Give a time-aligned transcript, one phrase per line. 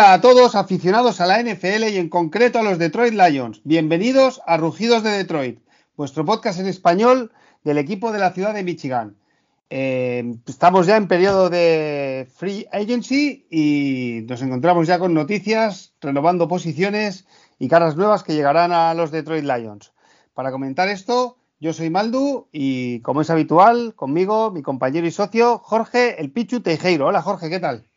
[0.00, 3.60] Hola a todos aficionados a la NFL y en concreto a los Detroit Lions.
[3.64, 5.60] Bienvenidos a Rugidos de Detroit,
[5.94, 7.32] vuestro podcast en español
[7.64, 9.18] del equipo de la ciudad de Michigan.
[9.68, 16.48] Eh, estamos ya en periodo de free agency y nos encontramos ya con noticias, renovando
[16.48, 17.26] posiciones
[17.58, 19.92] y caras nuevas que llegarán a los Detroit Lions.
[20.32, 25.58] Para comentar esto, yo soy Maldu y como es habitual, conmigo mi compañero y socio
[25.58, 27.08] Jorge El Pichu Teijeiro.
[27.08, 27.89] Hola Jorge, ¿qué tal?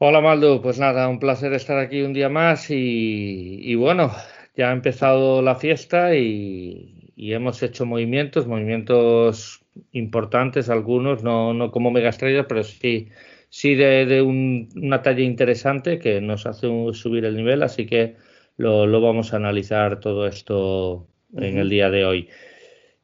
[0.00, 4.12] Hola Maldo, pues nada, un placer estar aquí un día más y, bueno,
[4.56, 11.90] ya ha empezado la fiesta y, hemos hecho movimientos, movimientos importantes, algunos, no, no como
[11.90, 13.08] mega estrellas, pero sí,
[13.48, 18.14] sí de, una talla interesante que nos hace subir el nivel, así que
[18.56, 22.28] lo, vamos a analizar todo esto en el día de hoy.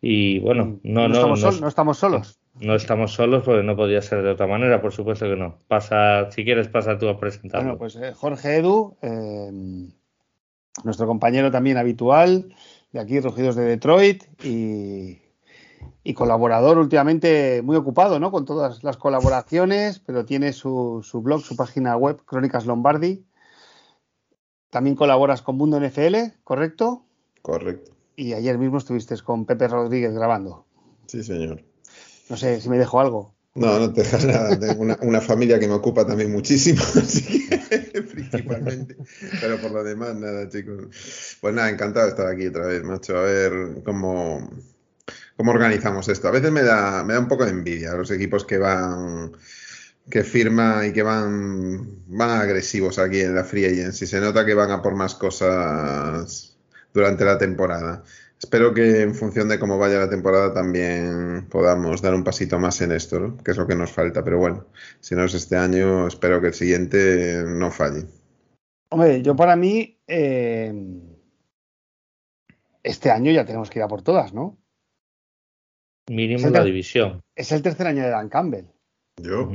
[0.01, 2.39] Y bueno, no, no, no estamos solos.
[2.61, 5.59] No estamos solos porque no podía ser de otra manera, por supuesto que no.
[5.67, 7.77] Pasa, si quieres, pasa tú a presentarlo.
[7.77, 9.91] Bueno, pues eh, Jorge Edu, em,
[10.85, 12.55] nuestro compañero también habitual
[12.93, 15.21] de aquí, Rugidos de Detroit, y,
[16.15, 18.31] colaborador últimamente muy ocupado, ¿no?
[18.31, 23.25] Con todas las colaboraciones, pero tiene su, su blog, su página web, Crónicas Lombardi.
[24.71, 27.05] También colaboras con Mundo NFL, ¿correcto?
[27.43, 27.93] Correcto.
[28.15, 30.67] Y ayer mismo estuviste con Pepe Rodríguez grabando.
[31.07, 31.65] Sí, señor.
[32.29, 33.35] No sé si me dejo algo.
[33.55, 34.59] No, no te dejas nada.
[34.59, 36.83] Tengo una, familia que me ocupa también muchísimo,
[38.13, 38.97] principalmente.
[39.41, 41.37] Pero por lo demás, nada, chicos.
[41.41, 43.17] Pues nada, encantado de estar aquí otra vez, macho.
[43.17, 43.53] A ver
[43.85, 44.51] cómo,
[45.37, 46.27] cómo organizamos esto.
[46.29, 49.33] A veces me da, me da un poco de envidia los equipos que van
[50.11, 54.07] que firman y que van, van agresivos aquí en la Free Agency.
[54.07, 56.57] Se nota que van a por más cosas
[56.93, 58.05] durante la temporada.
[58.39, 62.81] Espero que en función de cómo vaya la temporada también podamos dar un pasito más
[62.83, 63.37] en esto, ¿no?
[63.39, 64.23] que es lo que nos falta.
[64.23, 64.67] Pero bueno,
[65.01, 68.05] si no es este año, espero que el siguiente no falle.
[68.91, 70.73] Hombre, yo para mí, eh,
[72.83, 74.59] este año ya tenemos que ir a por todas, ¿no?
[76.09, 77.23] Mínimo la división.
[77.35, 78.67] Es el tercer año de Dan Campbell.
[79.17, 79.51] Yo.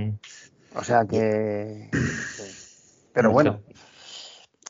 [0.75, 1.89] O sea que.
[3.13, 3.61] Pero bueno,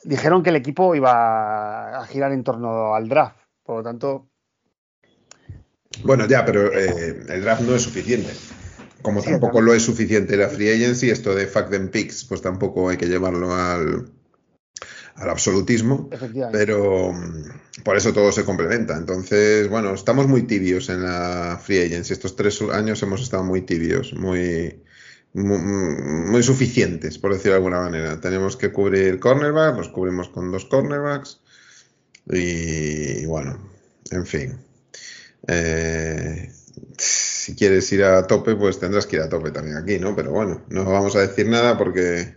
[0.04, 3.38] dijeron que el equipo iba a girar en torno al draft.
[3.70, 4.28] Por lo tanto.
[6.02, 8.32] Bueno, ya, pero eh, el draft no es suficiente.
[9.00, 12.88] Como tampoco lo es suficiente la free agency, esto de fact and picks, pues tampoco
[12.88, 14.10] hay que llevarlo al,
[15.14, 16.10] al absolutismo,
[16.50, 18.96] pero mm, por eso todo se complementa.
[18.96, 22.12] Entonces, bueno, estamos muy tibios en la free agency.
[22.12, 24.82] Estos tres años hemos estado muy tibios, muy,
[25.32, 28.20] muy, muy suficientes, por decirlo de alguna manera.
[28.20, 31.40] Tenemos que cubrir cornerback, nos cubrimos con dos cornerbacks.
[32.32, 33.58] Y bueno,
[34.10, 34.58] en fin.
[35.48, 36.52] Eh,
[36.98, 40.14] si quieres ir a tope, pues tendrás que ir a tope también aquí, ¿no?
[40.14, 42.36] Pero bueno, no vamos a decir nada porque,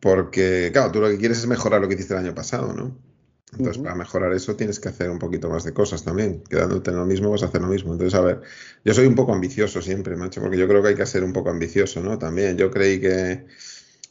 [0.00, 2.96] porque, claro, tú lo que quieres es mejorar lo que hiciste el año pasado, ¿no?
[3.52, 6.44] Entonces, para mejorar eso tienes que hacer un poquito más de cosas también.
[6.48, 7.92] Quedándote en lo mismo, vas a hacer lo mismo.
[7.92, 8.42] Entonces, a ver,
[8.84, 11.32] yo soy un poco ambicioso siempre, macho, porque yo creo que hay que ser un
[11.32, 12.16] poco ambicioso, ¿no?
[12.16, 13.46] También yo creí que,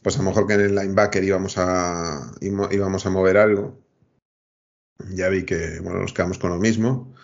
[0.02, 3.78] pues a lo mejor que en el linebacker íbamos a, íbamos a mover algo
[5.08, 7.14] ya vi que, bueno, nos quedamos con lo mismo.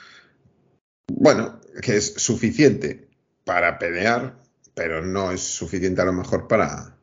[1.08, 3.08] Bueno, que es suficiente
[3.44, 4.38] para pelear,
[4.74, 6.96] pero no es suficiente a lo mejor para,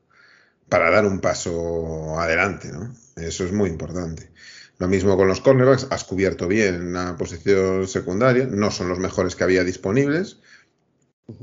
[0.69, 2.93] para dar un paso adelante, ¿no?
[3.15, 4.31] Eso es muy importante.
[4.79, 9.35] Lo mismo con los cornerbacks, has cubierto bien la posición secundaria, no son los mejores
[9.35, 10.39] que había disponibles,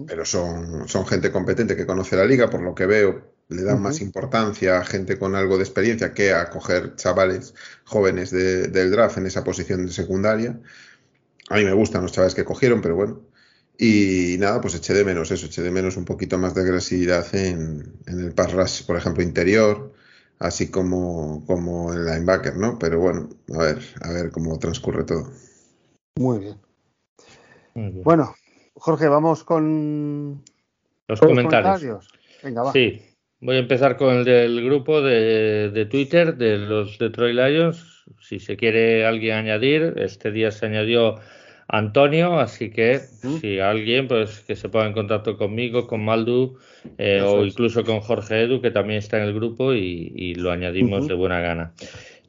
[0.07, 3.83] pero son, son gente competente que conoce la liga, por lo que veo, le dan
[3.83, 9.19] más importancia a gente con algo de experiencia que a coger chavales jóvenes del draft
[9.19, 10.59] en esa posición de secundaria.
[11.49, 13.21] A mí me gustan los chavales que cogieron, pero bueno.
[13.77, 17.35] Y nada, pues eché de menos eso, eché de menos un poquito más de agresividad
[17.35, 19.93] en, el pass rush, por ejemplo, interior,
[20.39, 22.79] así como, como en linebacker, ¿no?
[22.79, 25.33] Pero bueno, a ver, a ver cómo transcurre todo.
[26.17, 26.59] Muy bien.
[28.05, 28.35] Bueno,
[28.75, 30.45] Jorge, vamos con
[31.09, 32.07] los, comentarios.
[32.43, 32.73] Venga, va.
[32.73, 33.10] Sí,
[33.43, 38.05] Voy a empezar con el del grupo de, Twitter de los Detroit Lions.
[38.21, 41.15] Si se quiere alguien añadir, este día se añadió
[41.67, 46.59] Antonio, así que si alguien, pues que se ponga en contacto conmigo, con Maldu
[46.99, 51.09] eh, o incluso con Jorge Edu, que también está en el grupo y, lo añadimos
[51.09, 51.73] de buena gana.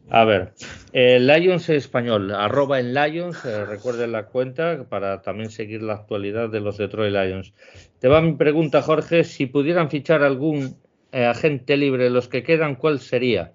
[0.10, 0.54] A ver,
[0.94, 6.50] el Lions español, arroba en Lions, eh, recuerden la cuenta para también seguir la actualidad
[6.50, 7.54] de los Detroit Lions.
[8.00, 10.81] Te va mi pregunta, Jorge, si pudieran fichar algún
[11.12, 13.54] eh, agente libre, los que quedan, ¿cuál sería?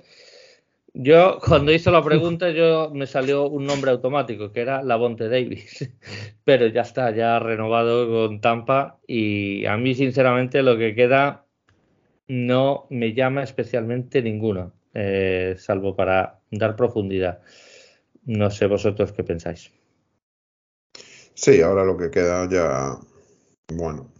[0.94, 5.90] Yo, cuando hice la pregunta, yo me salió un nombre automático, que era Lavonte Davis.
[6.44, 8.98] Pero ya está, ya renovado con Tampa.
[9.06, 11.44] Y a mí, sinceramente, lo que queda
[12.28, 14.72] no me llama especialmente ninguno.
[14.94, 17.42] eh, salvo para dar profundidad.
[18.24, 19.70] No sé vosotros qué pensáis.
[21.34, 22.98] Sí, ahora lo que queda ya,
[23.74, 24.10] bueno,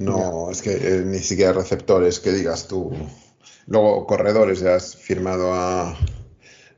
[0.00, 2.90] no, es que eh, ni siquiera receptores que digas tú.
[3.66, 5.90] Luego, corredores, ya has firmado a,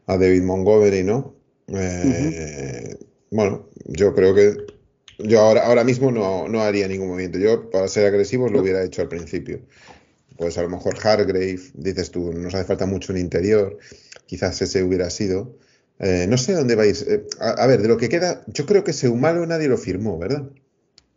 [0.07, 1.37] a David Montgomery, ¿no?
[1.69, 2.99] Eh,
[3.31, 4.57] bueno, yo creo que
[5.19, 7.39] yo ahora, ahora mismo no, no, haría ningún movimiento.
[7.39, 9.61] Yo, para ser agresivo, lo hubiera hecho al principio.
[10.37, 13.79] Pues a lo mejor Hargrave, dices tú, nos hace falta mucho un interior.
[14.27, 15.57] Quizás ese hubiera sido.
[16.01, 17.07] Eh, no sé dónde vais.
[17.39, 20.51] a, ver, de lo que queda, yo creo que Seumalo nadie lo firmó, ¿verdad?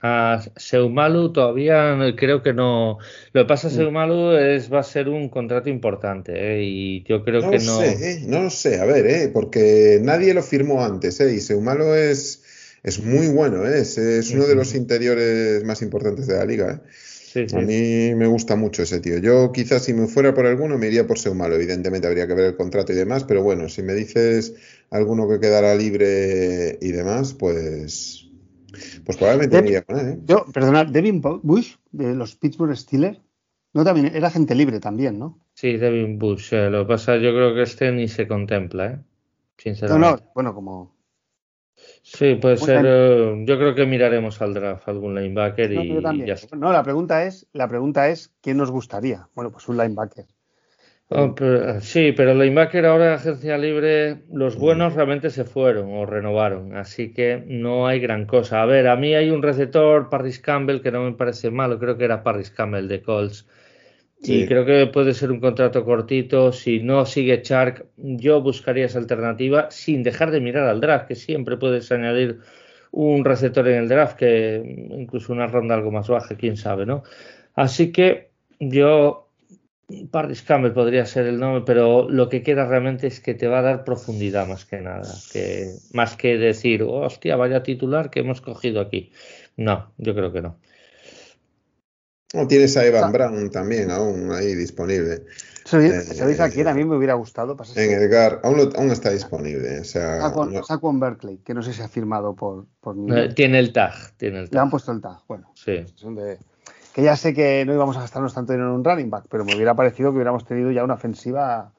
[0.08, 3.00] A Seumalu todavía creo que no.
[3.34, 3.74] Lo que pasa a mm.
[3.74, 6.64] Seumalu es va a ser un contrato importante ¿eh?
[6.64, 7.80] y yo creo que no.
[7.80, 8.24] Sé, ¿eh?
[8.28, 9.32] No lo sé, a ver, ¿eh?
[9.34, 11.34] porque nadie lo firmó antes ¿eh?
[11.34, 12.44] y Seumalu es,
[12.84, 13.80] es muy bueno, ¿eh?
[13.80, 16.74] es, es uno de los interiores más importantes de la liga.
[16.74, 16.90] ¿eh?
[17.34, 17.56] Sí, sí.
[17.56, 19.18] A mí me gusta mucho ese tío.
[19.18, 21.56] Yo quizás si me fuera por alguno me iría por Seumalu.
[21.56, 24.54] Evidentemente habría que ver el contrato y demás, pero bueno, si me dices
[24.92, 28.25] alguno que quedara libre y demás, pues
[29.06, 30.20] pues probablemente Devin, ¿eh?
[30.26, 33.22] Yo, perdonad, Devin Bush, de los Pittsburgh Steelers,
[33.74, 35.40] no también era gente libre también, ¿no?
[35.54, 36.54] Sí, Devin Bush.
[36.54, 39.00] Eh, lo que pasa, yo creo que este ni se contempla, ¿eh?
[39.58, 40.08] Sinceramente.
[40.08, 40.96] No, no, bueno, como.
[42.02, 42.86] Sí, puede ser.
[42.88, 46.56] Eh, yo creo que miraremos al draft algún linebacker y, ya está.
[46.56, 49.28] No, la pregunta es, la pregunta es, ¿quién nos gustaría?
[49.36, 50.26] Bueno, pues un linebacker.
[51.08, 51.36] Oh,
[51.82, 57.14] sí, pero el linebacker ahora agencia libre, los buenos realmente se fueron o renovaron, así
[57.14, 58.64] que no hay gran cosa.
[58.64, 61.96] A ver, a mí hay un receptor, Parris Campbell, que no me parece malo, creo
[61.96, 63.48] que era Parris Campbell de Colts.
[64.28, 66.52] Y creo que puede ser un contrato cortito.
[66.52, 71.16] Si no sigue Chark, yo buscaría esa alternativa sin dejar de mirar al draft, que
[71.16, 72.40] siempre puedes añadir
[72.92, 77.04] un receptor en el draft, que incluso una ronda algo más baja, quién sabe, ¿no?
[77.54, 79.25] Así que yo
[80.10, 83.60] Paris Campbell podría ser el nombre, pero lo que queda realmente es que te va
[83.60, 88.42] a dar profundidad más que nada, que más que decir, hostia, vaya titular que hemos
[88.42, 89.12] cogido aquí.
[89.58, 90.58] No, yo creo que no.
[92.34, 93.12] No, tienes a Evan ah.
[93.12, 95.24] Brown también aún ahí disponible.
[95.64, 97.56] ¿Sabéis a quién a mí me hubiera gustado?
[97.76, 99.80] En Edgar, aún, aún, está disponible.
[99.80, 100.32] O sea,
[100.68, 104.40] Saquon, Berkeley, que no sé si ha firmado por, por eh, Tiene el tag, tiene
[104.40, 104.54] el tag.
[104.54, 105.52] Le han puesto el tag, bueno.
[105.56, 105.86] Sí.
[105.96, 106.38] Son de,
[106.96, 109.44] que ya sé que no íbamos a gastarnos tanto dinero en un running back, pero
[109.44, 111.74] me hubiera parecido que hubiéramos tenido ya una ofensiva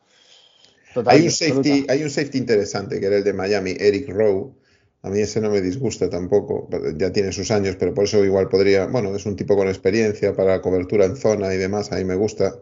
[0.92, 1.16] total.
[1.16, 4.52] Hay un, safety, hay un safety interesante, que era el de Miami, Eric Rowe.
[5.00, 6.68] A mí ese no me disgusta tampoco,
[6.98, 10.34] ya tiene sus años, pero por eso igual podría, bueno, es un tipo con experiencia
[10.34, 12.54] para cobertura en zona y demás, a mí me gusta.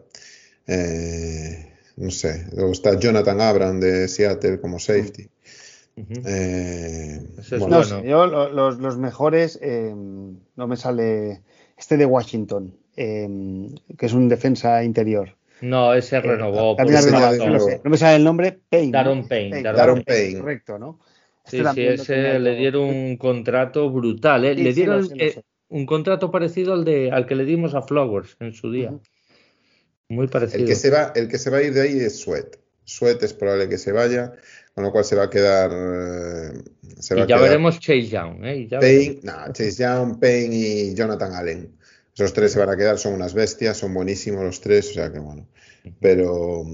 [0.65, 5.27] Eh, no sé, luego está Jonathan Abram de Seattle como safety.
[5.97, 7.21] Eh,
[7.59, 8.01] bueno.
[8.01, 11.41] yo los, los mejores, eh, no me sale
[11.77, 15.35] este de Washington, em, que es un defensa interior.
[15.61, 16.75] No, ese eh, renovó.
[16.77, 18.59] no, me sale el nombre.
[18.69, 18.91] Payne.
[18.91, 19.63] Daron Payne.
[19.63, 20.39] Daron, Payne.
[20.39, 20.99] Correcto, ¿no?
[21.45, 24.45] Sí, este sí, ese le dieron un contrato brutal.
[24.45, 24.55] ¿eh?
[24.55, 28.53] le dieron eh, un contrato parecido al de al que le dimos a Flowers en
[28.53, 28.93] su día.
[30.09, 30.61] Muy parecido.
[30.61, 32.57] El que, se va, el que se va a ir de ahí es Sweat.
[32.83, 34.33] Sweat es probable que se vaya,
[34.75, 35.71] con lo cual se va a quedar.
[36.99, 38.43] Se y ya veremos Chase Young.
[38.43, 38.67] ¿eh?
[38.69, 41.71] Payne, no, Chase Young, Payne y Jonathan Allen.
[42.13, 45.11] Esos tres se van a quedar, son unas bestias, son buenísimos los tres, o sea
[45.11, 45.47] que bueno.
[46.01, 46.65] Pero,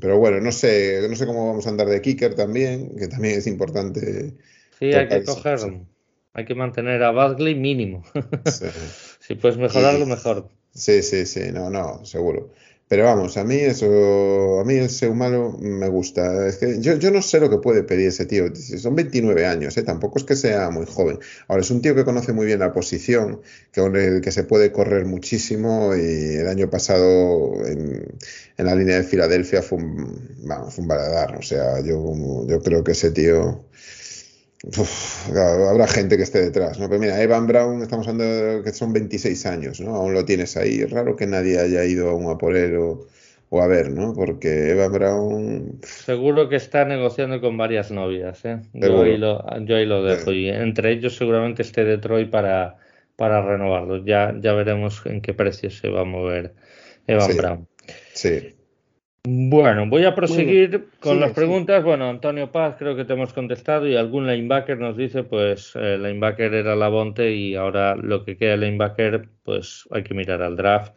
[0.00, 3.38] pero bueno, no sé, no sé cómo vamos a andar de kicker también, que también
[3.38, 4.34] es importante.
[4.78, 5.58] Sí, hay que coger,
[6.32, 8.04] hay que mantener a Bagley mínimo.
[9.20, 10.48] si puedes mejorarlo, mejor.
[10.74, 12.52] Sí, sí, sí, no, no, seguro.
[12.88, 16.48] Pero vamos, a mí eso, a mí ese humano me gusta.
[16.48, 18.46] Es que yo, yo no sé lo que puede pedir ese tío.
[18.54, 19.82] Son 29 años, ¿eh?
[19.82, 21.18] tampoco es que sea muy joven.
[21.48, 23.42] Ahora, es un tío que conoce muy bien la posición,
[23.72, 28.06] que, se puede correr muchísimo y el año pasado en,
[28.56, 31.36] en la línea de Filadelfia fue un, vamos, fue un baladar.
[31.36, 33.64] O sea, yo, yo creo que ese tío
[35.28, 36.88] habrá gente que esté detrás, ¿no?
[36.88, 39.94] Pero mira, Evan Brown, estamos hablando de que son 26 años, ¿no?
[39.94, 40.80] Aún lo tienes ahí.
[40.80, 43.06] Es raro que nadie haya ido aún a por él o,
[43.62, 44.12] a ver, ¿no?
[44.14, 45.80] Porque Evan Brown...
[45.84, 48.60] Seguro que está negociando con varias novias, ¿eh?
[48.74, 50.32] Yo ahí, lo, lo, dejo.
[50.32, 52.78] Y entre ellos seguramente esté Detroit para,
[53.16, 54.04] para renovarlo.
[54.04, 56.54] Ya, ya veremos en qué precio se va a mover
[57.06, 57.68] Evan Brown.
[58.12, 58.57] Sí.
[59.24, 61.84] Bueno, voy a proseguir con las preguntas.
[61.84, 66.02] Bueno, Antonio Paz creo que te hemos contestado y algún linebacker nos dice, pues el
[66.02, 70.56] linebacker era Labonte y ahora lo que queda el linebacker, pues hay que mirar al
[70.56, 70.94] draft.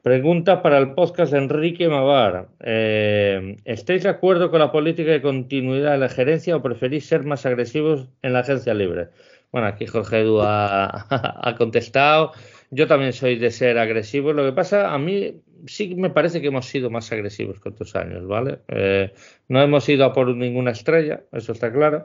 [0.00, 2.48] Pregunta para el podcast de Enrique Mavar.
[2.60, 7.24] Eh, ¿Estáis de acuerdo con la política de continuidad de la gerencia o preferís ser
[7.24, 9.08] más agresivos en la agencia libre?
[9.50, 12.30] Bueno, aquí Jorge Edu ha, ha contestado.
[12.70, 14.32] Yo también soy de ser agresivo.
[14.32, 17.94] Lo que pasa, a mí sí me parece que hemos sido más agresivos que otros
[17.96, 18.60] años, ¿vale?
[18.68, 19.12] Eh,
[19.48, 22.04] no hemos ido a por ninguna estrella, eso está claro.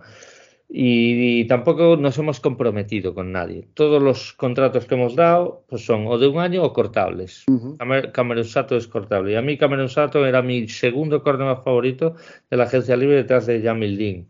[0.73, 3.67] Y, tampoco nos hemos comprometido con nadie.
[3.73, 7.43] Todos los contratos que hemos dado pues son o de un año o cortables.
[8.13, 9.33] Cameron Sato es cortable.
[9.33, 12.15] Y a mí Cameron Sato era mi segundo cornerback favorito
[12.49, 14.27] de la agencia libre detrás de Jamil Dean.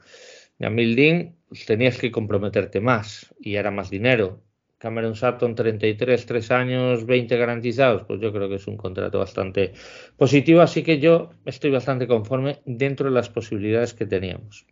[0.60, 4.42] Jamil Dean pues, tenías que comprometerte más y era más dinero.
[4.82, 9.74] Cameron Sutton, 33, 3 años, 20 garantizados, pues yo creo que es un contrato bastante
[10.18, 14.66] positivo, así que yo estoy bastante conforme dentro de las posibilidades que teníamos.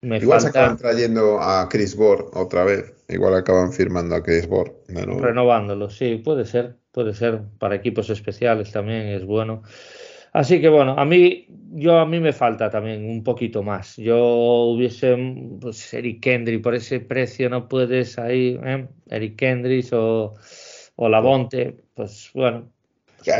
[0.00, 4.72] igual se acaban trayendo a Chris Board otra vez, igual acaban firmando a Chris Board.
[4.88, 9.62] Renovándolo, sí, puede ser, puede ser, para equipos especiales también es bueno.
[10.34, 13.96] Así que bueno, a mí, yo a mí me falta también un poquito más.
[13.96, 14.18] Yo
[14.64, 15.16] hubiese,
[15.60, 18.88] pues Eric Kendrick, por ese precio no puedes ahí, ¿eh?
[19.10, 20.34] Eric Kendrick o,
[20.96, 22.68] o Lavonte, pues bueno.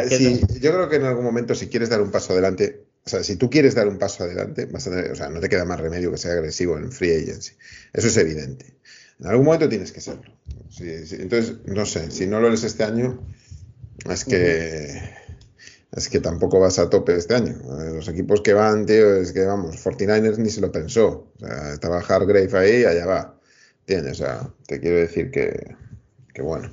[0.08, 3.24] sí, yo creo que en algún momento si quieres dar un paso adelante, o sea,
[3.24, 5.80] si tú quieres dar un paso adelante, vas a o sea, no te queda más
[5.80, 7.54] remedio que ser agresivo en free agency.
[7.92, 8.66] Eso es evidente.
[9.18, 10.32] En algún momento tienes que serlo.
[10.78, 13.20] entonces, no sé, si no lo eres este año,
[14.08, 15.23] es que
[15.96, 17.54] es que tampoco vas a tope este año.
[17.94, 21.32] Los equipos que van, tío, es que vamos, 49ers ni se lo pensó.
[21.36, 23.38] O sea, estaba Hargrave ahí, allá va.
[23.80, 24.20] ¿Entiendes?
[24.20, 25.76] O sea, te quiero decir que,
[26.32, 26.72] que bueno.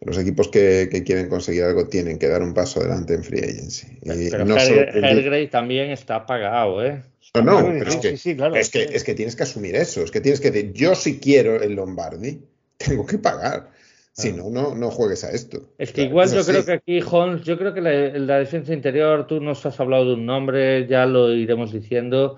[0.00, 3.98] Los equipos que, quieren conseguir algo tienen que dar un paso adelante en free agency.
[4.30, 7.02] pero no Hargrave también está pagado, ¿eh?
[7.34, 10.02] No, no, pero es que, es, que, es que tienes que asumir eso.
[10.02, 12.42] Es que tienes que decir, yo si quiero el Lombardi,
[12.76, 13.69] tengo que pagar.
[14.12, 15.72] Si no, no, no juegues a esto.
[15.78, 19.40] Es que igual yo creo que aquí, Holmes, yo creo que la, defensa interior, tú
[19.40, 22.36] nos has hablado de un nombre, ya lo iremos diciendo.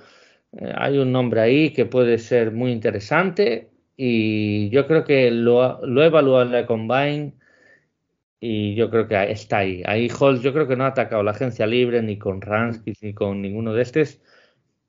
[0.53, 5.85] Eh, hay un nombre ahí que puede ser muy interesante y yo creo que lo,
[5.87, 7.35] lo he evaluado en la Combine
[8.39, 9.83] y yo creo que está ahí.
[9.87, 13.15] Ahí Holmes, yo creo que no ha atacado la agencia libre ni con Ranskis ni
[13.15, 14.21] con ninguno de estos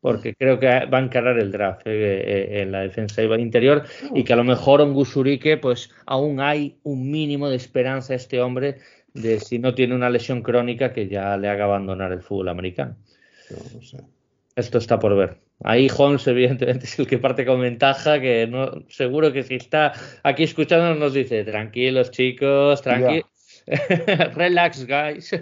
[0.04, 3.84] porque creo que va a encarar el draft eh, eh, en la defensa interior
[4.14, 8.18] y que a lo mejor en Gusurique pues aún hay un mínimo de esperanza a
[8.18, 8.80] este hombre
[9.14, 12.98] de si no tiene una lesión crónica que ya le haga abandonar el fútbol americano.
[14.58, 15.38] Esto está por ver.
[15.64, 19.94] Ahí Holmes, evidentemente, es el que parte con ventaja, que no, seguro que si está
[20.24, 23.33] aquí escuchándonos nos dice, tranquilos chicos, tranquilos.
[24.36, 25.32] Relax, guys.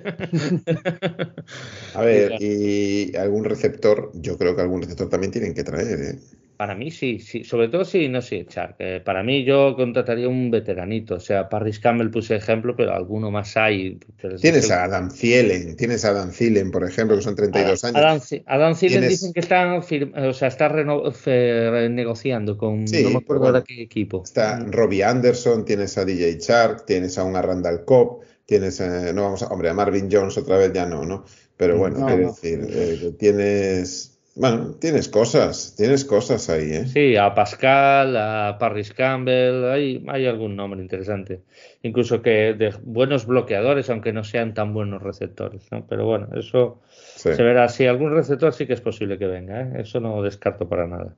[1.95, 6.19] A ver, y algún receptor, yo creo que algún receptor también tienen que traer, ¿eh?
[6.61, 8.75] Para mí sí, sí, sobre todo si no sé echar.
[9.03, 13.57] para mí yo contrataría un veteranito, o sea, Parris Campbell puse ejemplo, pero alguno más
[13.57, 13.97] hay.
[14.39, 18.31] Tienes a Adam Thielen, tienes a Adam Thielen, por ejemplo, que son 32 años.
[18.45, 23.81] Adam, Thielen dicen que están, o sea, está renegociando con, no me acuerdo de qué
[23.81, 24.21] equipo.
[24.23, 29.23] Está Robbie Anderson, tienes a DJ Shark, tienes a un Randall Cobb, tienes, eh, no
[29.23, 31.25] vamos a, hombre, a Marvin Jones otra vez ya no, ¿no?
[31.57, 36.85] Pero bueno, quiero decir, eh, tienes bueno, tienes cosas, tienes cosas ahí, ¿eh?
[36.85, 41.41] Sí, a Pascal, a Parris Campbell, hay, hay algún nombre interesante.
[41.81, 45.85] Incluso que de buenos bloqueadores, aunque no sean tan buenos receptores, ¿no?
[45.85, 47.67] Pero bueno, eso se verá.
[47.67, 49.81] Si algún receptor sí que es posible que venga, ¿eh?
[49.81, 51.15] Eso no descarto para nada.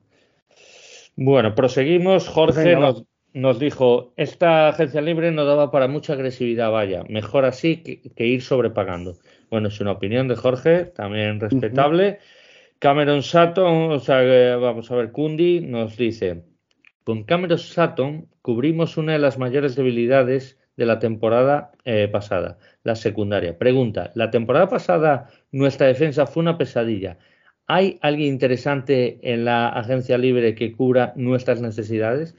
[1.14, 2.26] Bueno, proseguimos.
[2.26, 7.76] Jorge nos, nos, dijo, esta agencia libre no daba para mucha agresividad, vaya, mejor así
[7.76, 9.18] que, ir sobrepagando.
[9.50, 12.18] Bueno, es una opinión de Jorge, también respetable.
[12.78, 16.44] Cameron Sutton, o sea, vamos a ver, Kundi nos dice,
[17.04, 22.94] con Cameron Sutton cubrimos una de las mayores debilidades de la temporada eh, pasada, la
[22.94, 23.58] secundaria.
[23.58, 27.18] Pregunta, la temporada pasada nuestra defensa fue una pesadilla.
[27.66, 32.36] ¿Hay alguien interesante en la agencia libre que cubra nuestras necesidades?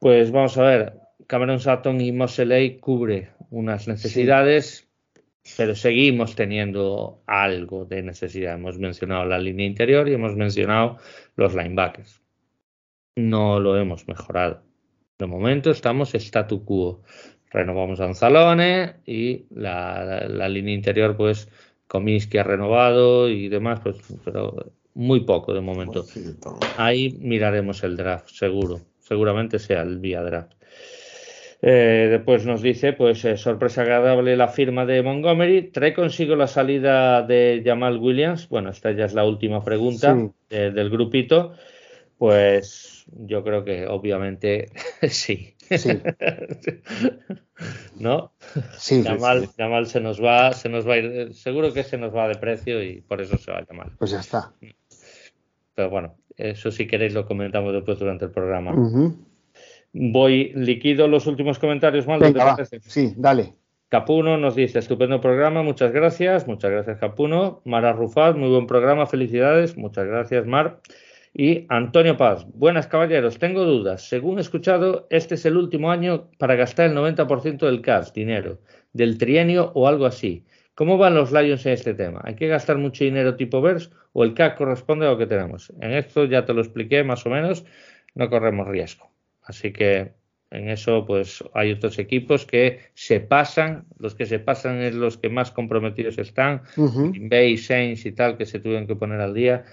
[0.00, 0.94] Pues vamos a ver,
[1.28, 4.88] Cameron Sutton y Moseley cubre unas necesidades
[5.56, 8.54] pero seguimos teniendo algo de necesidad.
[8.54, 10.98] Hemos mencionado la línea interior y hemos mencionado
[11.36, 12.20] los linebackers.
[13.16, 14.62] No lo hemos mejorado.
[15.18, 17.02] De momento estamos statu quo.
[17.50, 21.48] Renovamos a Anzalone y la, línea interior, pues
[21.86, 26.06] Comiskey ha renovado y demás, pues, pero muy poco de momento.
[26.78, 28.80] Ahí miraremos el draft, seguro.
[29.00, 30.54] Seguramente sea el vía draft.
[31.64, 35.70] Eh, después nos dice, pues eh, sorpresa agradable la firma de Montgomery.
[35.70, 38.48] ¿Trae consigo la salida de Jamal Williams?
[38.48, 40.16] Bueno, esta ya es la última pregunta
[40.50, 41.54] del grupito.
[42.18, 44.70] Pues yo creo que obviamente
[45.08, 45.54] sí.
[47.96, 48.32] ¿No?
[48.76, 52.28] Sí, Jamal, se nos va, se nos va a ir, seguro que se nos va
[52.28, 53.92] de precio y por eso se va a llamar.
[53.98, 54.52] Pues ya está.
[55.74, 58.74] Pero bueno, eso si queréis lo comentamos después durante el programa.
[59.92, 62.06] Voy, liquido los últimos comentarios.
[62.86, 63.54] Sí, dale.
[63.92, 67.60] Capuno nos dice, estupendo programa, muchas gracias, muchas gracias Capuno.
[67.66, 70.80] Mara Rufat, muy buen programa, felicidades, muchas gracias Mar.
[71.34, 74.08] Y Antonio Paz, buenas caballeros, tengo dudas.
[74.08, 78.60] Según he escuchado, este es el último año para gastar el 90% del cash, dinero,
[78.94, 80.46] del trienio o algo así.
[80.74, 82.22] ¿Cómo van los Lions en este tema?
[82.24, 85.70] ¿Hay que gastar mucho dinero tipo VERS o el CAC corresponde a lo que tenemos?
[85.82, 87.66] En esto ya te lo expliqué más o menos,
[88.14, 89.11] no corremos riesgo.
[89.42, 90.12] Así que
[90.52, 95.16] en eso pues hay otros equipos que se pasan, los que se pasan es los
[95.16, 99.64] que más comprometidos están, Bay, Saints y tal, que se tuvieron que poner al día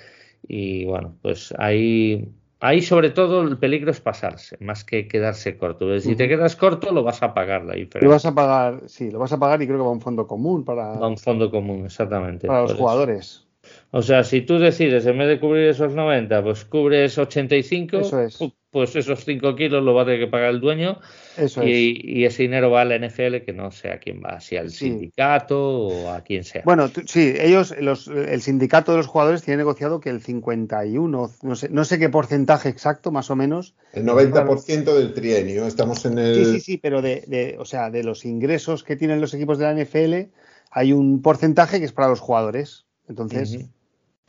[0.48, 2.30] y bueno, pues ahí,
[2.62, 6.00] ahí sobre todo el peligro es pasarse, más que quedarse corto.
[6.00, 8.08] Si te quedas corto, lo vas a pagar la diferencia.
[8.08, 10.02] Lo vas a pagar, sí, lo vas a pagar y creo que va a un
[10.02, 10.98] fondo común para.
[10.98, 12.48] Va a un fondo común, exactamente.
[12.48, 13.46] Para los jugadores.
[13.92, 18.22] O sea, si tú decides, en vez de cubrir esos 90, pues cubres 85, Eso
[18.22, 18.40] es
[18.72, 21.00] pues esos 5 kilos lo va a tener que pagar el dueño
[21.64, 24.70] y, ese dinero va a la NFL que no sé a quién va, si al
[24.70, 26.62] sindicato o a quien sea.
[26.66, 31.70] Bueno, sí, ellos, el sindicato de los jugadores tiene negociado que el 51, no sé,
[31.70, 33.74] no sé qué porcentaje exacto, más o menos.
[33.94, 36.36] El 90% del trienio, estamos en el...
[36.36, 39.66] Sí, sí, sí, pero de, o sea, de los ingresos que tienen los equipos de
[39.66, 40.32] la NFL
[40.72, 42.86] hay un porcentaje que es para los jugadores.
[43.08, 43.70] Entonces...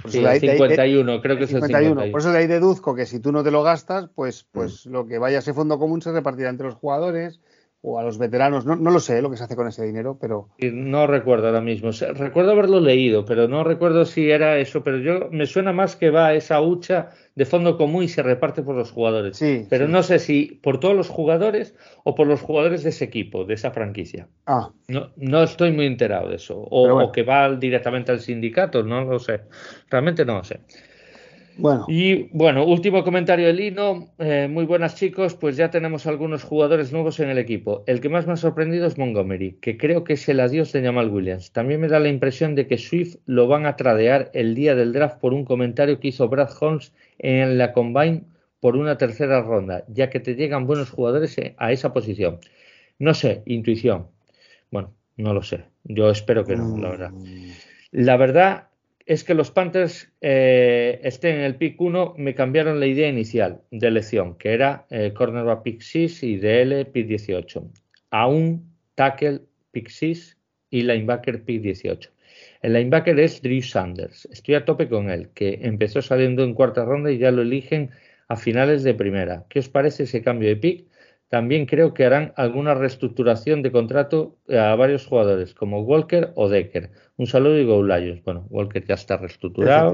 [0.02, 2.10] Por sí, 51, creo que es el 51.
[2.10, 4.90] Por eso de ahí deduzco que si tú no te lo gastas, pues, pues mm.
[4.90, 7.40] lo que vaya a ese fondo común se repartirá entre los jugadores
[7.82, 8.66] o a los veteranos.
[8.66, 10.48] No, no lo sé lo que se hace con ese dinero, pero.
[10.58, 11.90] No recuerdo ahora mismo.
[12.14, 14.82] Recuerdo haberlo leído, pero no recuerdo si era eso.
[14.82, 18.62] Pero yo me suena más que va esa hucha de fondo común y se reparte
[18.62, 19.36] por los jugadores.
[19.36, 23.04] Sí, pero no sé si por todos los jugadores o por los jugadores de ese
[23.04, 24.28] equipo, de esa franquicia.
[24.46, 24.70] Ah.
[24.88, 26.58] No, no estoy muy enterado de eso.
[26.58, 29.40] O, o que va directamente al sindicato, no lo sé.
[29.88, 30.60] Realmente no lo sé.
[31.56, 31.84] Bueno.
[31.88, 34.08] Y bueno, último comentario de Lino.
[34.18, 37.84] Eh, muy buenas chicos, pues ya tenemos algunos jugadores nuevos en el equipo.
[37.86, 40.82] El que más me ha sorprendido es Montgomery, que creo que es el adiós de
[40.82, 41.52] Jamal Williams.
[41.52, 44.92] También me da la impresión de que Swift lo van a tradear el día del
[44.92, 48.22] draft por un comentario que hizo Brad Holmes en la Combine
[48.60, 52.38] por una tercera ronda, ya que te llegan buenos jugadores a esa posición.
[52.98, 54.06] No sé, intuición.
[54.70, 55.64] Bueno, no lo sé.
[55.84, 57.10] Yo espero que no, la verdad.
[57.10, 57.50] Mm.
[57.92, 58.69] La verdad
[59.10, 63.60] es que los Panthers eh, estén en el pick 1, me cambiaron la idea inicial
[63.72, 67.68] de elección, que era eh, cornerback pick 6 y DL pick 18,
[68.12, 69.40] a un tackle
[69.72, 70.38] pick 6
[70.70, 72.08] y linebacker pick 18.
[72.62, 74.28] El linebacker es Drew Sanders.
[74.30, 77.90] Estoy a tope con él, que empezó saliendo en cuarta ronda y ya lo eligen
[78.28, 79.44] a finales de primera.
[79.48, 80.86] ¿Qué os parece ese cambio de pick?
[81.30, 86.90] También creo que harán alguna reestructuración de contrato a varios jugadores, como Walker o Decker.
[87.16, 88.24] Un saludo y Go Lions.
[88.24, 89.92] Bueno, Walker ya está reestructurado.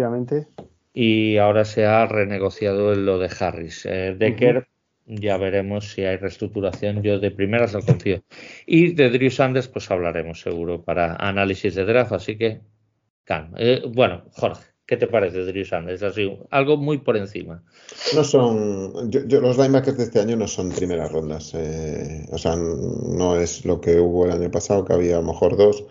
[0.95, 3.85] Y ahora se ha renegociado lo de Harris.
[3.85, 4.67] Eh, Decker,
[5.05, 7.03] ya veremos si hay reestructuración.
[7.03, 8.23] Yo de primeras no confío.
[8.65, 12.13] Y de Drew Sanders, pues hablaremos seguro para análisis de draft.
[12.13, 12.63] Así que,
[13.25, 13.59] calma.
[13.59, 14.76] Eh, bueno, Jorge.
[14.87, 16.05] ¿Qué te parece, Drew Sanders?
[16.05, 17.65] Así, algo muy por encima.
[18.15, 19.11] No son.
[19.11, 21.53] Yo, los linebackers de este año no son primeras rondas.
[21.55, 25.27] Eh, o sea, no es lo que hubo el año pasado, que había a lo
[25.27, 25.85] mejor dos.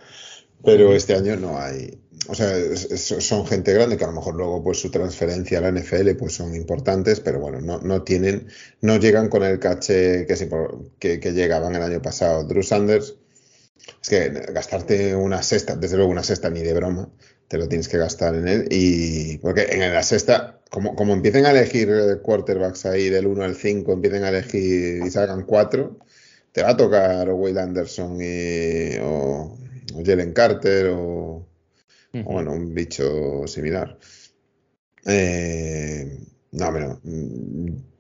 [0.64, 2.00] Pero este año no hay.
[2.28, 5.72] O sea, son gente grande que a lo mejor luego pues su transferencia a la
[5.72, 8.48] NFL pues son importantes, pero bueno, no, no tienen,
[8.82, 10.50] no llegan con el caché que,
[10.98, 12.46] que, que llegaban el año pasado.
[12.46, 13.16] Drew Sanders,
[14.02, 17.10] es que gastarte una sexta, desde luego una sexta ni de broma,
[17.48, 18.68] te lo tienes que gastar en él.
[18.72, 21.90] Y porque en la sexta, como, como empiecen a elegir
[22.22, 26.00] quarterbacks ahí del 1 al 5, empiecen a elegir y salgan 4,
[26.52, 29.58] te va a tocar Will Anderson y, o,
[30.04, 31.48] Jalen Carter o,
[32.14, 33.98] bueno, un bicho similar.
[35.06, 36.18] Eh,
[36.52, 37.02] no, pero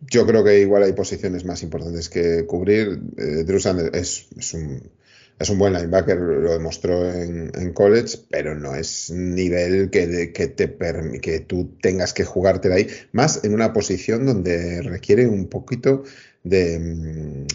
[0.01, 2.99] yo creo que igual hay posiciones más importantes que cubrir.
[3.17, 4.91] Eh, Drew Sanders es, es un
[5.37, 10.77] es un buen linebacker, lo demostró en, college, pero no es nivel que, que, te
[11.21, 16.03] que tú tengas que jugártela ahí, más en una posición donde requiere un poquito
[16.43, 17.45] de,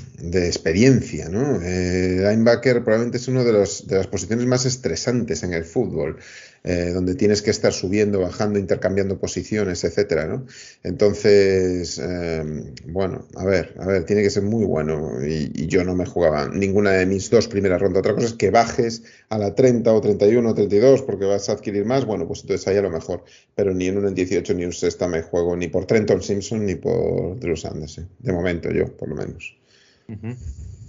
[0.47, 1.29] experiencia.
[1.29, 1.63] ¿no?
[1.63, 6.19] Eh, linebacker probablemente es una de, de las posiciones más estresantes en el fútbol.
[6.63, 10.45] Eh, donde tienes que estar subiendo, bajando, intercambiando posiciones, etcétera, ¿no?
[10.83, 15.95] Entonces, eh, bueno, a ver, a ver, tiene que ser muy bueno y, yo no
[15.95, 18.01] me jugaba ninguna de mis dos primeras rondas.
[18.01, 21.53] Otra cosa es que bajes a la 30 o 31 o 32 porque vas a
[21.53, 24.53] adquirir más, bueno, pues entonces ahí a lo mejor, pero ni en un en 18
[24.53, 28.07] ni en un sexta me juego ni por Trenton Simpson ni por Drew Sanders, ¿eh?
[28.19, 29.57] de momento yo, por lo menos.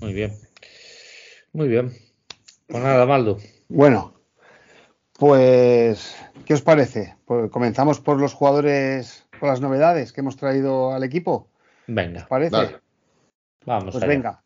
[0.01, 0.33] Muy bien,
[1.53, 1.93] muy bien.
[2.67, 3.37] Pues nada, Maldo.
[3.69, 4.20] Bueno,
[5.21, 7.15] pues, ¿qué os parece?
[7.25, 11.47] Pues comenzamos por los jugadores, por las novedades que hemos traído al equipo.
[11.85, 12.21] Venga.
[12.21, 12.77] ¿Os parece?
[13.63, 13.91] Vamos.
[13.91, 14.41] Pues venga.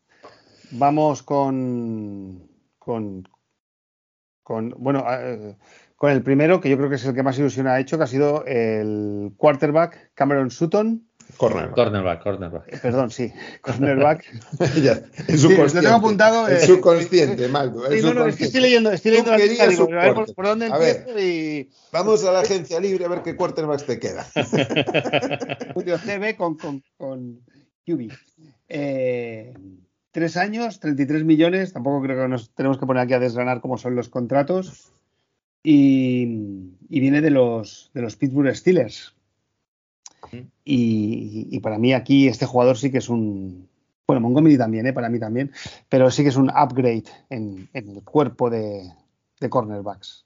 [0.72, 2.46] Vamos con,
[2.78, 3.26] con,
[4.42, 5.56] con bueno, eh,
[5.96, 8.04] con el primero, que yo creo que es el que más ilusión ha hecho, que
[8.04, 11.08] ha sido el quarterback Cameron Sutton.
[11.36, 11.74] Cornerback.
[11.74, 12.72] Cornerback, cornerback.
[12.72, 14.24] Eh, perdón, sí, cornerback.
[14.82, 16.48] ya, en su Lo tengo apuntado.
[16.48, 17.90] En subconsciente, Maldo.
[17.90, 20.34] Sí, no, no, es que estoy leyendo, estoy leyendo la lista, digo, a ver por,
[20.34, 21.68] por dónde a ver, y...
[21.92, 24.26] Vamos a la agencia libre a ver qué quarterbacks te queda.
[25.74, 27.40] Julio CB con, con, con
[27.86, 28.12] QB.
[28.68, 29.54] Eh,
[30.10, 31.72] tres años, 33 millones.
[31.72, 34.92] Tampoco creo que nos tenemos que poner aquí a desgranar cómo son los contratos.
[35.62, 36.26] Y,
[36.88, 39.15] viene de los, de los Pittsburgh Steelers.
[40.64, 43.68] Y, para mí aquí este jugador sí que es un...
[44.06, 44.92] Bueno, Montgomery también, ¿eh?
[44.92, 45.50] para mí también,
[45.88, 48.92] pero sí que es un upgrade en, el cuerpo de,
[49.40, 50.24] de cornerbacks.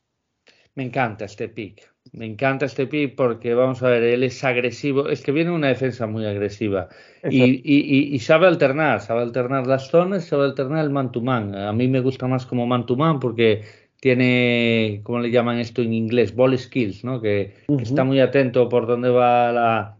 [0.74, 1.90] Me encanta este pick.
[2.12, 5.08] Me encanta este pick porque, vamos a ver, él es agresivo.
[5.08, 6.88] Es que viene una defensa muy agresiva.
[7.28, 11.54] Y, sabe alternar, sabe alternar las zonas, sabe alternar el man-to-man.
[11.54, 13.62] A mí me gusta más como man-to-man porque
[14.00, 16.34] tiene, ¿cómo le llaman esto en inglés?
[16.34, 17.20] Ball skills, ¿no?
[17.20, 19.96] Que, está muy atento por dónde va la,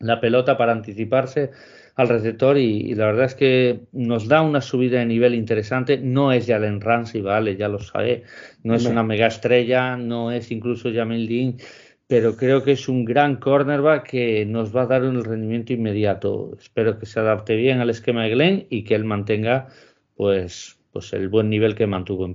[0.00, 1.50] la pelota para anticiparse
[1.96, 5.98] al receptor y, la verdad es que nos da una subida de nivel interesante.
[5.98, 8.24] No es Jalen Ramsey, vale, ya lo sabe,
[8.64, 11.56] no es una mega estrella, no es incluso Jamil Dean,
[12.08, 16.56] pero creo que es un gran cornerback que nos va a dar un rendimiento inmediato.
[16.58, 19.68] Espero que se adapte bien al esquema de Glenn y que él mantenga
[20.16, 22.34] pues, pues el buen nivel que mantuvo en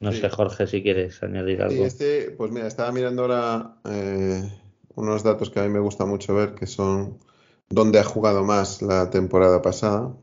[0.00, 1.84] No sé, Jorge, si quieres añadir algo.
[1.84, 4.48] este, pues mira, estaba mirando ahora eh,
[4.94, 7.18] unos datos que a mí me gusta mucho ver, que son
[7.68, 10.14] donde ha jugado más la temporada pasada.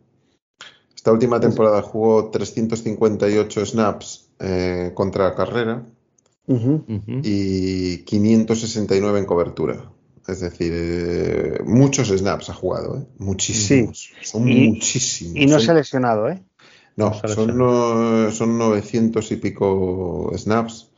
[0.95, 5.83] Esta última temporada jugó 358 snaps eh, contra carrera
[6.47, 9.91] y 569 en cobertura.
[10.27, 13.05] Es decir, eh, muchos snaps ha jugado, ¿eh?
[13.19, 14.11] muchísimos.
[14.23, 15.35] Son muchísimos.
[15.35, 16.41] Y no se ha lesionado, ¿eh?
[16.95, 20.89] No, son, son 900 y pico snaps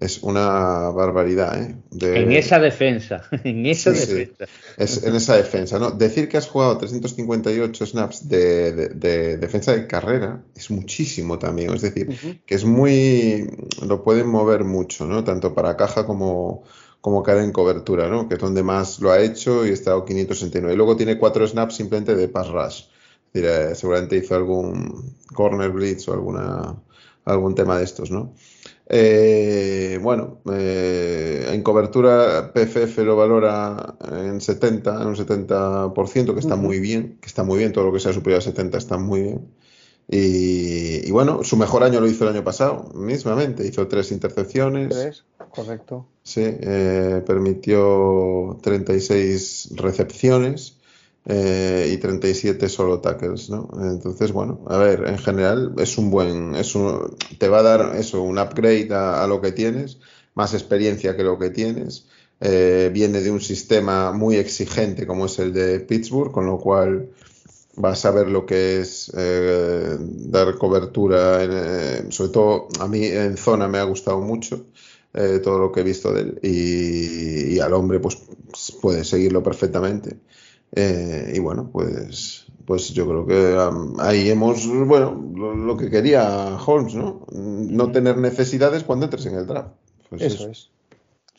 [0.00, 1.60] es una barbaridad.
[1.60, 1.74] ¿eh?
[2.00, 4.46] En esa defensa, en esa defensa.
[4.76, 5.90] Es en esa defensa, ¿no?
[5.90, 11.74] Decir que has jugado 358 snaps de, defensa de carrera es muchísimo también.
[11.74, 13.50] Es decir, que es muy.
[13.86, 15.24] lo pueden mover mucho, ¿no?
[15.24, 16.62] Tanto para caja como,
[17.00, 18.28] como cara en cobertura, ¿no?
[18.28, 20.72] Que es donde más lo ha hecho y está a 569.
[20.72, 22.82] Y luego tiene cuatro snaps simplemente de pass rush.
[23.32, 26.76] Seguramente hizo algún corner blitz o alguna,
[27.24, 28.34] algún tema de estos, ¿no?
[28.90, 36.56] Eh, bueno, eh, en cobertura PFF lo valora en 70, en un 70%, que está
[36.56, 39.22] muy bien, que está muy bien, todo lo que sea superior a 70 está muy
[39.22, 39.48] bien.
[40.10, 44.88] Y, bueno, su mejor año lo hizo el año pasado, mismamente, hizo tres intercepciones.
[44.88, 46.06] Tres, correcto.
[46.22, 50.77] Sí, eh, permitió 36 recepciones.
[51.30, 53.68] Eh, y 37 solo tackles, ¿no?
[53.82, 57.96] Entonces, bueno, a ver, en general es un buen, es un, te va a dar
[57.96, 59.98] eso, un upgrade a, lo que tienes,
[60.34, 62.06] más experiencia que lo que tienes.
[62.40, 67.10] Eh, viene de un sistema muy exigente como es el de Pittsburgh, con lo cual
[67.76, 71.40] vas a ver lo que es eh, dar cobertura,
[72.10, 74.64] sobre todo a mí en zona me ha gustado mucho.
[75.44, 78.16] todo lo que he visto de él y, al hombre pues
[78.80, 80.16] puede seguirlo perfectamente
[80.74, 86.94] eh, y bueno, pues, pues yo creo que ahí hemos, bueno, lo, que quería Holmes,
[86.94, 87.26] ¿no?
[87.32, 89.70] No tener necesidades cuando entres en el draft.
[90.10, 90.70] Pues eso, es.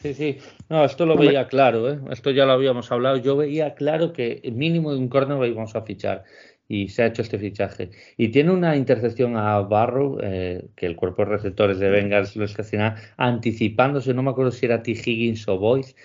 [0.02, 0.38] Sí, sí.
[0.70, 2.00] No, esto lo veía claro, ¿eh?
[2.10, 3.18] Esto ya lo habíamos hablado.
[3.18, 6.24] Yo veía claro que mínimo de un corner íbamos a fichar
[6.70, 7.90] y se ha hecho este fichaje.
[8.16, 12.46] Y tiene una intercepción a Barrow, eh, que el cuerpo de receptores de Bengals lo
[12.46, 14.92] estaciona, anticipándose, no me acuerdo si era T.
[14.92, 15.96] Higgins o Boyce,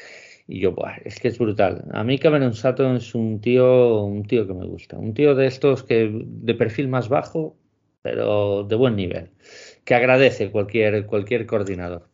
[0.46, 1.84] y yo, es que es brutal.
[1.92, 4.98] A mí Cameron Sutton es un tío, un tío que me gusta.
[4.98, 7.56] Un tío de estos que de perfil más bajo,
[8.02, 9.30] pero de buen nivel.
[9.84, 12.08] Que agradece cualquier, cualquier coordinador.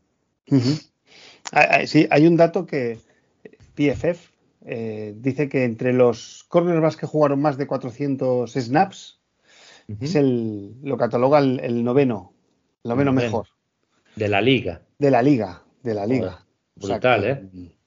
[1.87, 2.99] Sí, hay un dato que
[3.75, 4.31] PFF
[4.67, 9.19] eh, dice que entre los cornerbacks que jugaron más de 400 snaps,
[10.01, 12.33] es el, lo cataloga el, noveno,
[12.85, 13.49] el noveno mejor.
[14.15, 14.83] De la liga.
[14.99, 16.47] De la liga, de la liga.
[16.77, 17.51] brutal, ¿eh?
[17.53, 17.80] O sea,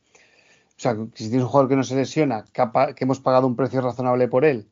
[0.84, 4.46] si tienes un jugador que no se lesiona, que, hemos pagado un precio razonable por
[4.46, 4.68] él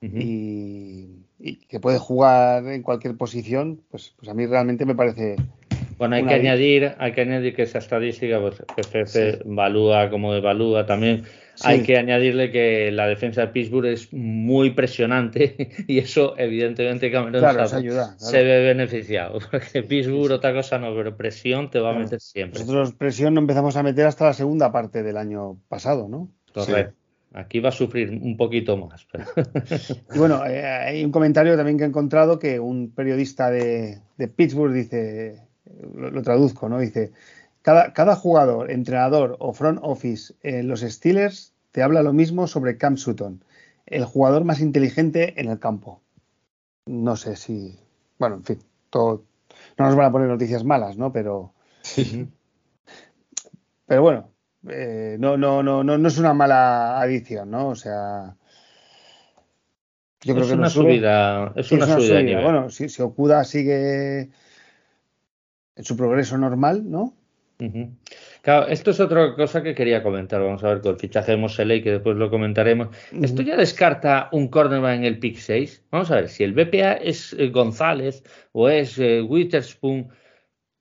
[0.00, 1.24] y,
[1.68, 5.36] que puede jugar en cualquier posición, pues, pues a mí realmente me parece.
[5.98, 10.84] Bueno, hay que añadir, hay que añadir que esa estadística, pues PFF evalúa como evalúa
[10.86, 11.24] también
[11.62, 17.42] hay que añadirle que la defensa de Pittsburgh es muy presionante y eso evidentemente Cameron
[18.16, 19.38] se ve beneficiado.
[19.50, 22.60] Porque Pittsburgh otra cosa no, pero presión te va a meter siempre.
[22.60, 26.30] Nosotros presión no empezamos a meter hasta la segunda parte del año pasado, ¿no?
[26.52, 26.94] Correcto.
[27.34, 29.06] Aquí va a sufrir un poquito más.
[30.14, 34.00] y bueno, eh, hay un comentario también que he encontrado que un periodista de,
[34.36, 35.42] Pittsburgh dice,
[35.94, 36.78] lo, traduzco, ¿no?
[36.78, 37.12] Dice,
[37.62, 42.78] cada, cada, jugador, entrenador o front office en los Steelers te habla lo mismo sobre
[42.78, 43.44] Cam Sutton,
[43.86, 46.00] el jugador más inteligente en el campo.
[46.86, 47.78] No sé si,
[48.18, 48.58] bueno, en fin,
[48.90, 49.24] todo,
[49.78, 51.12] no nos van a poner noticias malas, ¿no?
[51.12, 51.52] Pero,
[53.86, 54.30] pero bueno,
[54.68, 57.68] eh, no, no, no, no, no es una mala adición, ¿no?
[57.68, 58.36] O sea,
[60.22, 62.42] yo creo es que una subida, es, una, subida.
[62.42, 64.30] Bueno, si, si Okuda sigue
[65.76, 67.14] en su progreso normal, ¿no?
[68.42, 70.42] Claro, esto es otra cosa que quería comentar.
[70.42, 72.88] Vamos a ver con el fichaje de Moseley, que después lo comentaremos.
[73.22, 75.84] ¿Esto ya descarta un cornerback en el pick 6?
[75.90, 80.08] Vamos a ver, si el BPA es eh, González o es eh, Witherspoon,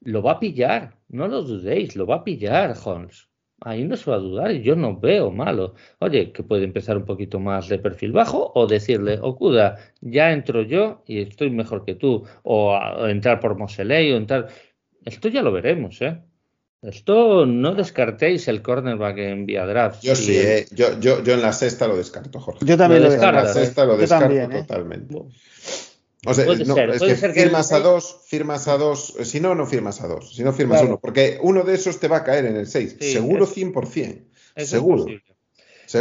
[0.01, 0.97] lo va a pillar.
[1.07, 3.29] No lo dudéis, lo va a pillar Holmes.
[3.61, 5.75] Ahí no se va a dudar y yo no veo malo.
[5.99, 10.61] Oye, que puede empezar un poquito más de perfil bajo o decirle, Okuda, ya entro
[10.61, 12.25] yo y estoy mejor que tú.
[12.43, 12.77] O,
[13.07, 14.49] entrar por Moseley o entrar.
[15.05, 16.19] Esto ya lo veremos, ¿eh?
[16.81, 20.03] Esto no descartéis el cornerback en vía draft.
[20.03, 22.65] Yo sí, eh, yo, yo, yo, en la sexta lo descarto, Jorge.
[22.65, 23.39] Yo también lo, descarto.
[23.39, 24.47] En la sexta lo descarto ¿eh?
[24.47, 25.15] totalmente.
[26.27, 30.01] O sea, no, es que firmas a dos, firmas a dos, si no, no firmas
[30.01, 32.55] a dos, si no firmas uno, porque uno de esos te va a caer en
[32.55, 34.23] el 6, seguro 100%,
[34.57, 35.05] seguro.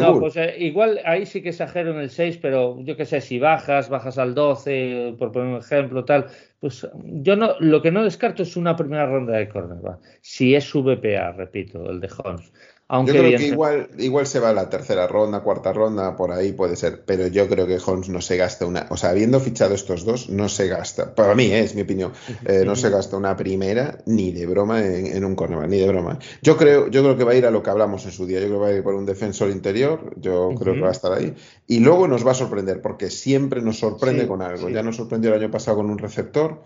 [0.01, 3.21] No, pues eh, igual ahí sí que exagero en el 6, pero yo qué sé,
[3.21, 6.27] si bajas, bajas al 12, por poner un ejemplo, tal,
[6.61, 10.01] pues yo no, lo que no descarto es una primera ronda de cornerback.
[10.21, 12.53] Si es VPA, repito, el de Holmes.
[12.91, 16.53] Yo creo que igual, igual se va a la tercera ronda, cuarta ronda, por ahí
[16.53, 17.03] puede ser.
[17.07, 18.87] Pero yo creo que Holmes no se gasta una.
[18.91, 21.15] O sea, habiendo fichado estos dos, no se gasta.
[21.15, 22.13] Para mí, eh, es mi opinión.
[22.47, 26.19] Eh, no se gasta una primera ni de broma en, un cornerback, ni de broma.
[26.43, 28.39] Yo creo, yo creo que va a ir a lo que hablamos en su día.
[28.41, 30.15] Yo creo que va a ir por un defensor interior.
[30.17, 31.35] Yo creo que va a estar ahí.
[31.67, 34.69] Y luego nos va a sorprender, porque siempre nos sorprende con algo.
[34.69, 36.63] Ya nos sorprendió el año pasado con un receptor.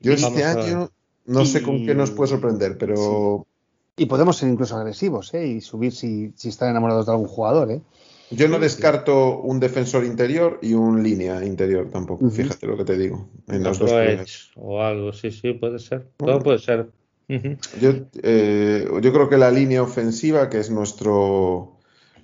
[0.00, 0.90] Yo este año.
[1.26, 3.46] No sé con qué nos puede sorprender, pero
[3.96, 5.46] y podemos ser incluso agresivos, ¿eh?
[5.46, 7.80] Y subir si, si están enamorados de algún jugador, ¿eh?
[8.30, 12.96] Yo no descarto un defensor interior y un línea interior tampoco, fíjate lo que te
[12.96, 13.28] digo.
[13.48, 13.90] En los dos
[14.54, 16.06] o algo, sí, sí, puede ser.
[16.16, 16.86] Todo puede ser.
[17.28, 17.90] yo,
[18.22, 21.76] eh, yo creo que la línea ofensiva, que es nuestro,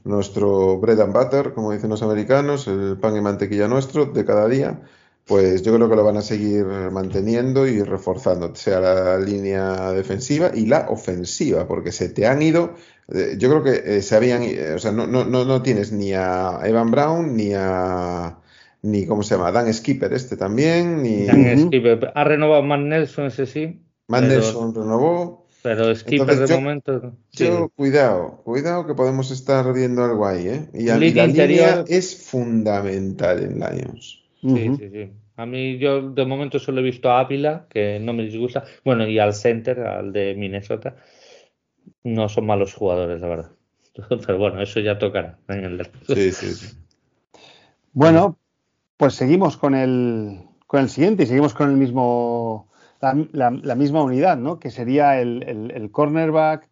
[0.04, 4.46] nuestro bread and butter, como dicen los americanos, el pan y mantequilla nuestro de cada
[4.46, 4.80] día,
[5.26, 10.52] pues yo creo que lo van a seguir manteniendo y reforzando, sea la línea defensiva
[10.54, 12.74] y la ofensiva, porque se te han ido,
[13.12, 16.12] eh, yo creo que eh, se habían, eh, o sea, no, no, no, tienes ni
[16.12, 18.38] a Evan Brown ni a,
[18.82, 19.50] ni, ¿cómo se llama?
[19.50, 21.26] Dan Skipper este también, ni...
[21.26, 23.82] Dan Skipper, ha renovado Matt Nelson ese sí.
[24.06, 25.48] Matt Nelson renovó.
[25.62, 27.16] Pero Skipper de momento.
[27.32, 30.68] Yo, cuidado, cuidado que podemos estar viendo algo ahí, ¿eh?
[30.72, 34.25] Y, la línea es fundamental en Lions.
[34.40, 35.10] Sí, sí, sí.
[35.36, 38.64] A mí yo de momento solo he visto a Ávila, que no me disgusta.
[38.84, 40.96] Bueno, y al center, al de Minnesota.
[42.02, 43.50] No son malos jugadores, la verdad.
[44.26, 46.76] Pero bueno, eso ya tocará en el Sí, sí, sí.
[47.92, 48.38] Bueno,
[48.96, 52.70] pues seguimos con el, con el siguiente y seguimos con el mismo,
[53.00, 54.58] la, misma unidad, ¿no?
[54.58, 56.68] Que sería el, cornerback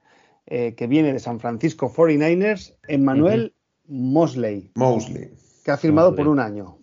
[0.47, 3.55] eh, que viene de San Francisco 49ers, Emmanuel
[3.87, 4.71] Mosley.
[4.75, 5.31] Mosley.
[5.65, 6.79] Que ha firmado por un año.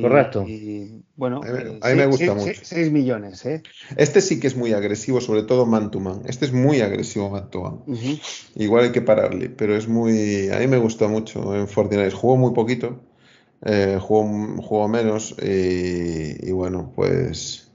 [0.00, 0.44] Correcto.
[0.48, 1.42] Y, bueno,
[1.82, 2.52] a mí, me gusta mucho.
[2.62, 3.62] 6 millones, ¿eh?
[3.96, 6.22] Este sí que es muy agresivo, sobre todo man to man.
[6.26, 7.96] Este es muy agresivo man to man.
[8.54, 10.48] Igual hay que pararle, pero es muy.
[10.48, 12.10] A mí me gusta mucho en Fortnite.
[12.10, 13.00] Jugó muy poquito,
[13.64, 17.70] eh, jugó, menos y, bueno, pues.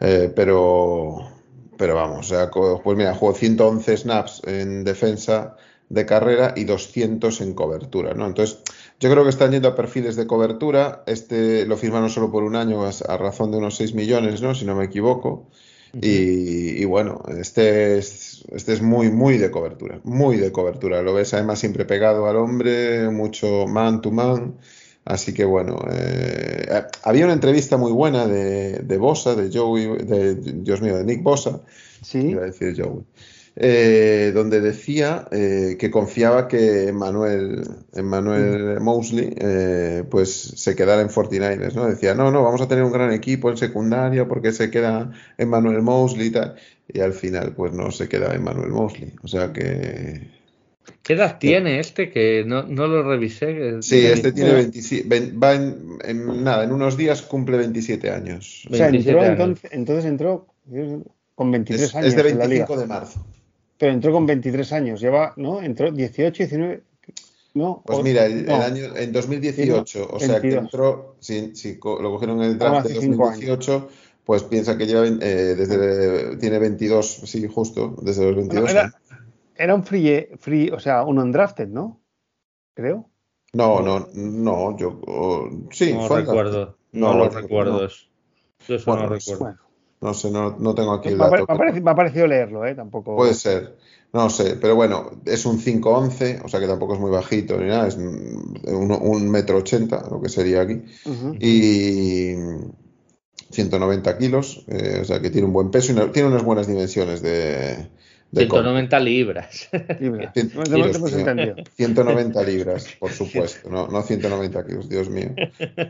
[0.00, 1.32] Eh, pero.
[1.78, 5.56] Pero vamos, o sea, pues mira, jugó 111 snaps en defensa
[5.90, 8.26] de carrera y 200 en cobertura, ¿no?
[8.26, 8.62] Entonces
[8.98, 11.02] yo creo que están yendo a perfiles de cobertura.
[11.06, 14.54] Este lo firmaron solo por un año a, razón de unos 6 millones, ¿no?
[14.54, 15.48] Si no me equivoco.
[15.92, 20.00] y, bueno, este es, este es muy, muy de cobertura.
[20.04, 21.02] Muy de cobertura.
[21.02, 24.56] Lo ves además siempre pegado al hombre, mucho man to man.
[25.04, 30.34] Así que bueno, eh, había una entrevista muy buena de, de Bosa, de Joey, de,
[30.34, 31.60] Dios mío, de Nick Bosa.
[32.02, 32.30] Sí.
[32.30, 33.04] Iba a decir Joey
[33.58, 37.62] eh, donde decía eh, que confiaba que Emmanuel,
[37.94, 41.86] Emmanuel Mosley eh, pues se quedara en 49ers, ¿no?
[41.86, 45.80] Decía, no, no, vamos a tener un gran equipo en secundaria porque se queda Emmanuel
[45.80, 46.56] Mosley y tal.
[46.86, 49.14] Y al final, pues no se queda Emmanuel Mosley.
[49.22, 50.36] O sea que...
[51.02, 52.10] ¿Qué edad tiene este?
[52.10, 53.80] Que no, no lo revisé.
[53.80, 58.66] Sí, este tiene 27, va en, nada, en unos días cumple 27 años.
[58.70, 60.46] O sea, entró, Entonces, entonces, entró
[61.34, 62.08] con 23 años.
[62.08, 63.24] Es de 25 de marzo.
[63.78, 65.62] Pero entró con 23 años, lleva, ¿no?
[65.62, 66.82] Entró 18, 19.
[67.54, 72.50] No, pues mira, el, año en 2018, o sea que entró, si, lo cogieron en
[72.50, 73.88] el draft de 2018,
[74.24, 78.70] pues piensa que lleva eh, desde tiene 22, sí, justo, desde los 22.
[79.56, 81.98] era, un free, free, o sea, un undrafted, ¿no?
[82.74, 83.08] Creo.
[83.54, 85.00] No, no, no, yo
[85.70, 87.88] sí, no recuerdo, no, lo recuerdo.
[88.68, 89.65] Yo eso no recuerdo.
[90.06, 91.32] No sé, no, no, tengo aquí el dato.
[91.32, 92.76] Me ha, parecido, leerlo, ¿eh?
[92.76, 93.16] Tampoco.
[93.16, 93.76] Puede ser.
[94.12, 97.66] No sé, pero bueno, es un 5'11, o sea que tampoco es muy bajito ni
[97.66, 100.80] nada, es un, metro ochenta, lo que sería aquí.
[101.40, 102.34] Y
[103.50, 107.20] 190 kilos, eh, o sea que tiene un buen peso y tiene unas buenas dimensiones
[107.20, 107.88] de,
[108.36, 109.68] 190 libras.
[111.74, 113.70] 190 libras, por supuesto.
[113.70, 115.30] No, no 190 kilos, Dios mío.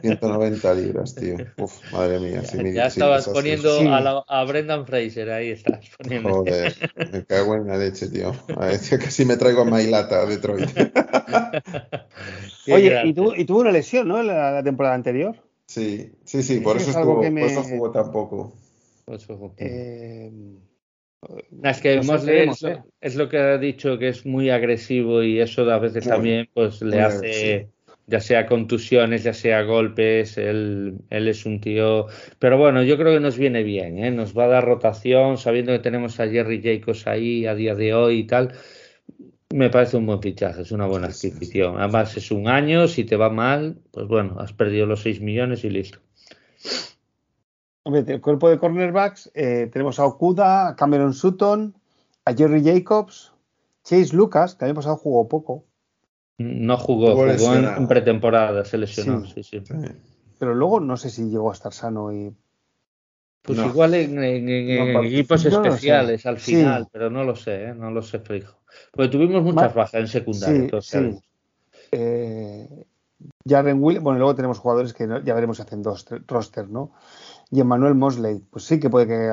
[0.03, 1.37] 190 libras, tío.
[1.59, 2.43] Uf, madre mía.
[2.73, 3.79] ya estabas poniendo
[4.29, 6.31] a, Brendan Fraser, ahí estás poniendo.
[6.31, 6.75] Joder,
[7.13, 8.33] me cago en la leche, tío.
[9.01, 10.71] casi me traigo a Mailata a Detroit.
[12.69, 14.23] Oye, y, tuvo una lesión, ¿no?
[14.23, 15.37] La, la temporada anterior.
[15.67, 18.53] Sí, sí, sí, por, eso, estuvo, por eso jugó tan poco.
[19.59, 20.31] Eh,
[21.63, 22.83] es que ¿eh?
[23.01, 26.83] es, lo que ha dicho que es muy agresivo y eso a veces también pues
[26.83, 27.69] le hace
[28.07, 32.07] ya sea contusiones, ya sea golpes, él, él, es un tío,
[32.39, 34.11] pero bueno, yo creo que nos viene bien, ¿eh?
[34.13, 37.95] nos va a dar rotación, sabiendo que tenemos a Jerry Jacobs ahí a día de
[37.95, 38.53] hoy y tal,
[39.53, 43.17] me parece un buen fichaje, es una buena adquisición, además es un año, si te
[43.17, 45.99] va mal, pues bueno, has perdido los 6 millones y listo.
[47.87, 51.73] Hombre, el cuerpo de cornerbacks eh, tenemos a Okuda, a Cameron Sutton,
[52.25, 53.33] a Jerry Jacobs,
[53.85, 55.63] Chase Lucas, que el año pasado jugó poco.
[56.39, 59.45] No jugó, jugó, en, pretemporada, se lesionó, sí.
[59.45, 59.63] Sí,
[60.37, 62.35] Pero luego no sé si llegó a estar sano y.
[63.43, 64.19] Pues igual en,
[65.05, 67.75] equipos especiales al final, pero no lo sé, ¿eh?
[67.77, 68.59] no lo sé fijo.
[68.91, 70.81] Porque tuvimos muchas bajas en secundaria.
[70.81, 71.21] Sí,
[71.93, 72.69] eh,
[73.45, 76.91] Williams, bueno, luego tenemos jugadores que ya veremos si hacen dos rosters, ¿no?
[77.51, 79.31] Y Emmanuel Mosley, pues sí que puede que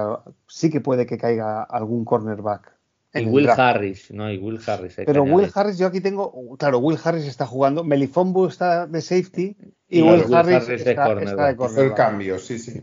[0.48, 2.74] sí que puede que caiga algún cornerback.
[3.16, 4.96] Y Will Harris, no, y Will Harris.
[5.06, 9.56] Pero Will Harris, yo aquí tengo, claro, Will Harris está jugando, Melifombo está de safety
[9.88, 11.78] y, Will, Harris, está, de cornerback.
[11.78, 12.82] El cambio, sí, sí.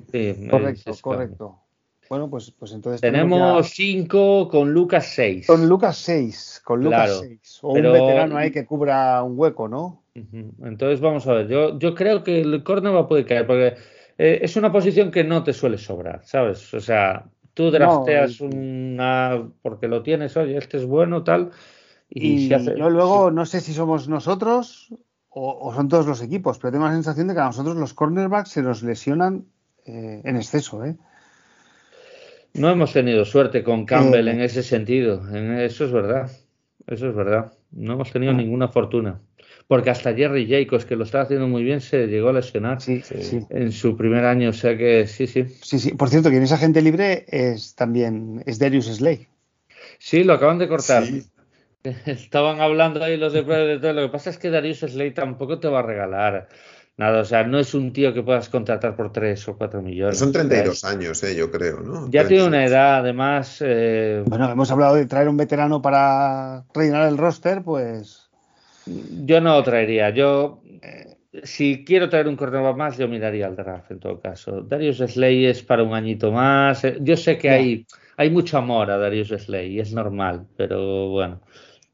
[0.49, 1.59] correcto, correcto.
[2.09, 3.01] Bueno, pues, pues entonces.
[3.01, 5.47] Tenemos cinco con Lucas 6.
[5.47, 7.59] Con Lucas 6, con Lucas 6.
[7.63, 10.03] O un veterano ahí que cubra un hueco, ¿no?
[10.15, 13.77] Entonces vamos a ver, yo, yo creo que el cornerback puede caer, porque
[14.23, 16.75] eh, es una posición que no te suele sobrar, ¿sabes?
[16.75, 21.53] O sea, tú drafteas una porque lo tienes, oye, este es bueno, tal.
[22.11, 24.93] Y, yo luego no sé si somos nosotros
[25.31, 28.51] o, son todos los equipos, pero tengo la sensación de que a nosotros los cornerbacks
[28.51, 29.47] se nos lesionan
[29.87, 30.97] eh, en exceso, ¿eh?
[32.53, 36.31] No hemos tenido suerte con Campbell en ese sentido, eso es verdad,
[36.87, 37.55] eso es verdad.
[37.71, 39.19] No hemos tenido ninguna fortuna
[39.67, 43.73] porque hasta Jerry Jacobs, que lo estaba haciendo muy bien, se llegó a lesionar en
[43.73, 45.45] su primer año, o sea que sí, sí.
[45.63, 45.95] Sí, sí.
[45.95, 49.29] Por cierto, quien es agente libre es también es Darius Slay.
[49.99, 51.05] Sí, lo acaban de cortar.
[52.07, 53.93] Estaban hablando ahí los de todo.
[53.93, 56.49] Lo que pasa es que Darius Slay tampoco te va a regalar
[56.97, 57.21] nada.
[57.21, 60.19] O sea, no es un tío que puedas contratar por 3 o 4 millones.
[60.19, 62.11] Son 32 años, eh, yo creo, ¿no?
[62.11, 63.59] Ya tiene una edad, además.
[63.61, 68.30] Eh, bueno, hemos hablado de traer un veterano para rellenar el roster, pues.
[69.25, 70.11] Yo no lo traería.
[70.11, 74.63] Yo, eh, si quiero traer un cornerback más, yo miraría al draft en todo caso.
[74.63, 76.85] Darius Slay es para un añito más.
[76.85, 81.11] Eh, yo sé que hay, hay mucho amor a Darius Slay y es normal, pero
[81.11, 81.41] bueno,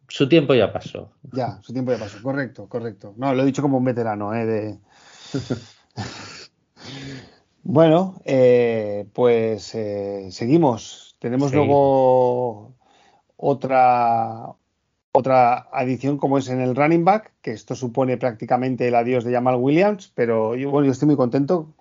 [0.08, 1.12] su tiempo ya pasó.
[1.32, 2.22] Ya, su tiempo ya pasó.
[2.22, 3.14] Correcto, correcto.
[3.16, 4.46] No, lo he dicho como un veterano, ¿eh?
[4.46, 4.78] De...
[7.62, 9.76] bueno, eh, pues
[10.30, 11.16] seguimos.
[11.18, 12.74] Tenemos luego
[13.36, 14.54] otra
[15.16, 19.32] otra adición como es en el running back, que esto supone prácticamente el adiós de
[19.32, 21.74] Jamal Williams, pero yo, bueno, yo estoy muy contento,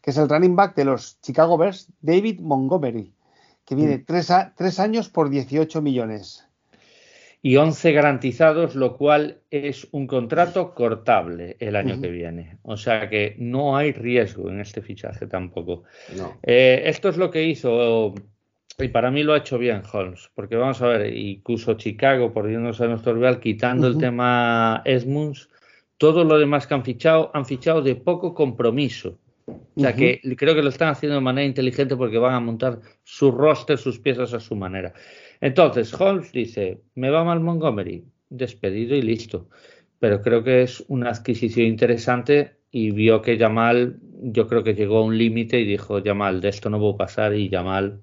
[0.00, 3.12] que es el running back de los Chicago Bears, David Montgomery,
[3.66, 4.04] que viene mm.
[4.56, 6.46] tres, años por 18 millones.
[7.42, 12.56] Y 11 garantizados, lo cual es un contrato cortable el año que viene.
[12.62, 15.84] O sea que no hay riesgo en este fichaje tampoco.
[16.42, 18.14] Eh, esto es lo que hizo
[18.84, 22.48] y para mí lo ha hecho bien Holmes, porque vamos a ver, incluso Chicago, por
[22.48, 25.48] irnos a nuestro rival, quitando el tema Esmunds,
[25.96, 29.18] todo lo demás que han fichado, han fichado de poco compromiso.
[29.46, 32.80] O sea que creo que lo están haciendo de manera inteligente porque van a montar
[33.02, 34.92] su roster, sus piezas a su manera.
[35.40, 39.48] Entonces, Holmes dice, me va mal Montgomery, despedido y listo.
[39.98, 44.98] Pero creo que es una adquisición interesante y vio que Yamal, yo creo que llegó
[44.98, 48.02] a un límite y dijo, Yamal, de esto no puedo pasar y Yamal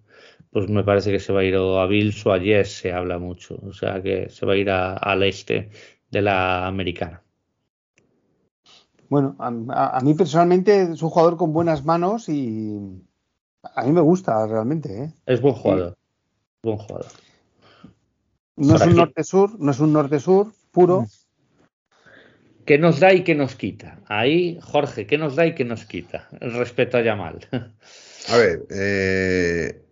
[0.55, 3.19] pues me parece que se va a ir a Bills o a Yes, se habla
[3.19, 3.59] mucho.
[3.67, 5.69] O sea que se va a ir al este
[6.09, 7.21] de la americana.
[9.09, 12.73] Bueno, a, mí personalmente es un jugador con buenas manos y
[13.63, 15.03] a mí me gusta realmente.
[15.03, 15.13] ¿eh?
[15.25, 15.97] Es buen jugador.
[16.63, 17.11] Buen jugador.
[18.55, 21.01] No es un norte-sur, no es un norte-sur puro.
[21.01, 21.07] Mm.
[22.63, 23.99] ¿Qué nos da y qué nos quita?
[24.07, 26.29] Ahí, Jorge, ¿qué nos da y qué nos quita?
[26.39, 27.45] Respecto a Yamal.
[28.29, 29.84] A ver, eh,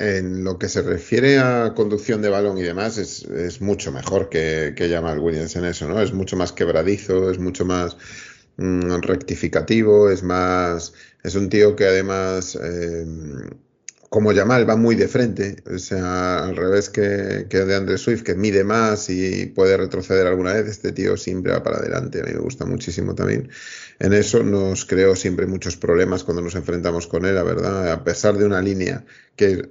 [0.00, 4.72] en lo que se refiere a conducción de balón y demás, es, mucho mejor que,
[4.74, 6.00] que Jamal Williams en eso, ¿no?
[6.00, 7.96] Es mucho más quebradizo, es mucho más
[8.56, 10.94] mm, rectificativo, es más.
[11.22, 12.58] Es un tío que además.
[12.60, 13.04] Eh,
[14.10, 17.02] como Yamal va muy de frente, o sea, al revés que,
[17.48, 21.62] de Andre Swift, que mide más y puede retroceder alguna vez, este tío siempre va
[21.62, 23.48] para adelante, a mí me gusta muchísimo también.
[24.00, 28.02] En eso nos creó siempre muchos problemas cuando nos enfrentamos con él, la verdad, a
[28.02, 29.04] pesar de una línea
[29.36, 29.70] que,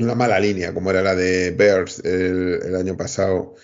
[0.00, 3.54] una mala línea, como era la de Bears el, año pasado,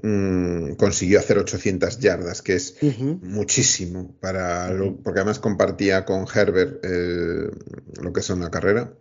[0.00, 2.76] mm, consiguió hacer 800 yardas, que es
[3.20, 4.72] muchísimo para
[5.02, 6.84] porque además compartía con Herbert
[8.00, 8.94] lo que es una carrera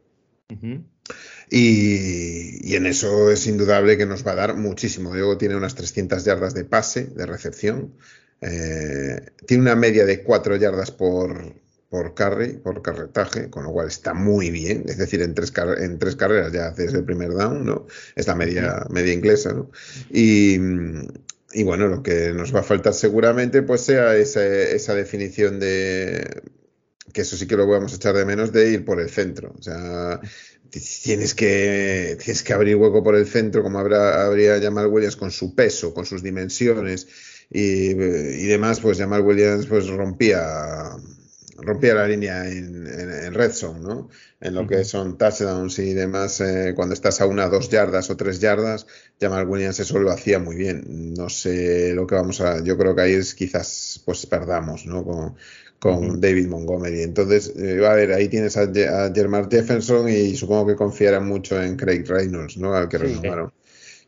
[1.50, 5.14] y, en eso es indudable que nos va a dar muchísimo.
[5.14, 7.96] Luego tiene unas 300 yardas de pase, de recepción.
[8.42, 11.56] Eh, tiene una media de 4 yardas por,
[11.90, 14.86] por carry, por carretaje, con lo cual está muy bien.
[14.88, 17.88] Es decir, en tres, en tres carreras ya haces el primer down, ¿no?
[18.16, 19.72] Es la media, media inglesa, ¿no?
[20.12, 20.58] Y,
[21.52, 26.44] y, bueno, lo que nos va a faltar seguramente pues sea esa, esa definición de
[27.14, 29.54] que eso sí que lo vamos a echar de menos de ir por el centro.
[29.58, 30.20] O sea,
[31.04, 35.32] tienes que, tienes que abrir hueco por el centro, como habrá, habría Jamal Williams con
[35.32, 37.08] su peso, con sus dimensiones
[37.50, 40.96] y, demás, pues Jamal Williams pues rompía
[41.62, 44.10] rompía la línea en, red zone, ¿no?
[44.40, 48.16] En lo que son touchdowns y demás, eh, cuando estás a una, dos yardas o
[48.16, 48.88] tres yardas,
[49.20, 51.14] Jamal Williams eso lo hacía muy bien.
[51.16, 55.04] No sé lo que vamos a, yo creo que ahí es quizás pues perdamos, ¿no?
[55.04, 55.36] Con,
[55.80, 57.02] con David Montgomery.
[57.02, 59.14] Entonces, eh, a ver, ahí tienes a, a
[59.50, 62.76] Jefferson y supongo que confiarán mucho en Craig Reynolds, ¿no?
[62.76, 63.52] Al que renovaron.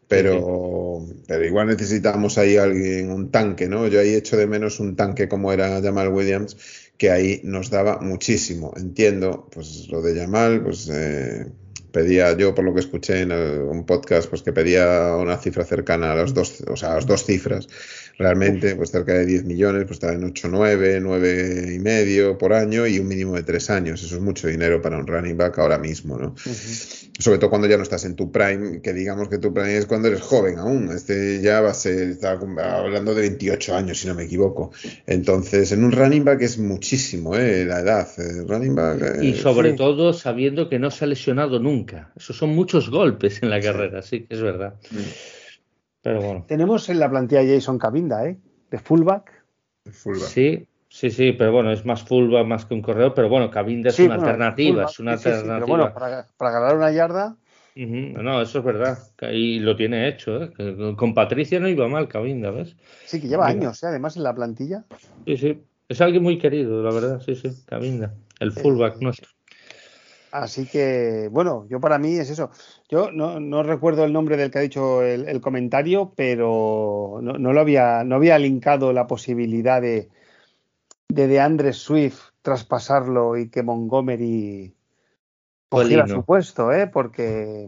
[0.07, 3.87] Pero, pero igual necesitamos ahí alguien, un tanque, ¿no?
[3.87, 6.57] Yo ahí echo de menos un tanque como era Jamal Williams,
[6.97, 8.73] que ahí nos daba muchísimo.
[8.75, 11.45] Entiendo, pues lo de Jamal, pues eh,
[11.93, 16.11] pedía yo por lo que escuché en un podcast, pues que pedía una cifra cercana
[16.11, 17.69] a las dos, o sea, a las dos cifras
[18.17, 22.53] realmente, pues cerca de 10 millones, pues está en 8, 9, 9 y medio por
[22.53, 24.03] año y un mínimo de 3 años.
[24.03, 26.35] Eso es mucho dinero para un running back ahora mismo, ¿no?
[27.19, 29.85] Sobre todo cuando ya no estás en tu prime, que digamos que tu prime es
[29.85, 30.89] cuando eres joven aún.
[30.91, 34.71] Este ya va a ser, está hablando de 28 años, si no me equivoco.
[35.05, 37.65] Entonces, en un running back es muchísimo, ¿eh?
[37.65, 38.07] La edad.
[38.47, 42.11] running back, y sobre todo sabiendo que no se ha lesionado nunca.
[42.15, 44.75] Esos son muchos golpes en la carrera, sí, que es verdad.
[46.01, 48.37] Tenemos en la plantilla Jason Cabinda, ¿eh?
[48.71, 49.43] De fullback.
[49.91, 53.89] Sí, sí, sí, pero bueno, es más fullback más que un corredor, pero bueno, Cabinda
[53.89, 55.53] es una alternativa, es una alternativa.
[55.55, 57.37] pero bueno, para, ganar una yarda.
[57.75, 58.97] No, eso es verdad.
[59.31, 60.95] Y lo tiene hecho, ¿eh?
[60.97, 62.75] Con Patricia no iba mal Cabinda, ¿ves?
[63.05, 63.87] Sí, que lleva años, ¿eh?
[63.87, 64.85] además en la plantilla.
[65.25, 65.63] Sí, sí.
[65.87, 68.13] Es alguien muy querido, la verdad, sí, sí, Cabinda.
[68.39, 69.29] El fullback nuestro.
[70.31, 72.51] Así que, bueno, yo para mí es eso.
[72.89, 78.03] Yo no, recuerdo el nombre del que ha dicho el, comentario, pero no, lo había,
[78.03, 80.09] no había linkado la posibilidad de,
[81.09, 84.73] de, de Andres Swift traspasarlo y que Montgomery
[85.69, 86.87] cogiera su puesto, ¿eh?
[86.87, 87.67] Porque.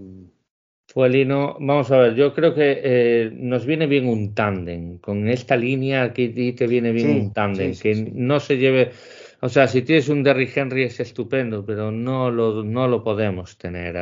[0.88, 5.00] Fuelino, vamos a ver, yo creo que eh, nos viene bien un tándem.
[5.00, 8.92] Con esta línea que te viene bien un tándem, que no se lleve
[9.46, 13.58] o sea, si tienes un Derrick Henry es estupendo, pero no lo, no lo podemos
[13.58, 13.94] tener,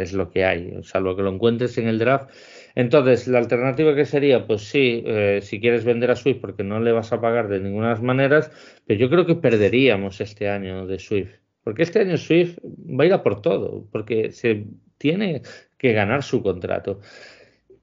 [0.00, 2.32] es lo que hay, salvo que lo encuentres en el draft.
[2.74, 6.80] Entonces, la alternativa que sería, pues sí, eh, si quieres vender a Swift porque no
[6.80, 8.50] le vas a pagar de ninguna manera,
[8.88, 11.30] pero yo creo que perderíamos este año de Swift.
[11.62, 14.64] Porque este año Swift va a ir a por todo, porque se
[14.98, 15.42] tiene
[15.76, 17.02] que ganar su contrato,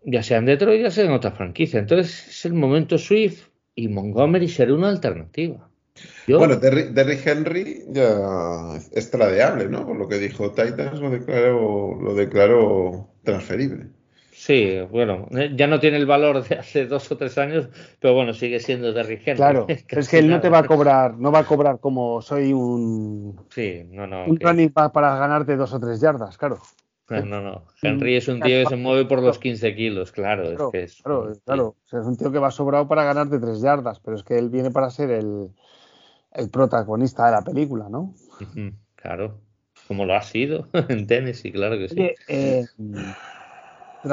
[0.04, 1.80] ya sea en Detroit, ya sea en otra franquicia.
[1.80, 5.70] Entonces es el momento Swift y Montgomery será una alternativa.
[6.28, 9.86] Bueno, Derrick, Henry ya es tradeable, ¿no?
[9.86, 13.88] Por lo que dijo Titans, lo declaró, lo declaró transferible.
[14.32, 17.70] Sí, bueno, ya no tiene el valor de hace dos o tres años,
[18.00, 19.38] pero bueno, sigue siendo Derrick Henry.
[19.38, 22.52] Claro, es que él no te va a cobrar, no va a cobrar como soy
[22.52, 26.60] un, sí, no, no, un running para ganarte dos o tres yardas, claro.
[27.10, 27.64] No, no, no.
[27.82, 30.44] Henry es un tío que se mueve por los 15 kilos, claro.
[30.44, 31.76] Claro, es, que es, claro, claro.
[31.88, 34.72] es un tío que va sobrado para ganarte tres yardas, pero es que él viene
[34.72, 35.50] para ser el,
[36.36, 38.14] el protagonista de la película, ¿no?
[38.96, 39.40] Claro.
[39.88, 42.12] como lo ha sido en Tennessee, claro que sí.
[42.28, 42.66] Eh,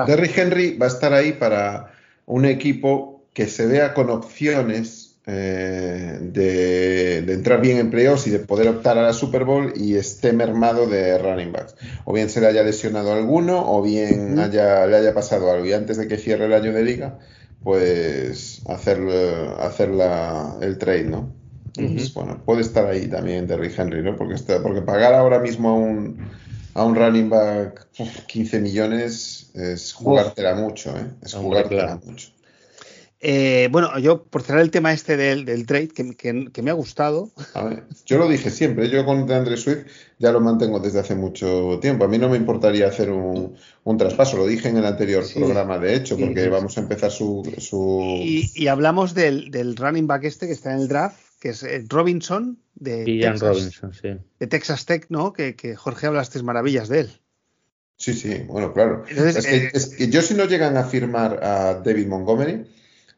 [0.07, 1.93] Derrick Henry va a estar ahí para
[2.27, 8.41] un equipo que se vea con opciones eh, de, entrar bien en playoffs y de
[8.41, 11.77] poder optar a la Super Bowl y esté mermado de running backs.
[12.05, 15.65] O bien se le haya lesionado alguno o bien haya, le haya pasado algo.
[15.65, 17.19] Y antes de que cierre el año de liga,
[17.63, 18.99] pues hacer,
[19.61, 19.91] hacer
[20.61, 21.42] el trade, ¿no?
[22.15, 24.17] Bueno, puede estar ahí también Derrick Henry, ¿no?
[24.17, 26.31] Porque, está, porque pagar ahora mismo a un,
[26.75, 27.87] a un running back
[28.27, 31.11] 15 millones es jugártela mucho, ¿eh?
[31.23, 32.29] Es jugártela mucho.
[33.25, 37.31] Eh, bueno, yo por cerrar el tema este del, del trade, que, me ha gustado.
[38.05, 39.87] yo lo dije siempre, yo con Andre Swift
[40.19, 42.05] ya lo mantengo desde hace mucho tiempo.
[42.05, 43.57] A mí no me importaría hacer un,
[43.97, 47.45] traspaso, lo dije en el anterior programa, de hecho, porque vamos a empezar su.
[48.25, 52.57] Y, hablamos del, running back este que está en el draft, que es eh, Robinson
[52.77, 54.17] de Texas, Robinson, sí.
[54.39, 55.33] de Texas Tech, ¿no?
[55.33, 57.21] Que, Jorge hablaste maravillas de él.
[57.97, 59.05] Sí, sí, bueno, claro.
[59.09, 62.65] es, que, eh, es, que, yo si no llegan a firmar a David Montgomery,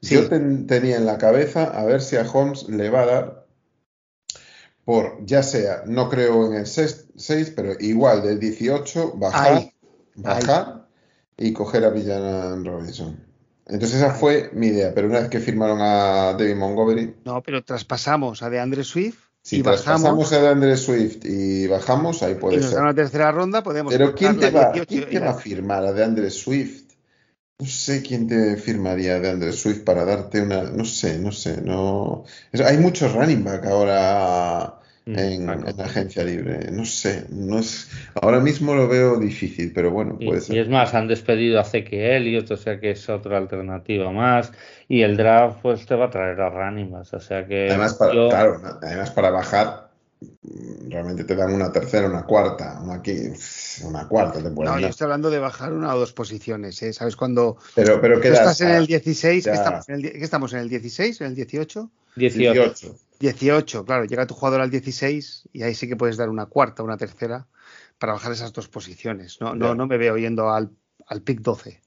[0.00, 3.46] yo tenía en la cabeza a ver si a Holmes le va a dar
[4.86, 9.70] por, ya sea, no creo en el 6, pero igual del 18, bajar,
[10.14, 10.88] bajar
[11.36, 13.22] y coger a Villana Robinson.
[13.66, 17.14] Entonces esa fue mi idea, pero una vez que firmaron a David Montgomery...
[17.24, 22.34] No, pero traspasamos a DeAndre Swift si y traspasamos a DeAndre Swift y bajamos, ahí
[22.34, 22.80] puede y nos ser.
[22.80, 23.92] una tercera ronda, podemos...
[23.92, 26.84] Pero ¿quién te, va, ¿quién te va a firmar a DeAndre Swift?
[27.58, 30.64] No sé quién te firmaría de Andrés Swift para darte una.
[30.64, 31.60] No sé, no sé.
[31.62, 36.70] no Hay muchos running back ahora mm, en, la agencia libre.
[36.70, 37.26] No sé.
[37.30, 40.56] no es Ahora mismo lo veo difícil, pero bueno, puede y, ser.
[40.56, 44.52] Y es más, han despedido a Zeke Elliott, o sea que es otra alternativa más.
[44.88, 47.14] Y el draft, pues te va a traer a backs.
[47.14, 47.68] O sea que.
[47.68, 49.84] Además, para, claro, además para bajar
[50.88, 53.02] realmente te dan una tercera, una cuarta, una,
[53.84, 56.92] una cuarta te No, yo estoy hablando de bajar una o dos posiciones, ¿eh?
[56.92, 59.44] ¿Sabes cuando pero, pero estás en el 16?
[59.44, 61.20] ¿qué estamos, en el, ¿Qué estamos en el 16?
[61.20, 61.90] ¿En el 18?
[62.16, 62.52] 18.
[62.52, 62.96] 18,
[63.84, 66.96] claro, llega tu jugador al 16 y ahí sí que puedes dar una cuarta, una
[66.96, 67.46] tercera
[67.98, 69.40] para bajar esas dos posiciones.
[69.40, 70.70] No, no, no me veo yendo al,
[71.06, 71.80] al pick 12.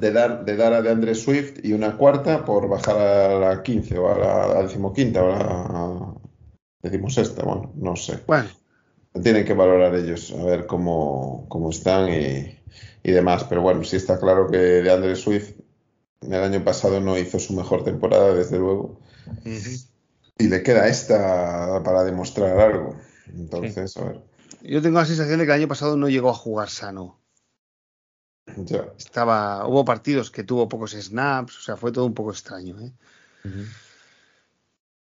[0.00, 3.98] de, dar, de dar a DeAndre Swift y una cuarta por bajar a la 15
[3.98, 6.22] o a la, decimoquinta o a la,
[6.82, 8.18] Decimos esta, bueno, no sé.
[8.26, 8.48] Bueno.
[9.22, 12.58] Tienen que valorar ellos, a ver cómo, cómo están y,
[13.04, 13.44] demás.
[13.44, 15.52] Pero bueno, sí está claro que de Andre Swift
[16.22, 18.98] el año pasado no hizo su mejor temporada, desde luego.
[20.38, 22.96] Y le queda esta para demostrar algo.
[23.28, 24.20] Entonces, a ver.
[24.62, 27.18] Yo tengo la sensación de que el año pasado no llegó a jugar sano.
[28.56, 28.92] Ya.
[28.98, 32.80] Estaba, hubo partidos que tuvo pocos snaps, o sea, fue todo un poco extraño.
[32.80, 32.92] ¿eh?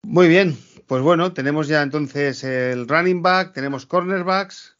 [0.03, 0.57] Muy bien,
[0.87, 4.77] pues bueno, tenemos ya entonces el running back, tenemos cornerbacks,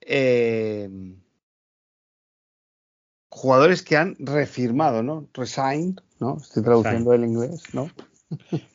[0.00, 0.90] eh,
[3.30, 5.28] jugadores que han refirmado, ¿no?
[5.32, 6.38] Resigned, ¿no?
[6.40, 7.90] Estoy traduciendo el inglés, ¿no?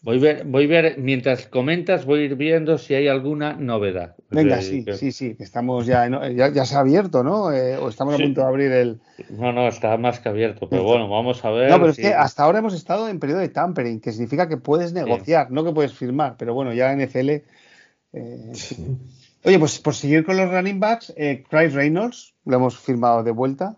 [0.02, 3.54] Voy a ver, voy a ver, mientras comentas, voy a ir viendo si hay alguna
[3.54, 4.16] novedad.
[4.30, 7.52] Venga, sí, sí, sí, estamos ya, ya, se ha abierto, ¿no?
[7.52, 9.02] Eh, o estamos a punto de abrir el.
[9.30, 11.70] No, no, está más que abierto, pero bueno, vamos a ver.
[11.70, 14.58] No, pero es que hasta ahora hemos estado en periodo de tampering, que significa que
[14.58, 17.30] puedes negociar, no que puedes firmar, pero bueno, ya en NFL.
[18.14, 18.52] Eh,
[19.43, 23.32] Oye, pues por seguir con los running backs, eh, Craig Reynolds lo hemos firmado de
[23.32, 23.78] vuelta.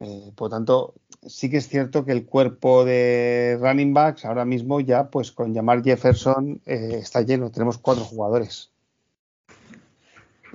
[0.00, 0.94] Eh, por tanto,
[1.26, 5.54] sí que es cierto que el cuerpo de running backs ahora mismo ya, pues con
[5.54, 7.50] llamar Jefferson eh, está lleno.
[7.50, 8.70] Tenemos cuatro jugadores.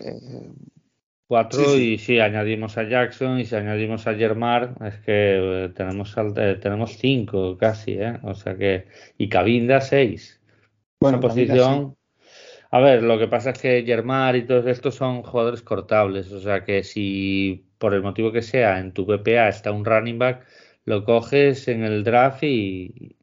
[0.03, 0.49] Eh,
[1.27, 6.97] cuatro y si añadimos a Jackson y si añadimos a Germar es que tenemos tenemos
[6.97, 8.87] cinco casi, O sea que
[9.17, 10.39] y Cabinda seis.
[10.99, 11.95] Bueno, posición.
[12.71, 16.39] A ver, lo que pasa es que Germar y todos estos son jugadores cortables, o
[16.39, 20.45] sea que si por el motivo que sea, en tu PPA está un running back,
[20.85, 23.15] lo coges en el draft y,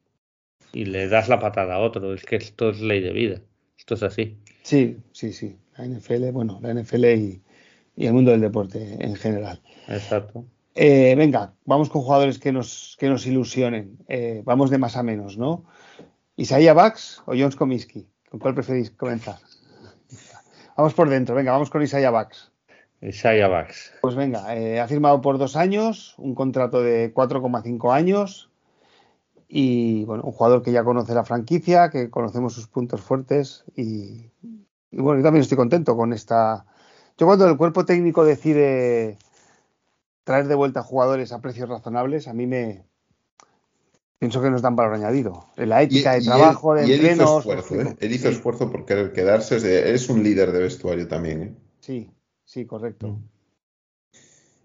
[0.73, 2.13] y le das la patada a otro.
[2.13, 3.41] Es que esto es ley de vida.
[3.77, 4.37] Esto es así.
[4.63, 5.57] Sí, sí, sí.
[5.77, 7.41] La NFL, bueno, la NFL y,
[7.95, 9.61] el mundo del deporte en general.
[9.87, 10.45] Exacto.
[10.75, 13.97] Eh, venga, vamos con jugadores que nos, que nos ilusionen.
[14.07, 15.65] Eh, vamos de más a menos, ¿no?
[16.35, 18.07] Isaiah Bax o Jones Comiskey.
[18.29, 19.37] ¿Con cuál preferís comenzar?
[20.75, 22.51] Vamos por dentro, venga, vamos con Isaiah Bax.
[23.01, 23.93] Isaiah Bax.
[24.01, 28.49] Pues venga, eh, ha firmado por dos años, un contrato de 4,5 años
[29.47, 34.29] y bueno, un jugador que ya conoce la franquicia, que conocemos sus puntos fuertes y,
[34.91, 36.65] bueno, yo también estoy contento con esta.
[37.17, 39.17] Yo cuando el cuerpo técnico decide
[40.23, 42.83] traer de vuelta jugadores a precios razonables, a mí me,
[44.19, 45.45] pienso que nos dan valor añadido.
[45.55, 47.45] En la ética de trabajo, de entrenos.
[47.45, 47.97] Él hizo esfuerzo, ¿eh?
[47.99, 49.93] Él hizo esfuerzo por querer quedarse.
[49.93, 51.41] Es un líder de vestuario también.
[51.41, 51.55] ¿eh?
[51.79, 52.11] Sí,
[52.47, 53.19] sí, correcto.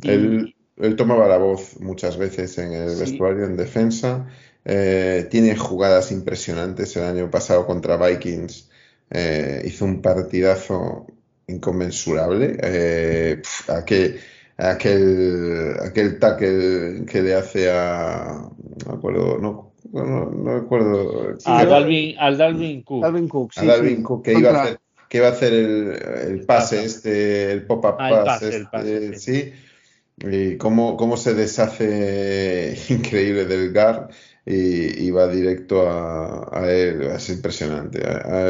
[0.05, 0.47] Mm.
[0.79, 4.27] Él, tomaba la voz muchas veces en el vestuario, en defensa.
[4.65, 6.97] Eh, tiene jugadas impresionantes.
[6.97, 8.71] El año pasado contra Vikings
[9.11, 11.07] eh, hizo un partidazo
[11.47, 12.57] inconmensurable.
[12.63, 14.21] Eh, aquel,
[14.57, 18.49] aquel, aquel tackle que le hace a.
[18.87, 21.37] No acuerdo, no, no, no recuerdo.
[21.45, 23.03] A Dalvin, al Dalvin Cook.
[23.03, 24.81] Dalvin Cook, sí, a Dalvin Cook, que iba a hacer
[25.13, 25.93] que iba a hacer el,
[26.27, 29.53] el pase este, el pop-up ah, pass, este, sí.
[30.17, 34.09] Y cómo, cómo, se deshace increíble del GAR
[34.47, 37.03] y, va directo a, él.
[37.03, 38.01] Es impresionante.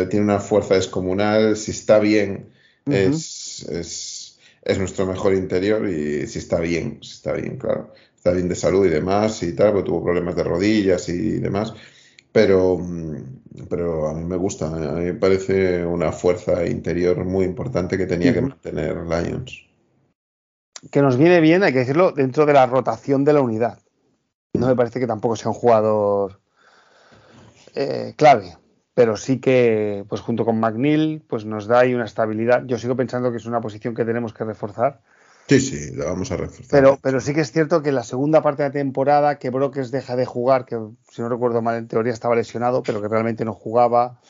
[0.08, 1.56] tiene una fuerza descomunal.
[1.56, 2.50] Si está bien,
[2.86, 5.88] es, es, es, nuestro mejor interior.
[5.88, 7.92] Y si está bien, si está bien, claro.
[8.14, 11.74] Está bien de salud y demás y tal, porque tuvo problemas de rodillas y demás.
[12.30, 12.80] Pero,
[13.68, 14.66] pero a mí me gusta.
[14.66, 19.66] A mí me parece una fuerza interior muy importante que tenía que mantener Lions.
[20.90, 23.78] Que nos viene bien, hay que decirlo, dentro de la rotación de la unidad
[24.54, 26.40] no me parece que tampoco sea un jugador
[27.74, 28.56] eh, clave,
[28.94, 32.64] pero sí que, pues junto con McNeil, pues nos da ahí una estabilidad.
[32.66, 35.00] Yo sigo pensando que es una posición que tenemos que reforzar.
[35.48, 36.70] Sí, sí, la vamos a reforzar.
[36.70, 39.50] Pero, pero sí que es cierto que en la segunda parte de la temporada, que
[39.50, 40.78] Brokers deja de jugar, que
[41.10, 44.20] si no recuerdo mal, en teoría estaba lesionado, pero que realmente no jugaba,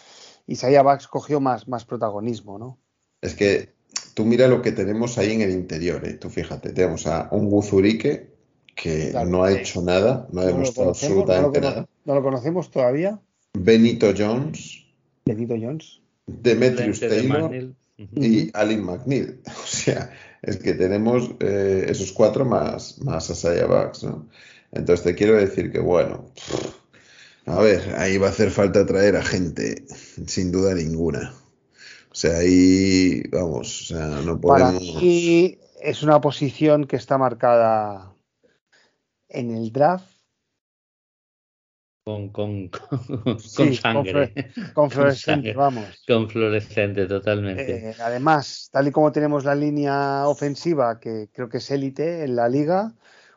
[0.46, 2.78] Isaiah Bax cogió más, más protagonismo, ¿no?
[3.20, 3.70] Es que
[4.14, 6.14] tú mira lo que tenemos ahí en el interior, ¿eh?
[6.14, 8.32] tú fíjate, tenemos a un Guzurique
[8.74, 11.86] que no ha hecho nada, no ha demostrado absolutamente nada.
[12.04, 13.20] ¿No lo conocemos todavía?
[13.54, 14.86] Benito Jones.
[15.24, 16.00] Benito Jones.
[16.26, 19.40] Demetrius Taylor y Alin McNeil.
[19.46, 20.10] O sea,
[20.42, 24.28] es que tenemos eh, esos cuatro más, más Asaya Bucks, ¿no?
[24.72, 26.26] Entonces te quiero decir que, bueno,
[27.46, 29.84] a ver, ahí va a hacer falta traer a gente,
[30.26, 31.34] sin duda ninguna.
[32.10, 34.82] O sea, ahí, vamos, o sea, no podemos...
[34.82, 38.14] Y es una posición que está marcada
[39.28, 40.11] en el draft.
[42.04, 42.68] Con, con,
[43.24, 44.32] con, sangre.
[44.74, 46.02] Con, fluorescente, vamos.
[46.06, 47.90] Con fluorescente, totalmente.
[47.90, 52.34] Eh, además, tal y como tenemos la línea ofensiva, que creo que es élite en
[52.34, 52.92] la liga,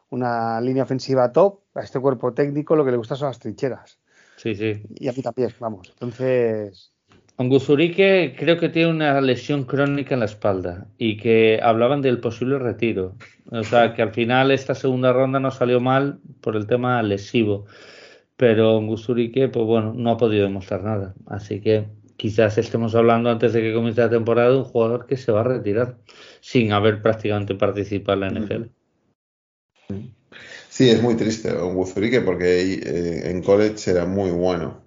[0.10, 4.00] una línea ofensiva top, a este cuerpo técnico lo que le gusta son las trincheras.
[4.38, 4.82] Sí, sí.
[4.96, 5.90] Y a pitapiés, vamos.
[5.90, 6.92] Entonces.
[7.38, 12.58] Anguzurique creo que tiene una lesión crónica en la espalda y que hablaban del posible
[12.58, 13.16] retiro.
[13.52, 17.66] O sea, que al final esta segunda ronda no salió mal por el tema lesivo.
[18.38, 21.16] Pero Anguzurique, pues bueno, no ha podido demostrar nada.
[21.26, 21.86] Así que
[22.18, 25.42] quizás estemos hablando antes de que comience la temporada de un jugador que se va
[25.42, 25.98] a retirar
[26.42, 28.64] sin haber prácticamente participado en la NFL.
[30.70, 34.84] Sí, es muy triste Anguzurique porque eh, en college era muy bueno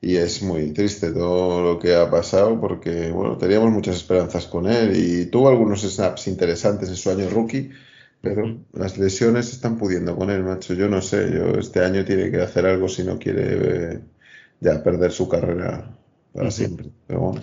[0.00, 4.66] y es muy triste todo lo que ha pasado porque bueno teníamos muchas esperanzas con
[4.66, 7.70] él y tuvo algunos snaps interesantes en su año rookie
[8.26, 10.74] pero las lesiones están pudiendo con él macho.
[10.74, 14.00] Yo no sé yo este año tiene que hacer algo si no quiere eh,
[14.60, 15.96] ya perder su carrera
[16.32, 17.42] para siempre pero bueno.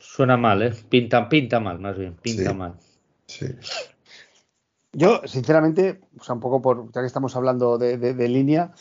[0.00, 2.74] Suena mal eh pinta pinta mal más bien pinta mal.
[3.26, 3.46] sí.
[4.92, 8.72] Yo sinceramente o sea un poco por ya que estamos hablando de, de línea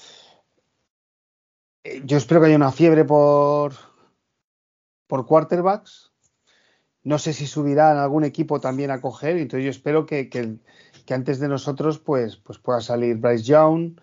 [2.05, 3.73] yo espero que haya una fiebre por,
[5.07, 6.11] por quarterbacks.
[7.03, 9.37] No sé si subirán algún equipo también a coger.
[9.37, 10.57] Entonces yo espero que, que,
[11.13, 13.99] antes de nosotros pues, pues pueda salir Bryce Young,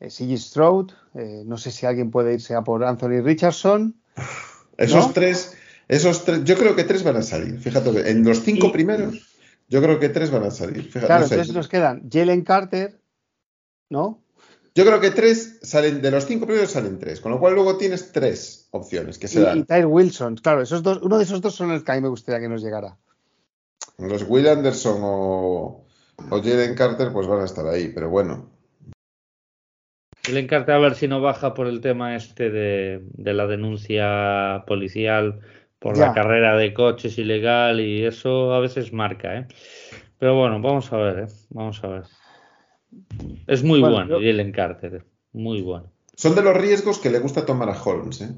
[0.00, 0.36] eh, C.G.
[0.38, 0.92] Stroud.
[1.14, 3.96] Eh, no sé si alguien puede irse a por Anthony Richardson.
[4.78, 5.56] Esos tres,
[5.88, 7.58] esos tres, yo creo que tres van a salir.
[7.58, 9.34] Fíjate, en los cinco primeros,
[9.68, 10.90] yo creo que tres van a salir.
[10.90, 13.00] claro, entonces nos quedan Jalen Carter,
[13.88, 14.22] ¿no?
[14.74, 17.78] Yo creo que tres salen, de los cinco primeros salen tres, con lo cual luego
[17.78, 19.60] tienes tres opciones que se dan.
[19.60, 22.02] Y Tyre Wilson, claro, esos dos, uno de esos dos son el que a mí
[22.02, 22.98] me gustaría que nos llegara.
[23.96, 25.85] Los Will Anderson o,
[26.30, 28.50] o Jalen Carter, pues van a estar ahí, pero bueno.
[30.24, 35.40] Jalen Carter a ver si no baja por el tema este de, la denuncia policial
[35.78, 39.46] por la carrera de coches ilegal y eso a veces marca, ¿eh?
[40.18, 41.26] Pero bueno, vamos a ver, ¿eh?
[41.50, 42.02] Vamos a ver.
[43.46, 45.92] Es muy bueno, Jalen Carter, muy bueno.
[46.14, 48.34] Son de los riesgos que le gusta tomar a Holmes, ¿eh?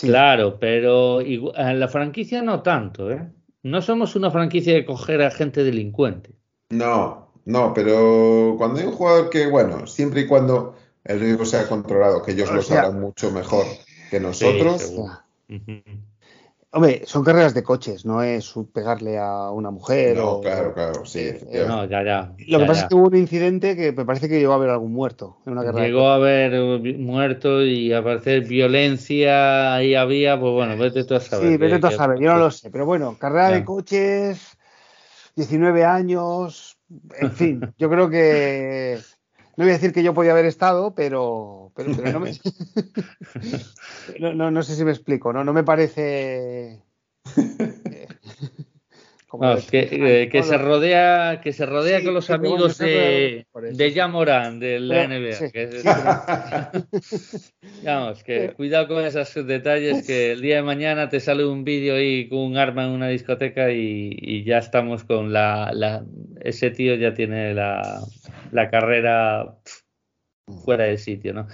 [0.00, 3.30] Claro, pero en la franquicia no tanto, ¿eh?
[3.62, 6.39] No somos una franquicia de coger a gente delincuente.
[6.70, 11.68] No, no, pero cuando hay un jugador que, bueno, siempre y cuando el riesgo sea
[11.68, 13.66] controlado, que ellos lo sabrán mucho mejor
[14.10, 14.92] que nosotros.
[16.72, 20.16] Hombre, son carreras de coches, no es pegarle a una mujer.
[20.16, 21.18] No, claro, claro, sí.
[21.18, 22.32] Eh, no, ya, ya.
[22.46, 24.70] Lo que pasa es que hubo un incidente que me parece que llegó a haber
[24.70, 25.88] algún muerto en una carrera.
[25.88, 26.52] Llegó a haber
[26.96, 31.48] muerto y a parecer violencia ahí había, pues bueno, vete tú a saber.
[31.48, 32.70] Sí, vete tú a saber, yo no lo sé.
[32.70, 34.49] Pero bueno, carrera de coches,
[35.36, 36.78] 19 años,
[37.18, 38.98] en fin, yo creo que
[39.56, 42.32] no voy a decir que yo podía haber estado, pero, pero, no, me,
[44.34, 45.44] no, no, sé si me explico, ¿no?
[45.44, 46.82] No me parece.
[49.70, 55.06] Que, que, se rodea, que se rodea con los amigos de, de Jamoran, de la
[55.06, 56.72] NBA.
[57.84, 61.94] Vamos, que cuidado con esos detalles, que el día de mañana te sale un vídeo
[61.94, 66.04] ahí con un arma en una discoteca y, ya estamos con la, la,
[66.40, 68.00] Ese tío ya tiene la,
[68.50, 69.56] la carrera
[70.64, 71.46] fuera de sitio, ¿no?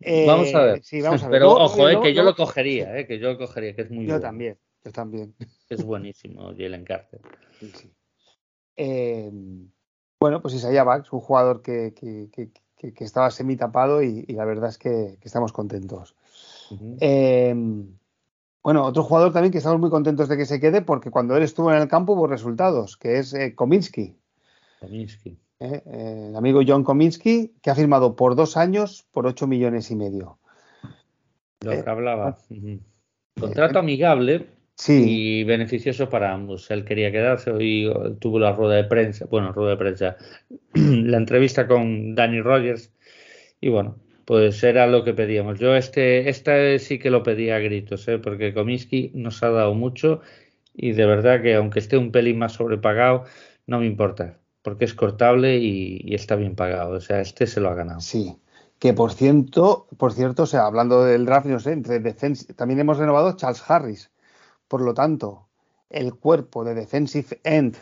[0.00, 0.82] Eh, vamos a ver.
[1.30, 4.06] Pero ojo, eh, que yo lo cogería, eh, que yo lo cogería, que es muy
[4.06, 4.56] Yo también.
[4.84, 5.34] Yo también.
[5.68, 7.20] Es buenísimo Jalen Carter.
[8.76, 9.70] Em,
[10.20, 11.94] bueno, pues Isaiah Bax, un jugador que,
[12.98, 16.14] estaba semi tapado y, la verdad es que, estamos contentos.
[17.00, 17.96] Em,
[18.62, 21.42] bueno, otro jugador también que estamos muy contentos de que se quede porque cuando él
[21.42, 24.16] estuvo en el campo hubo resultados, que es eh, Kominsky.
[24.80, 25.38] Kominsky.
[25.60, 25.82] Eh,
[26.28, 30.38] el amigo John Kominsky, que ha firmado por dos años por ocho millones y medio.
[31.60, 32.36] Lo que hablaba.
[32.38, 33.40] Ah.
[33.40, 34.48] Contrato amigable,
[34.88, 36.70] y beneficioso para ambos.
[36.70, 40.16] Él quería quedarse, hoy tuvo la rueda de prensa, bueno, rueda de prensa,
[40.74, 42.92] la entrevista con Danny Rogers
[43.60, 45.58] y bueno, pues era lo que pedíamos.
[45.58, 48.18] Yo este, esta sí que lo pedía a gritos, ¿eh?
[48.18, 50.20] porque Comiskey nos ha dado mucho
[50.74, 53.24] y de verdad que aunque esté un pelín más sobrepagado,
[53.66, 56.94] no me importa, porque es cortable y, está bien pagado.
[56.94, 58.00] O sea, este se lo ha ganado.
[58.00, 58.36] Sí.
[58.78, 62.00] Que por cierto, por cierto, o sea, hablando del draft, no sé, entre
[62.56, 64.11] también hemos renovado Charles Harris
[64.72, 65.48] por lo tanto,
[65.90, 67.76] el cuerpo de defensive end,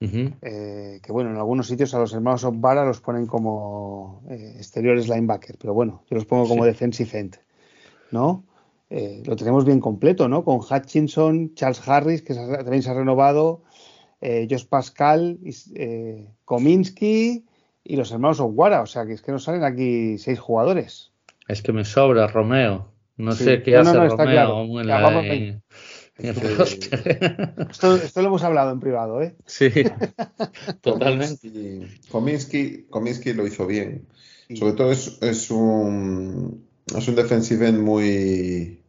[0.00, 5.10] eh, que bueno, en algunos sitios a los hermanos Obara los ponen como eh, exteriores
[5.10, 7.36] linebacker, pero bueno, yo los pongo como defensive end,
[8.12, 8.46] ¿no?
[8.88, 10.42] Eh, lo tenemos bien completo, ¿no?
[10.42, 13.60] Con Hutchinson, Charles Harris, que también se ha renovado,
[14.22, 15.38] Josh Pascal,
[16.46, 17.44] Kominsky
[17.84, 21.12] y los hermanos Oguara, o sea que es que nos salen aquí seis jugadores.
[21.46, 22.90] Es que me sobra Romeo.
[23.18, 24.64] No sé qué hace Romeo
[26.18, 29.34] esto, esto, lo hemos hablado en privado, ¿eh?
[29.46, 29.70] Sí,
[30.80, 31.88] totalmente.
[32.10, 34.06] Kominsky, lo hizo bien.
[34.54, 36.64] Sobre todo es, es, un,
[36.96, 38.80] es un defensive end muy,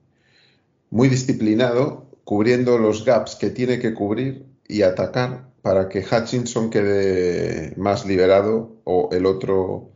[0.91, 7.73] muy disciplinado, cubriendo los gaps que tiene que cubrir y atacar para que Hutchinson quede
[7.77, 9.91] más liberado o el otro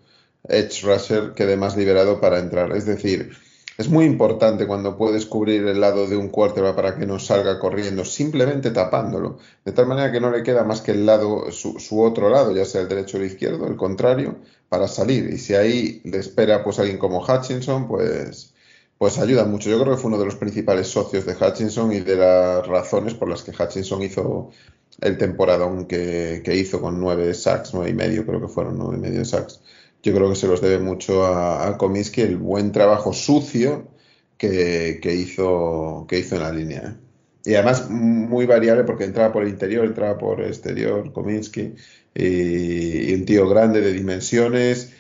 [0.47, 2.75] edge rusher quede más liberado para entrar.
[2.75, 3.31] Es decir,
[3.79, 7.59] es muy importante cuando puedes cubrir el lado de un quarterback para que no salga
[7.59, 12.01] corriendo, simplemente tapándolo, de tal manera que no le queda más que el lado, su,
[12.01, 14.35] otro lado, ya sea el derecho o el izquierdo, el contrario,
[14.67, 15.29] para salir.
[15.29, 18.53] Y si ahí le espera pues alguien como Hutchinson, pues,
[18.97, 19.69] pues ayuda mucho.
[19.69, 23.13] Yo creo que fue uno de los principales socios de Hutchinson y de las razones
[23.13, 24.51] por las que Hutchinson hizo
[24.99, 28.97] el temporadón que, que hizo con nueve sacks, nueve y medio, creo que fueron nueve
[28.97, 29.61] y medio sacks
[30.01, 31.77] yo creo que se los debe mucho a, a
[32.17, 33.89] el buen trabajo sucio
[34.37, 36.79] que, hizo, que hizo en la línea.
[36.79, 37.09] ¿eh?
[37.51, 41.75] Y además muy variable porque entraba por el interior, entraba por el exterior, Kominsky,
[42.13, 44.93] y, un tío grande de dimensiones,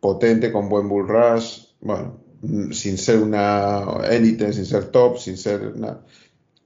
[0.00, 2.20] potente, con buen bull rush, bueno,
[2.72, 6.00] sin ser una élite, sin ser top, sin ser una...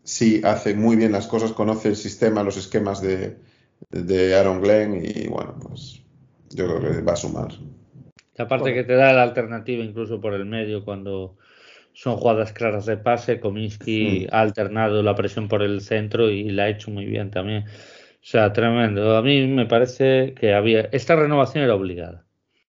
[0.02, 3.36] Sí, hace muy bien las cosas, conoce el sistema, los esquemas de,
[3.90, 6.02] de Aaron Glenn y bueno, pues
[6.50, 7.52] yo creo que va a sumar.
[8.40, 11.36] Aparte que te da la alternativa incluso por el medio cuando
[11.92, 13.40] son jugadas claras de pase.
[13.40, 17.64] Kominsky ha alternado la presión por el centro y la ha hecho muy bien también.
[17.64, 19.16] O sea, tremendo.
[19.16, 20.88] A mí me parece que había.
[20.92, 22.24] Esta renovación era obligada.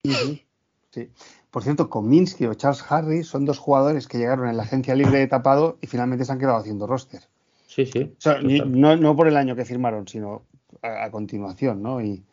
[0.04, 0.46] Sí.
[1.50, 5.18] Por cierto, Kominsky o Charles Harris son dos jugadores que llegaron en la agencia libre
[5.18, 7.20] de tapado y finalmente se han quedado haciendo roster.
[7.66, 8.12] Sí, sí.
[8.66, 10.42] no, no, por el año que firmaron, sino
[10.82, 12.00] a, continuación, ¿no?
[12.00, 12.24] Y,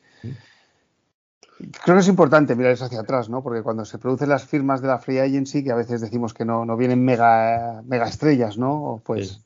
[1.58, 3.44] Creo que es importante mirar eso hacia atrás, ¿no?
[3.44, 6.46] Porque cuando se producen las firmas de la Free Agency, que a veces decimos que
[6.46, 9.02] no, no vienen mega, mega estrellas, ¿no?
[9.06, 9.42] Pues.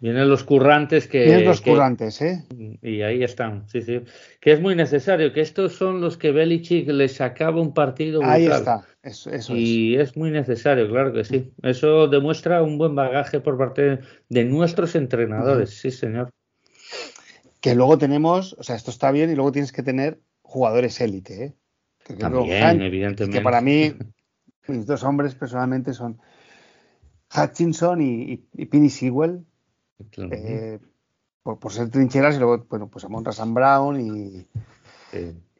[0.00, 1.24] Vienen los currantes que.
[1.24, 2.44] Vienen los currantes, ¿eh?
[2.82, 4.02] Y ahí están, sí, sí.
[4.40, 8.20] Que es muy necesario, que estos son los que Belichick les acaba un partido.
[8.22, 10.16] Ahí está, eso, eso y es.
[10.16, 11.52] muy necesario, claro que sí.
[11.62, 13.98] Eso demuestra un buen bagaje por parte
[14.28, 16.30] de nuestros entrenadores, sí, señor.
[17.60, 21.44] Que luego tenemos, o sea, esto está bien y luego tienes que tener jugadores élite.
[21.44, 21.54] ¿eh?
[22.18, 23.38] También, evidentemente.
[23.38, 23.92] Que para mí,
[24.68, 26.18] mis dos hombres personalmente son
[27.34, 29.44] Hutchinson y, y, Sewell.
[30.16, 30.78] Eh,
[31.42, 34.46] por, ser trincheras y luego, bueno, pues a Montrasan Brown y,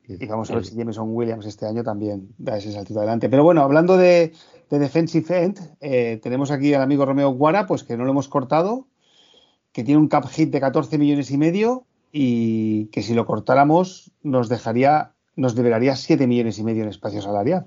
[0.09, 3.29] y vamos a ver si Jameson Williams este año también da ese saltito adelante.
[3.29, 4.33] Pero bueno, hablando de,
[4.71, 8.87] defensive end, eh, tenemos aquí al amigo Romeo Guara, pues que no lo hemos cortado,
[9.73, 14.13] que tiene un cap hit de 14 millones y medio y que si lo cortáramos
[14.23, 17.67] nos dejaría, nos liberaría 7 millones y medio en espacio salarial.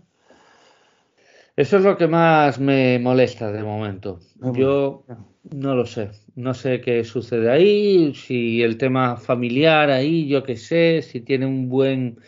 [1.55, 4.19] Eso es lo que más me molesta de momento.
[4.53, 5.03] Yo
[5.51, 6.11] no lo sé.
[6.35, 11.45] No sé qué sucede ahí, si el tema familiar ahí, yo qué sé, si tiene
[11.45, 12.19] un buen,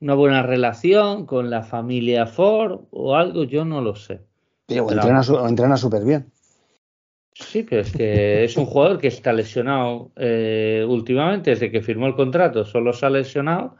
[0.00, 4.22] una buena relación con la familia Ford o algo, yo no lo sé.
[4.66, 6.30] Pero entrena, súper bien.
[7.40, 12.06] Sí, pero es que es un jugador que está lesionado eh, últimamente, desde que firmó
[12.06, 13.76] el contrato, solo se ha lesionado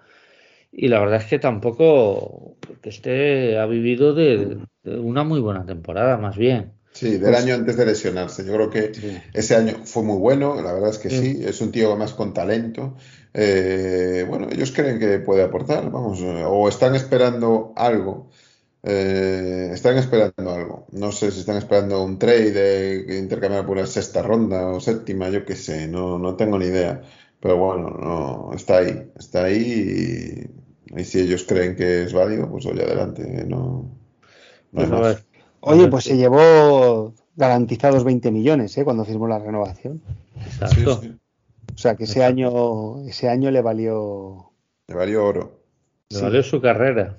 [0.73, 6.17] y la verdad es que tampoco que este ha vivido de, una muy buena temporada,
[6.17, 6.73] más bien.
[6.93, 8.45] Sí, del pues año antes de lesionarse.
[8.45, 8.93] Yo creo que
[9.33, 12.35] ese año fue muy bueno, la verdad es que sí, es un tío más con
[12.35, 12.97] talento.
[13.33, 18.31] Eh, bueno, ellos creen que puede aportar, vamos, o están esperando algo.
[18.83, 20.87] Eh, están esperando algo.
[20.93, 25.29] No sé si están esperando un trade de intercambiar por una sexta ronda o séptima,
[25.29, 27.03] yo qué sé, no, no tengo ni idea.
[27.41, 30.51] Pero bueno, no, está ahí, está ahí
[30.97, 33.91] y, si ellos creen que es válido, pues oye, adelante, no,
[34.73, 35.25] pues
[35.61, 38.85] Oye, pues se llevó garantizados 20 millones ¿eh?
[38.85, 40.03] cuando firmó la renovación.
[40.37, 41.03] Exacto.
[41.75, 44.53] O sea que ese año, ese año le valió.
[44.89, 45.61] Le valió oro.
[46.09, 47.19] Le valió su carrera.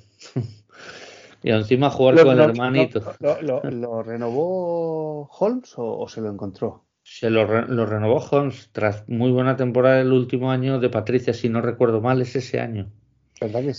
[1.44, 3.02] Y encima jugar con el hermanito.
[3.42, 6.86] Lo, renovó Holmes o, se lo encontró?
[7.04, 11.62] Se lo, renovó Holmes tras muy buena temporada el último año de Patricia, si no
[11.62, 12.92] recuerdo mal, es ese año.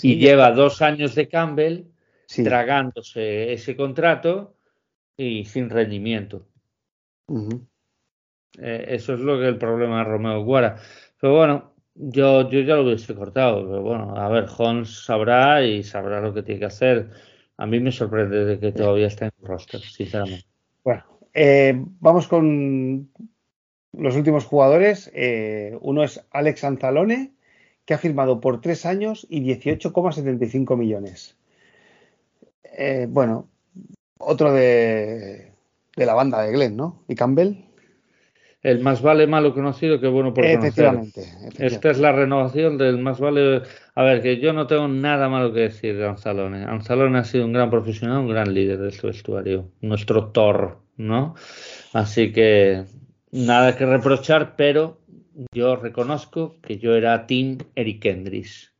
[0.02, 1.84] Y lleva dos años de Campbell
[2.42, 4.56] tragándose ese contrato
[5.16, 6.48] y sin rendimiento.
[8.58, 10.76] Eh, eso es lo que el problema de Romeo Guara.
[11.20, 13.66] Pero bueno, yo, yo ya lo hubiese cortado.
[13.68, 17.10] Pero bueno, a ver, Holmes sabrá y sabrá lo que tiene que hacer.
[17.56, 20.46] A mí me sorprende de que todavía está en roster, sinceramente.
[20.82, 23.10] Bueno, eh, vamos con
[23.92, 25.10] los últimos jugadores.
[25.14, 27.32] Eh, uno es Alex Anzalone,
[27.84, 31.36] que ha firmado por tres años y 18,75 millones.
[32.64, 33.48] Eh, bueno,
[34.18, 35.52] otro de,
[35.96, 37.02] la banda de Glenn, ¿no?
[37.08, 37.71] Y Campbell.
[38.62, 41.24] El más vale malo conocido que bueno por efectivamente,
[41.58, 43.62] Esta es la renovación del más vale.
[43.96, 46.64] A ver, que yo no tengo nada malo que decir de Anzalone.
[46.64, 49.68] Anzalone ha sido un gran profesional, un gran líder de este vestuario.
[49.80, 51.34] Nuestro Thor, ¿no?
[51.92, 52.84] Así que
[53.32, 55.00] nada que reprochar, pero
[55.52, 58.72] yo reconozco que yo era Team Eric Hendricks.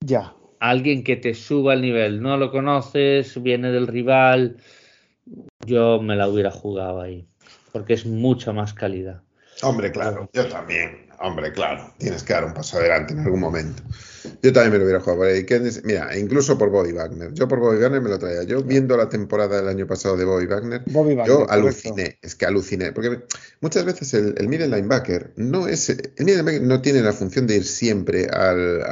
[0.00, 2.20] Ya, alguien que te suba el nivel.
[2.20, 4.56] No lo conoces, viene del rival.
[5.66, 7.26] Yo me la hubiera jugado ahí,
[7.74, 9.20] porque es mucha más calidad.
[9.62, 11.08] Hombre, claro, yo también.
[11.18, 13.82] Hombre, claro, tienes que dar un paso adelante en algún momento.
[14.42, 15.24] Yo también me lo hubiera jugado.
[15.82, 17.32] Mira, incluso por Bobby Wagner.
[17.34, 18.44] Yo por Bobby Wagner me lo traía.
[18.44, 20.82] Yo viendo la temporada del año pasado de Bobby Wagner,
[21.26, 22.18] yo aluciné.
[22.22, 22.92] Es que aluciné.
[22.92, 23.24] Porque
[23.60, 25.88] muchas veces el, el middle linebacker no es.
[25.88, 28.82] El middle linebacker no tiene la función de ir siempre al.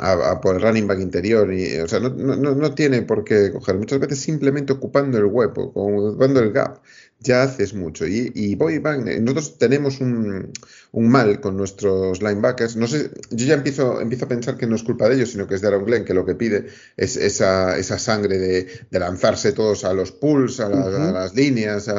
[0.00, 1.52] A, por el running back interior.
[1.52, 3.76] Y, o sea, no, no, no, tiene por qué coger.
[3.76, 6.80] Muchas veces simplemente ocupando el hueco, ocupando el gap,
[7.20, 8.06] ya haces mucho.
[8.06, 10.52] Y, y Bobby Wagner, nosotros tenemos un,
[10.92, 12.76] un, mal con nuestros linebackers.
[12.76, 15.46] No sé, yo ya empiezo, empiezo a pensar que no es culpa de ellos, sino
[15.46, 16.66] que es de Aaron Glenn, que lo que pide
[16.96, 21.90] es esa, esa sangre de, de lanzarse todos a los pools, a, las líneas,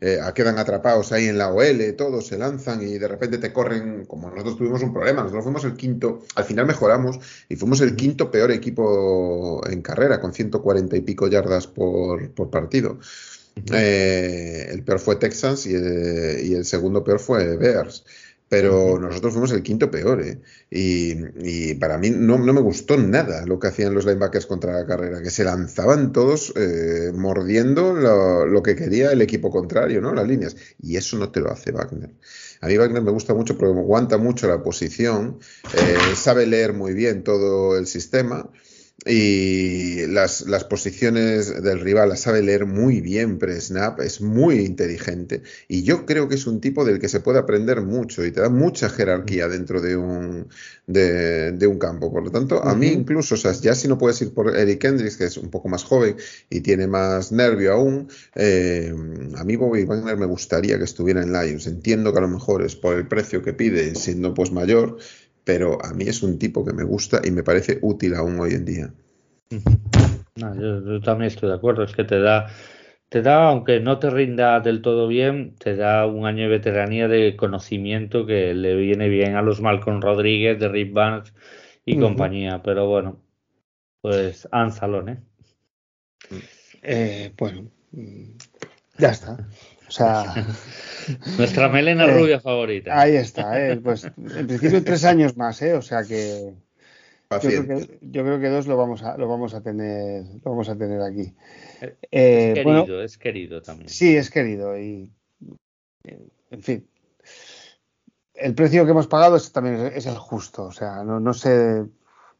[0.00, 3.52] eh, a, quedan atrapados ahí en la OL, todos se lanzan y de repente te
[3.52, 7.18] corren, como nosotros tuvimos un problema, nosotros fuimos el quinto, al final mejoramos
[7.48, 12.50] y fuimos el quinto peor equipo en carrera, con 140 y pico yardas por, por
[12.50, 12.98] partido.
[13.72, 18.04] Eh, el peor fue Texans y, el segundo peor fue Bears.
[18.50, 20.40] Pero nosotros fuimos el quinto peor, ¿eh?
[20.70, 25.22] y, para mí no, me gustó nada lo que hacían los linebackers contra la carrera,
[25.22, 30.14] que se lanzaban todos eh, mordiendo lo, que quería el equipo contrario, ¿no?
[30.14, 30.56] Las líneas.
[30.80, 32.14] Y eso no te lo hace Wagner.
[32.62, 35.40] A mí Wagner me gusta mucho porque aguanta mucho la posición,
[36.16, 38.50] sabe leer muy bien todo el sistema
[39.06, 45.42] y las, las, posiciones del rival las sabe leer muy bien pre-snap, es muy inteligente
[45.68, 48.40] y yo creo que es un tipo del que se puede aprender mucho y te
[48.40, 50.48] da mucha jerarquía dentro de un,
[50.88, 52.12] de, un campo.
[52.12, 54.82] Por lo tanto, a mí incluso, o sea, ya si no puedes ir por Eric
[54.82, 56.16] Hendricks, que es un poco más joven
[56.50, 58.92] y tiene más nervio aún, eh,
[59.36, 61.68] a mí Bobby Wagner me gustaría que estuviera en Lions.
[61.68, 64.98] Entiendo que a lo mejor es por el precio que pide, siendo pues mayor,
[65.48, 68.52] pero a mí es un tipo que me gusta y me parece útil aún hoy
[68.52, 68.92] en día.
[70.34, 72.48] yo, también estoy de acuerdo, es que te da,
[73.08, 77.08] te da, aunque no te rinda del todo bien, te da un año de veteranía
[77.08, 81.32] de conocimiento que le viene bien a los Malcolm Rodríguez, de Rick Barnes
[81.86, 82.62] y compañía.
[82.62, 83.18] Pero bueno,
[84.02, 85.18] pues Anzalón, ¿eh?
[86.82, 87.32] ¿eh?
[87.38, 87.70] Bueno,
[88.98, 89.48] ya está.
[89.88, 90.34] O sea.
[91.38, 93.00] Nuestra melena eh, rubia favorita.
[93.00, 93.76] Ahí está, ¿eh?
[93.76, 95.74] Pues en principio tres años más, ¿eh?
[95.74, 96.54] O sea que.
[97.30, 100.50] Yo creo que, yo creo que, dos lo vamos a, lo vamos a tener, lo
[100.50, 101.34] vamos a tener aquí.
[101.80, 103.90] es eh, querido, es querido también.
[103.90, 105.12] Sí, es querido y
[106.50, 106.88] en fin.
[108.34, 111.84] El precio que hemos pagado es, también es, el justo, o sea, no, no sé,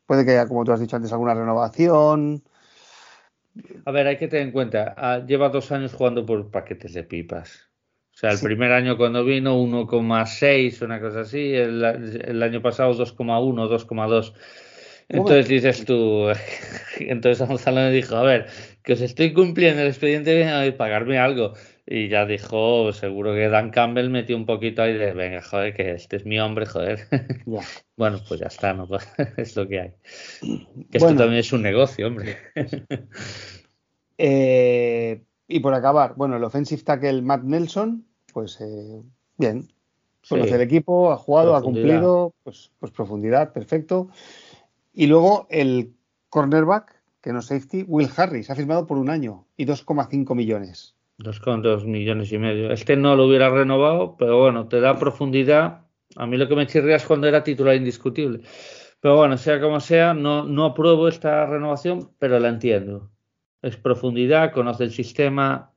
[0.07, 2.43] puede que haya, como tú has dicho antes, alguna renovación,
[3.85, 7.05] a ver, hay que tener en cuenta, ah, lleva dos años jugando por paquetes de
[7.05, 7.69] pipas.
[8.15, 13.69] O sea, el primer año cuando vino 1,6, una cosa así, el, año pasado 2,1,
[13.69, 14.33] 2,2.
[15.09, 16.27] Entonces dices tú,
[16.99, 18.47] entonces Gonzalo me dijo, a ver,
[18.83, 21.55] que os estoy cumpliendo el expediente, a pagarme algo.
[21.91, 25.93] Y ya dijo, seguro que Dan Campbell metió un poquito ahí de, venga, joder, que
[25.93, 27.09] este es mi hombre, joder.
[27.97, 28.87] bueno, pues ya está, ¿no?
[29.39, 29.95] es lo que hay.
[30.91, 32.37] Que esto también es un negocio, hombre.
[34.19, 39.01] Eh, y por acabar, bueno, el offensive tackle Matt Nelson, pues eh,
[39.39, 39.69] bien.
[40.29, 44.11] Conoce el equipo, ha jugado, ha cumplido, pues, pues profundidad, perfecto.
[44.93, 45.95] Y luego el
[46.29, 50.98] cornerback, que no safety, Will Harris, ha firmado por un año y 2,5 millones.
[51.19, 52.73] 2,2 millones y medio.
[52.73, 55.85] Este no lo hubiera renovado, pero bueno, te da profundidad.
[56.17, 58.41] A mí lo que me chirría es cuando era titular indiscutible.
[59.01, 63.11] Pero bueno, sea como sea, no, no apruebo esta renovación, pero la entiendo.
[63.63, 65.73] Es profundidad, conoce el sistema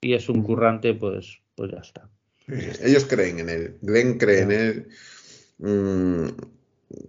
[0.00, 2.08] y es un currante, pues, pues ya está.
[2.82, 3.78] Ellos creen en él.
[3.82, 4.88] Glenn cree en él.
[5.58, 6.28] Mm,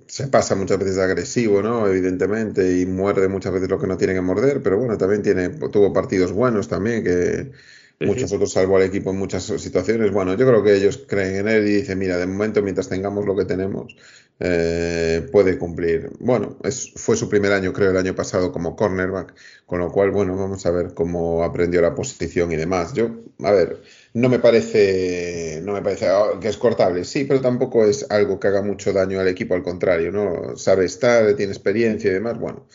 [0.08, 1.88] se pasa muchas veces agresivo, ¿no?
[1.88, 5.50] Evidentemente, y muerde muchas veces lo que no tiene que morder, pero bueno, también tiene,
[5.50, 7.52] tuvo partidos buenos también, que
[8.00, 10.12] muchos otros salvó al equipo en muchas situaciones.
[10.12, 13.26] Bueno, yo creo que ellos creen en él y dicen, mira, de momento, mientras tengamos
[13.26, 13.96] lo que tenemos,
[14.40, 16.12] eh, puede cumplir.
[16.20, 19.34] Bueno, es, fue su primer año, creo, el año pasado como cornerback,
[19.66, 22.94] con lo cual, bueno, vamos a ver cómo aprendió la posición y demás.
[22.94, 23.10] Yo,
[23.44, 23.82] a ver,
[24.14, 28.40] no me parece, no me parece ah, que es cortable, sí, pero tampoco es algo
[28.40, 30.56] que haga mucho daño al equipo, al contrario, ¿no?
[30.56, 32.68] Sabe estar, tiene experiencia y demás, bueno.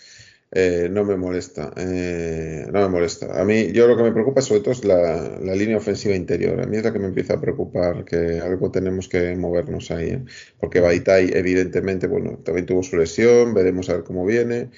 [0.55, 1.73] Eh, no me molesta.
[1.79, 3.41] Eh, no me molesta.
[3.41, 6.61] A mí, yo lo que me preocupa sobre todo es la, línea ofensiva interior.
[6.61, 10.11] A mí es la que me empieza a preocupar, que algo tenemos que movernos ahí.
[10.11, 10.25] ¿eh?
[10.61, 14.69] Porque Baitai, evidentemente, bueno, también tuvo su lesión, veremos a ver cómo viene.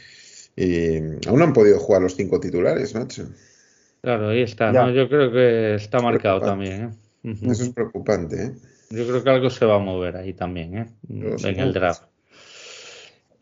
[0.55, 3.27] Y aún no han podido jugar los cinco titulares, Nacho.
[4.01, 4.71] Claro, ahí está.
[4.93, 6.93] Yo creo que está marcado también.
[7.25, 8.53] Eso es preocupante.
[8.91, 12.05] Yo creo que algo se va a mover ahí también, en el draft.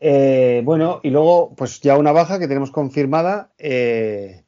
[0.05, 4.43] Eh, bueno, y luego, pues ya una baja que tenemos confirmada, eh,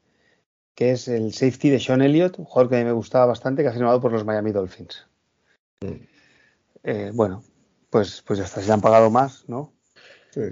[0.76, 3.64] que es el safety de Sean Elliott, un jugador que a mí me gustaba bastante,
[3.64, 5.08] que ha firmado por los Miami Dolphins.
[6.84, 7.42] Eh, bueno,
[7.90, 9.72] pues, pues ya está, se han pagado más, ¿no?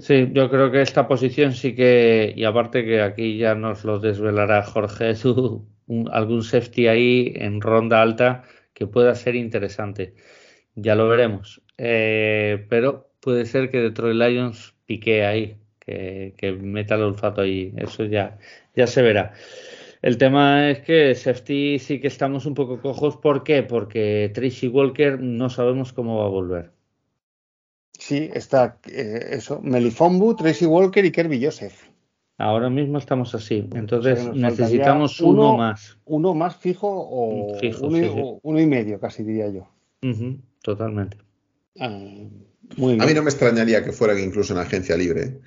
[0.00, 0.30] Sí.
[0.32, 4.62] yo creo que esta posición sí que, y aparte que aquí ya nos lo desvelará
[4.62, 5.12] Jorge,
[6.12, 10.14] algún safety ahí en ronda alta que pueda ser interesante.
[10.76, 11.60] Ya lo veremos.
[11.76, 17.72] pero puede ser que Detroit Lions pique ahí, que, meta el olfato ahí.
[17.76, 18.38] Eso ya,
[18.74, 19.32] ya se verá.
[20.02, 23.16] El tema es que safety sí que estamos un poco cojos.
[23.16, 23.62] ¿Por qué?
[23.62, 26.72] Porque Tracy Walker no sabemos cómo va a volver.
[27.92, 29.60] Sí, está eh, eso.
[29.62, 31.88] Melifombu, Tracy Walker y Kirby Joseph.
[32.36, 33.68] Ahora mismo estamos así.
[33.74, 35.98] Entonces necesitamos uno, más.
[36.04, 37.56] Uno más fijo o
[38.42, 39.68] uno, y medio, casi diría yo.
[40.62, 41.18] totalmente.
[42.72, 45.38] A mí no me extrañaría que fueran incluso en agencia libre.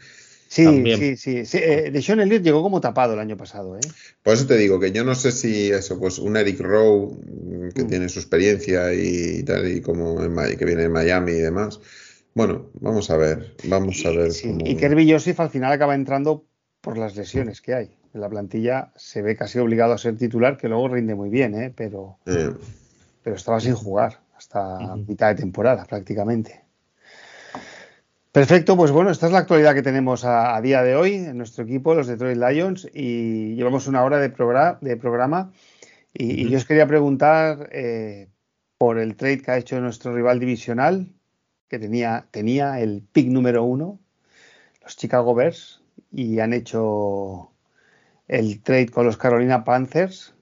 [0.50, 0.66] Sí,
[0.96, 1.58] sí, sí, sí.
[1.58, 3.78] Eh, de Sean Elliott llegó como tapado el año pasado.
[3.78, 3.82] ¿eh?
[4.24, 7.70] Por eso te digo que yo no sé si eso, pues un Eric Rowe mm,
[7.72, 7.88] que mm.
[7.88, 11.80] tiene su experiencia y tal, y como que viene de Miami y demás.
[12.34, 14.32] Bueno, vamos a ver, vamos a ver.
[14.64, 16.46] Y Kirby Joseph al final acaba entrando
[16.82, 17.90] por las lesiones que hay.
[18.14, 21.56] En la plantilla se ve casi obligado a ser titular, que luego rinde muy bien,
[21.56, 21.74] ¿eh?
[21.76, 22.52] pero, eh.
[23.24, 26.67] pero estaba sin jugar hasta mitad de temporada prácticamente.
[28.38, 31.64] Perfecto, pues bueno, esta es la actualidad que tenemos a, día de hoy en nuestro
[31.64, 35.52] equipo, los Detroit Lions, y llevamos una hora de, programa.
[36.14, 38.30] Y, yo os quería preguntar eh,
[38.78, 41.08] por el trade que ha hecho nuestro rival divisional,
[41.68, 44.00] que tenía, tenía el pick número uno,
[44.84, 45.82] los Chicago Bears,
[46.12, 47.50] y han hecho
[48.28, 50.36] el trade con los Carolina Panthers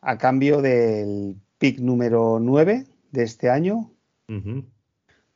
[0.00, 3.92] a cambio del pick número 9 de este año.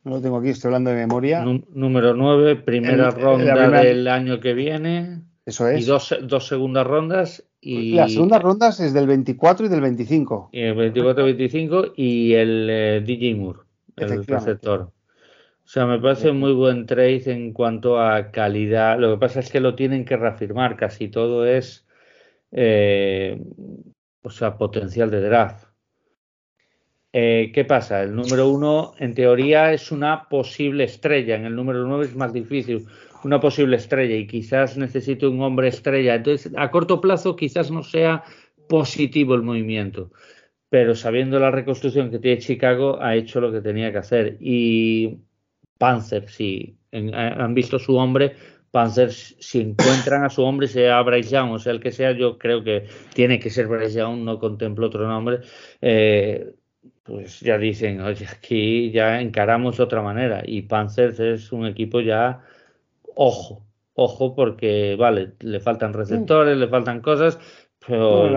[0.04, 1.44] No lo tengo aquí, estoy hablando de memoria.
[1.44, 5.22] número 9, primera ronda del año que viene.
[5.46, 5.82] Eso es.
[5.82, 10.50] Y dos, dos segundas rondas Y Las segundas rondas es del 24 y del 25.
[10.52, 13.60] Y el 24-25 y el eh, DJ Moore,
[13.96, 14.80] el receptor.
[15.64, 18.98] O sea, me parece muy buen trade en cuanto a calidad.
[18.98, 20.76] Lo que pasa es que lo tienen que reafirmar.
[20.76, 21.86] Casi todo es,
[22.52, 23.42] eh,
[24.22, 25.63] o sea, potencial de draft.
[27.16, 28.02] Eh, ¿Qué pasa?
[28.02, 31.36] El número uno, en teoría, es una posible estrella.
[31.36, 32.86] En el número nueve es más difícil
[33.22, 36.16] una posible estrella y quizás necesite un hombre estrella.
[36.16, 38.24] Entonces, a corto plazo quizás no sea
[38.68, 40.10] positivo el movimiento,
[40.68, 44.36] pero sabiendo la reconstrucción que tiene Chicago, ha hecho lo que tenía que hacer.
[44.40, 45.18] Y
[45.78, 48.34] Panzer, si han visto su hombre,
[48.72, 52.38] Panzer, si encuentran a su hombre, sea Bryce Young o sea el que sea, yo
[52.38, 55.42] creo que tiene que ser Bryce Young, no contemplo otro nombre.
[55.80, 56.54] Eh,
[57.04, 60.42] pues ya dicen, oye, aquí ya encaramos de otra manera.
[60.44, 62.40] Y Panzer es un equipo ya
[63.14, 63.62] ojo,
[63.94, 67.38] ojo, porque vale, le faltan receptores, le faltan cosas,
[67.86, 68.32] pero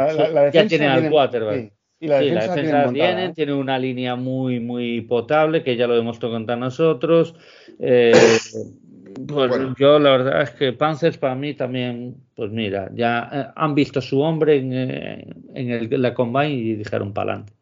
[0.51, 1.73] ya tiene al quarterback.
[1.99, 6.59] Y la defensa, tiene, tiene, una línea muy, muy potable, que ya lo hemos contar
[6.59, 7.33] nosotros.
[7.79, 8.11] Eh,
[9.27, 13.73] pues yo la verdad es que Panzers para mí también, pues mira, ya eh, han
[13.73, 17.56] visto su hombre en, eh, en, el, la combine y dijeron para adelante.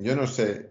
[0.00, 0.70] Yo no sé.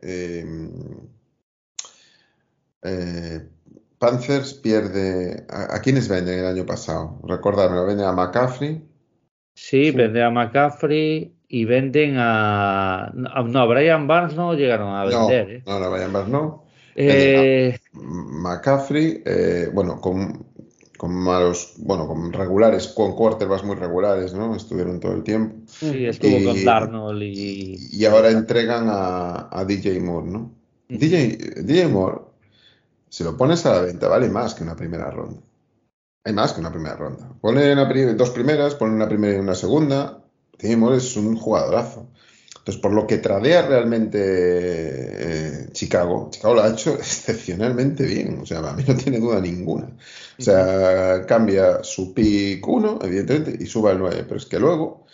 [3.99, 5.45] Panthers pierde.
[5.49, 7.19] ¿A, quiénes venden el año pasado?
[7.23, 8.81] Recordadme, venden a McCaffrey.
[9.53, 13.11] Sí, venden a McCaffrey y venden a.
[13.13, 15.49] No, a Brian Barnes no llegaron a vender.
[15.49, 15.63] ¿eh?
[15.67, 16.65] No, no, Brian Barnes no.
[16.95, 17.77] Eh...
[17.93, 20.45] McCaffrey, eh, bueno, con,
[20.99, 24.55] con, malos, bueno, con regulares, con quarterbacks muy regulares, ¿no?
[24.55, 25.55] Estuvieron todo el tiempo.
[25.65, 27.77] Sí, estuvo con Darnold y.
[27.91, 30.51] Y ahora entregan a, a DJ Moore, ¿no?
[30.89, 32.29] DJ, DJ Moore
[33.09, 35.41] si lo pones a la venta, vale más que una primera ronda.
[36.23, 37.27] Hay más que una primera ronda.
[37.41, 37.75] Pone
[38.13, 40.21] dos primeras, pone una primera y una segunda.
[40.57, 42.07] Timor es un jugadorazo.
[42.59, 48.39] Entonces, por lo que tradea realmente eh, Chicago, Chicago lo ha hecho excepcionalmente bien.
[48.41, 49.89] O sea, a mí no tiene duda ninguna.
[50.39, 54.23] O sea, cambia su pick 1, evidentemente, y sube al 9.
[54.23, 55.05] Pero es que luego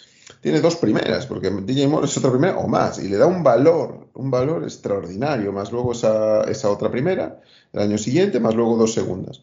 [0.41, 3.41] tiene dos primeras, porque DJ Moore es otra primera o más, y le da un
[3.41, 7.41] valor, un valor extraordinario, más luego esa, esa otra primera,
[7.73, 9.41] el año siguiente, más luego dos segundas.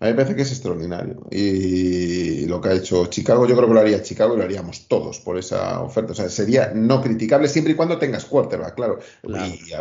[0.00, 1.26] A mí me parece que es extraordinario.
[1.30, 4.86] Y lo que ha hecho Chicago, yo creo que lo haría Chicago y lo haríamos
[4.86, 6.12] todos por esa oferta.
[6.12, 8.98] O sea, sería no criticable siempre y cuando tengas quarterback, claro.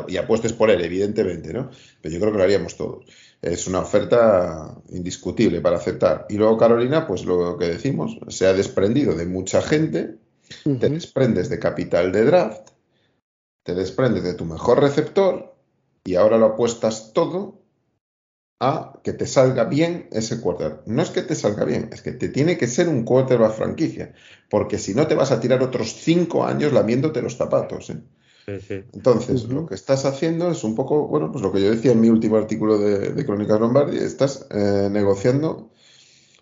[0.07, 1.69] Y, apuestes por él, evidentemente, ¿no?
[2.01, 3.05] Pero yo creo que lo haríamos todos.
[3.43, 6.25] Es una oferta indiscutible para aceptar.
[6.29, 10.15] Y luego Carolina, pues lo que decimos, se ha desprendido de mucha gente,
[10.63, 12.69] te desprendes de capital de draft,
[13.63, 15.55] te desprendes de tu mejor receptor
[16.05, 17.59] y ahora lo apuestas todo
[18.61, 20.87] a que te salga bien ese quarterback.
[20.87, 24.13] No es que te salga bien, es que te tiene que ser un quarterback franquicia,
[24.49, 27.89] porque si no te vas a tirar otros cinco años lamiéndote los zapatos.
[27.89, 28.01] ¿eh?
[28.47, 32.01] Entonces, lo que estás haciendo es un poco, bueno, pues lo que yo decía en
[32.01, 35.69] mi último artículo de, Crónicas Lombardi, estás eh, negociando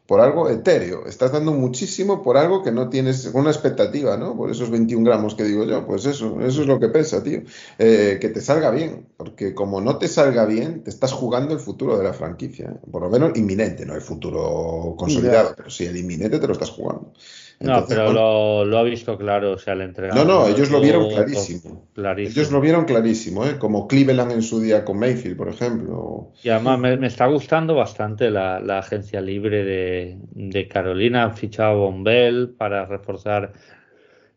[0.07, 1.05] por algo etéreo.
[1.05, 4.35] Estás dando muchísimo por algo que no tienes una expectativa, ¿no?
[4.35, 7.43] Por esos 21 gramos que digo yo, pues eso, eso es lo que pesa, tío.
[7.79, 11.61] Eh, que te salga bien, porque como no te salga bien, te estás jugando el
[11.61, 12.77] futuro de la franquicia.
[12.91, 16.71] Por lo menos inminente, no el futuro consolidado, pero sí el inminente te lo estás
[16.71, 17.13] jugando
[17.61, 20.25] no, pero lo, ha visto claro, o sea, el entrenador.
[20.25, 21.87] No, no, ellos lo vieron clarísimo.
[21.95, 23.57] Ellos lo vieron clarísimo, ¿eh?
[23.57, 26.31] como Cleveland en su día con Mayfield, por ejemplo.
[26.43, 31.23] Y además me, está gustando bastante la, agencia libre de, de Carolina.
[31.23, 33.51] Han fichado a Bombell para reforzar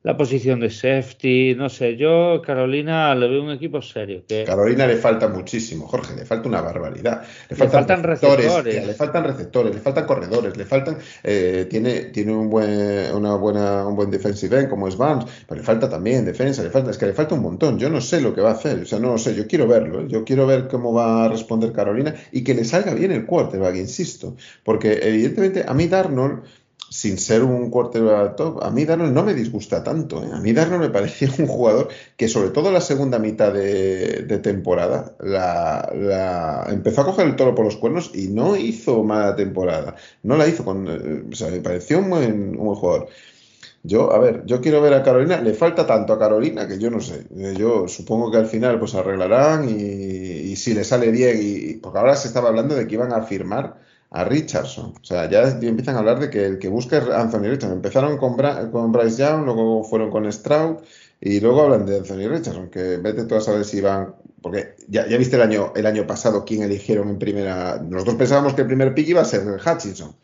[0.04, 4.22] la posición de safety, no sé, yo Carolina le veo un equipo serio.
[4.44, 7.22] Carolina le falta muchísimo, Jorge, le falta una barbaridad.
[7.48, 12.50] Le, faltan, receptores, le faltan receptores, le faltan corredores, le faltan, eh, tiene, tiene un
[12.50, 16.62] buen, una buena, un buen defensive end como es Vance, pero le falta también defensa,
[16.62, 17.78] le falta, es que le falta un montón.
[17.78, 19.66] Yo no sé lo que va a hacer, o sea, no lo sé, yo quiero
[19.66, 20.04] verlo, ¿eh?
[20.08, 23.76] yo quiero ver cómo va a responder Carolina y que le salga bien el quarterback,
[23.76, 26.42] insisto, porque evidentemente a mí Darnold
[26.90, 30.22] sin ser un quarterback top, a mí Darnold no me disgusta tanto.
[30.22, 30.30] ¿eh?
[30.32, 34.38] A mí Darnold me parecía un jugador que, sobre todo en la segunda mitad de,
[34.42, 39.96] temporada, la, empezó a coger el toro por los cuernos y no hizo mala temporada.
[40.22, 40.86] No la hizo con.
[40.88, 43.08] Eh, o sea, me pareció un buen, jugador.
[43.82, 46.90] Yo, a ver, yo quiero ver a Carolina, le falta tanto a Carolina que yo
[46.90, 47.26] no sé.
[47.36, 51.98] Eh, yo supongo que al final pues arreglarán y, si le sale bien, y, porque
[51.98, 53.76] ahora se estaba hablando de que iban a firmar
[54.14, 54.94] a Richardson.
[55.00, 57.72] O sea, ya empiezan a hablar de que el que busca es Anthony Richardson.
[57.72, 58.36] Empezaron con,
[58.70, 60.76] con Bryce Young, luego fueron con Stroud
[61.20, 64.14] y luego hablan de Anthony Richardson, que vete tú a saber si van.
[64.40, 67.82] Porque ya, ya viste el año, el año pasado quién eligieron en primera.
[67.82, 70.14] Nosotros pensábamos que el primer pick iba a ser Hutchinson.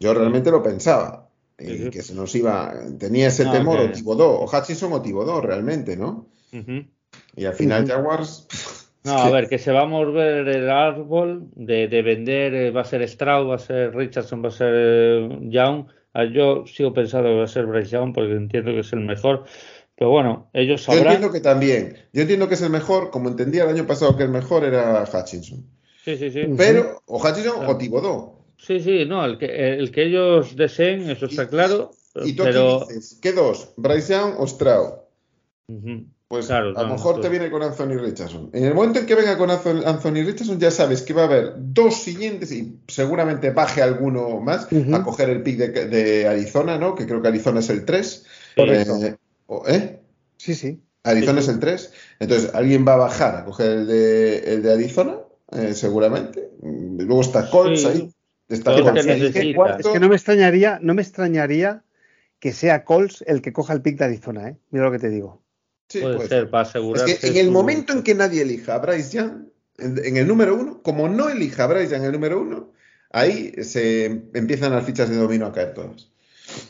[0.00, 1.28] Yo realmente lo pensaba.
[1.60, 5.96] y que se nos iba, tenía ese temor o Tibodó, o Hutchinson o Tibodó realmente,
[5.96, 6.26] ¿no?
[7.36, 8.48] Y al final Jaguars...
[9.04, 12.84] No, a ver, que se va a mover el árbol de, vender, eh, va a
[12.84, 15.86] ser Stroud, va a ser Richardson, va a ser eh, Young.
[16.12, 19.00] Ah, yo sigo pensando que va a ser Bryce Young porque entiendo que es el
[19.00, 19.44] mejor.
[19.96, 21.04] Pero bueno, ellos sabrán.
[21.04, 21.96] Yo entiendo que también.
[22.12, 25.04] Yo entiendo que es el mejor, como entendía el año pasado que el mejor era
[25.04, 25.64] Hutchinson.
[26.04, 26.42] Sí, sí, sí.
[26.56, 28.40] Pero, o Hutchinson o Tibodó.
[28.58, 31.92] Sí, sí, no, el que, el que ellos deseen, eso está claro.
[32.24, 32.84] ¿Y tú pero...
[32.86, 33.18] qué dices?
[33.22, 33.72] ¿Qué dos?
[33.76, 34.92] ¿Bryce Young o Stroud?
[36.30, 38.50] Pues a lo mejor te viene con Anthony Richardson.
[38.52, 41.54] En el momento en que venga con Anthony Richardson, ya sabes que va a haber
[41.56, 46.94] dos siguientes y seguramente baje alguno más a coger el pick de, Arizona, ¿no?
[46.94, 48.26] Que creo que Arizona es el 3.
[48.58, 49.16] Eh,
[49.66, 50.00] ¿Eh?
[50.36, 50.80] Sí, sí.
[51.02, 51.92] Arizona es el 3.
[52.20, 55.16] Entonces, alguien va a bajar a coger el de, el de Arizona,
[55.50, 56.48] eh, seguramente.
[56.62, 58.08] Luego está Colts ahí.
[58.48, 61.82] Está Colts Es, que, es que no me extrañaría, no me extrañaría
[62.38, 64.56] que sea Colts el que coja el pick de Arizona, ¿eh?
[64.70, 65.42] Mira lo que te digo
[65.90, 67.08] puede, ser, para asegurar.
[67.08, 69.48] Es que en el momento en que nadie elija a Bryce Young,
[69.78, 72.72] en, el número uno, como no elija a Bryce Young en el número uno,
[73.10, 74.04] ahí se
[74.34, 76.08] empiezan las fichas de dominio a caer todas.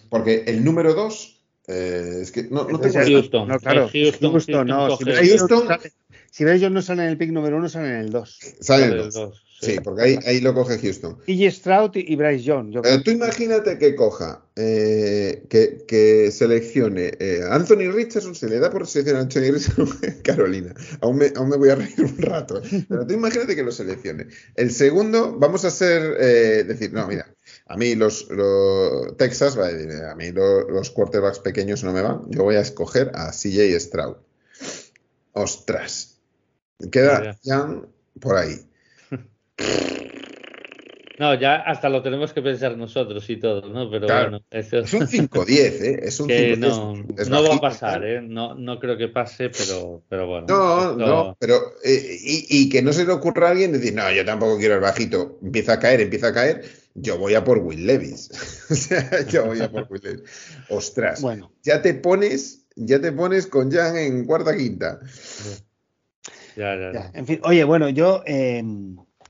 [0.08, 2.98] Porque el número dos, eh, es que no, no tengo...
[3.04, 3.48] Houston.
[3.48, 3.90] No, claro.
[3.92, 4.96] Houston, Houston, no.
[4.96, 5.68] Si Houston,
[6.30, 8.38] si Bryce no sale en el pick número uno, sale en el dos.
[8.60, 9.44] Sale en el dos.
[9.60, 11.18] Sí, porque ahí, ahí, lo coge Houston.
[11.26, 12.80] Y Stroud y Bryce Young.
[13.04, 18.86] tú imagínate que coja, eh, que, que, seleccione eh, Anthony Richardson, se le da por
[18.86, 19.88] seleccionar a Anthony Richardson
[20.24, 20.72] Carolina.
[21.02, 22.62] Aún me, aún me, voy a reír un rato.
[22.88, 24.28] Pero tú imagínate que lo seleccione.
[24.54, 27.34] El segundo, vamos a ser, eh, decir, no, mira,
[27.66, 28.28] a mí los,
[29.18, 32.22] Texas, va a, decir, a mí los quarterbacks pequeños no me van.
[32.30, 34.16] Yo voy a escoger a CJ Stroud.
[35.32, 36.18] Ostras.
[36.90, 37.84] Queda Young
[38.18, 38.69] por ahí.
[41.20, 43.90] No, ya hasta lo tenemos que pensar nosotros y todo, ¿no?
[43.90, 44.78] Pero bueno, eso...
[44.78, 46.00] es un 5-10, ¿eh?
[46.02, 46.94] Es un 5 no,
[47.28, 48.22] no va a pasar, ¿eh?
[48.22, 50.46] No, no creo que pase, pero, pero bueno.
[50.48, 54.24] No, no, pero eh, y, que no se le ocurra a alguien decir, no, yo
[54.24, 56.64] tampoco quiero el bajito, empieza a caer, empieza a caer,
[56.94, 58.30] yo voy a por Will Levis.
[58.70, 60.22] o sea, yo voy a por Will Levis.
[60.70, 61.52] Ostras, bueno.
[61.62, 65.00] ya te pones, ya te pones con Jan en cuarta quinta.
[66.56, 67.10] Ya, ya, ya.
[67.12, 68.64] En fin, oye, bueno, yo eh,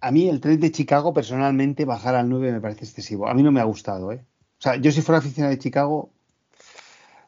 [0.01, 3.29] a mí el trade de Chicago personalmente bajar al 9 me parece excesivo.
[3.29, 4.25] A mí no me ha gustado, ¿eh?
[4.59, 6.11] O sea, yo si fuera aficionado de Chicago,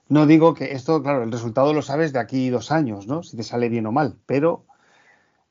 [0.09, 3.23] no digo que esto, claro, el resultado lo sabes de aquí dos años, ¿no?
[3.23, 4.67] Si te sale bien o mal, pero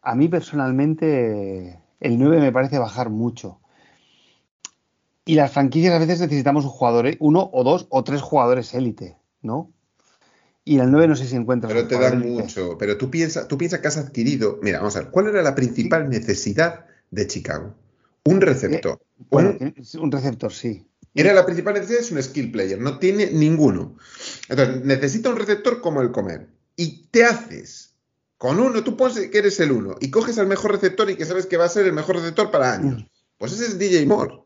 [0.02, 3.60] a mí personalmente el 9 me parece bajar mucho.
[5.26, 7.18] Y las franquicias a veces necesitamos un jugador, ¿eh?
[7.19, 9.72] uno o dos o tres jugadores élite, ¿no?
[10.64, 11.73] Y el 9 no sé si encuentras.
[11.73, 12.77] Pero te dan mucho.
[12.77, 14.60] Pero tú piensas tú piensa que has adquirido.
[14.61, 15.11] Mira, vamos a ver.
[15.11, 17.76] ¿Cuál era la principal necesidad de Chicago.
[18.24, 19.00] Un receptor.
[19.02, 20.86] Eh, bueno, un, receptor, sí.
[21.14, 23.98] Era la principal necesidad, es un skill player, no tiene ninguno.
[24.50, 26.48] Entonces, necesita un receptor como el comer.
[26.76, 27.94] Y te haces
[28.38, 31.26] con uno, tú pones que eres el uno y coges al mejor receptor y que
[31.26, 33.02] sabes que va a ser el mejor receptor para años.
[33.02, 33.08] Mm.
[33.38, 34.40] Pues ese es DJ Moore.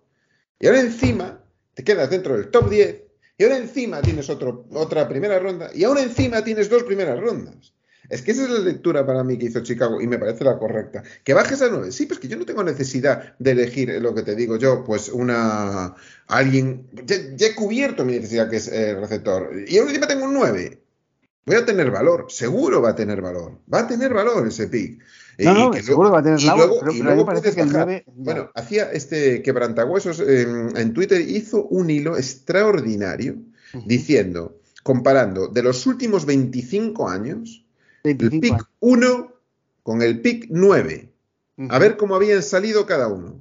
[0.60, 1.42] Y ahora encima
[1.74, 3.04] te quedas dentro del top 10
[3.38, 7.74] y ahora encima tienes otro, otra primera ronda y ahora encima tienes dos primeras rondas.
[8.10, 10.58] Es que esa es la lectura para mí que hizo Chicago y me parece la
[10.58, 11.04] correcta.
[11.24, 11.92] Que bajes a 9.
[11.92, 15.10] Sí, pues que yo no tengo necesidad de elegir lo que te digo yo, pues
[15.10, 15.96] una.
[16.28, 16.88] Alguien.
[17.06, 19.52] Ya, he cubierto mi necesidad que es el receptor.
[19.68, 20.82] Y ahora encima tengo un 9.
[21.46, 22.26] Voy a tener valor.
[22.30, 23.60] Seguro va a tener valor.
[23.72, 25.00] Va a tener valor ese pick.
[25.38, 26.80] No, no, seguro va a tener valor.
[26.80, 28.06] Pero, luego parece que el 9.
[28.16, 33.36] Bueno, hacía este quebrantahuesos en, en Twitter, hizo un hilo extraordinario
[33.86, 37.65] diciendo, comparando de los últimos 25 años
[38.12, 39.34] el pick 1
[39.84, 41.12] con el pick 9.
[41.70, 43.40] A ver cómo habían salido cada uno.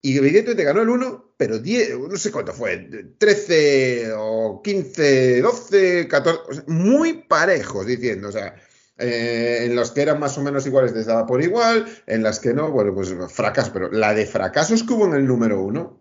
[0.00, 2.88] Y evidentemente ganó el 1, pero 10, no sé cuánto fue,
[3.18, 8.54] 13 o 15, 12, 14, muy parejos diciendo, o sea,
[8.98, 12.40] eh, en los que eran más o menos iguales les daba por igual, en las
[12.40, 16.00] que no, bueno, pues fracaso, pero la de fracasos que hubo en el número 1.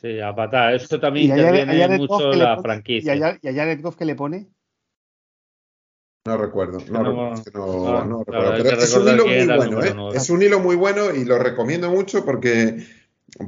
[0.00, 3.14] Sí, a patada, esto también interviene mucho la franquicia.
[3.14, 4.48] ¿Y a, Jared Goff qué le pone?
[6.24, 7.02] No recuerdo, no,
[8.24, 10.16] recuerdo, Pero es un hilo muy bueno, ¿eh?
[10.16, 12.76] Es un hilo muy bueno y lo recomiendo mucho porque,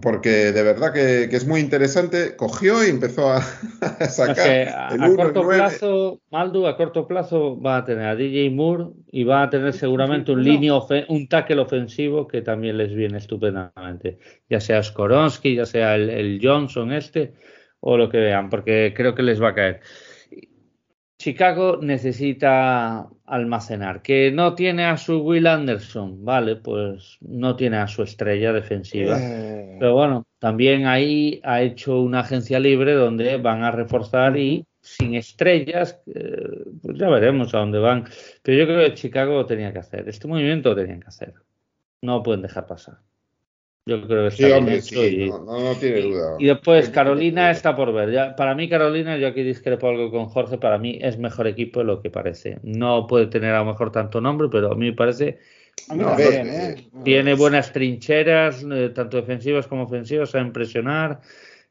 [0.03, 2.35] porque de verdad que, es muy interesante.
[2.35, 3.43] Cogió y empezó a,
[4.09, 4.91] sacar.
[5.01, 9.45] a, corto plazo, Maldu, a corto plazo va a tener a DJ Moore y va
[9.45, 10.75] a tener seguramente un línea
[11.09, 14.19] un tackle ofensivo que también les viene estupendamente.
[14.51, 17.35] Ya sea Skoronsky, ya sea el Johnson este
[17.87, 19.81] o lo que vean, porque creo que les va a caer.
[21.19, 24.03] Chicago necesita almacenar.
[24.03, 29.17] Que no tiene a su Will Anderson, vale, pues no tiene a su estrella defensiva.
[29.19, 29.77] Eh.
[29.79, 35.15] Pero bueno, también ahí ha hecho una agencia libre donde van a reforzar y sin
[35.15, 38.05] estrellas, eh, pues ya veremos a dónde van.
[38.43, 40.09] Pero yo creo que Chicago lo tenía que hacer.
[40.09, 41.33] Este movimiento lo tenían que hacer.
[42.03, 42.99] No pueden dejar pasar.
[43.87, 46.37] Yo creo que sí, hombre, sí, no, tiene duda.
[46.39, 48.11] Y después Carolina está por ver.
[48.13, 51.81] Ya, para mí Carolina, yo aquí discrepo algo con Jorge, para mí es mejor equipo
[51.81, 52.59] de lo que parece.
[52.63, 55.39] No puede tener a lo mejor tanto nombre, pero a mí me parece
[56.19, 56.77] ¿eh?
[57.05, 61.21] Tiene buenas trincheras, eh, tanto defensivas como ofensivas, a impresionar.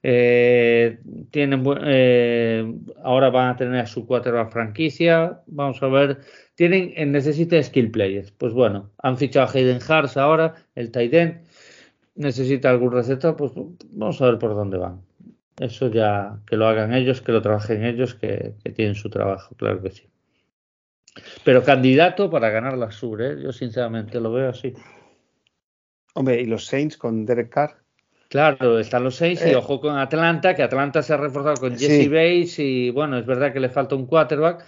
[0.03, 0.99] Eh,
[1.31, 2.73] tienen, eh,
[3.03, 5.41] ahora van a tener a su quarterback franquicia.
[5.47, 6.19] Vamos a ver.
[6.55, 8.31] Tienen, necesita skill players.
[8.31, 11.52] Pues bueno, han fichado a Hayden Hars ahora, el tight end
[12.15, 15.01] necesita algún receta, pues vamos a ver por dónde van.
[15.59, 19.81] Eso ya que lo hagan ellos, que lo trabajen ellos, que, tienen su trabajo, claro
[19.81, 20.07] que sí.
[21.43, 23.41] Pero candidato para ganar la Sur, ¿eh?
[23.41, 24.73] yo sinceramente lo veo así.
[26.15, 27.83] Hombre, ¿y los Saints con Derek Carr?
[28.29, 29.55] Claro, están los Saints y eh.
[29.55, 33.53] ojo con Atlanta, que Atlanta se ha reforzado con Jesse Bates y bueno, es verdad
[33.53, 34.65] que le falta un quarterback,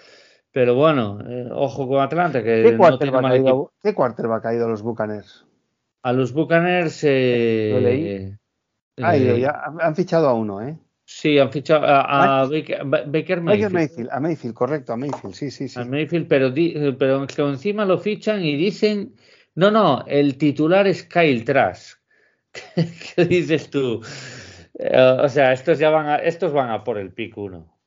[0.51, 4.65] pero bueno, eh, ojo con Atlanta, que ¿Qué quarterback, ha ido, ¿Qué quarterback ha ido
[4.65, 5.45] a los Buccaneers?
[6.05, 7.03] A los Buccaneers.
[7.03, 8.37] Eh,
[9.01, 10.77] ah, ya han fichado a uno, ¿eh?
[11.03, 14.09] Sí, han fichado a, Baker, Mayfield.
[14.11, 15.79] A Mayfield, correcto, a Mayfield, sí, sí, sí.
[15.79, 16.53] A Mayfield, pero,
[16.99, 19.15] pero encima lo fichan y dicen,
[19.55, 21.97] no, no, el titular es Kyle Trask.
[23.15, 23.99] ¿Qué dices tú?
[24.77, 27.79] Eh, o sea, estos ya van a, estos van a por el pick uno.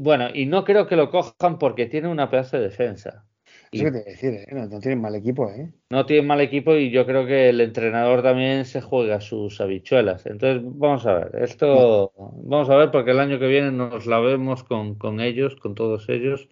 [0.00, 3.24] Bueno, y no creo que lo cojan porque tiene una pedazo de defensa.
[3.72, 4.46] Eso te decir, ¿eh?
[4.52, 5.72] no, tienen mal equipo, ¿eh?
[5.88, 10.26] No tienen mal equipo y yo creo que el entrenador también se juega sus habichuelas.
[10.26, 12.12] Entonces, vamos a ver, esto,
[12.44, 16.10] vamos a ver porque el año que viene nos la vemos con, ellos, con todos
[16.10, 16.50] ellos,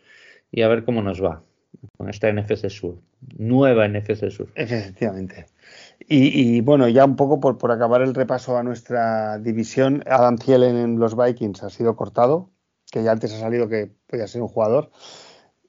[0.50, 1.44] y a ver cómo nos va
[1.98, 3.02] con esta NFC Sur,
[3.36, 4.48] nueva NFC Sur.
[4.54, 5.44] Efectivamente.
[6.08, 10.76] Y, bueno, ya un poco por, por acabar el repaso a nuestra división, Adam Thielen
[10.76, 12.50] en los Vikings ha sido cortado,
[12.90, 14.90] que ya antes ha salido que podía ser un jugador.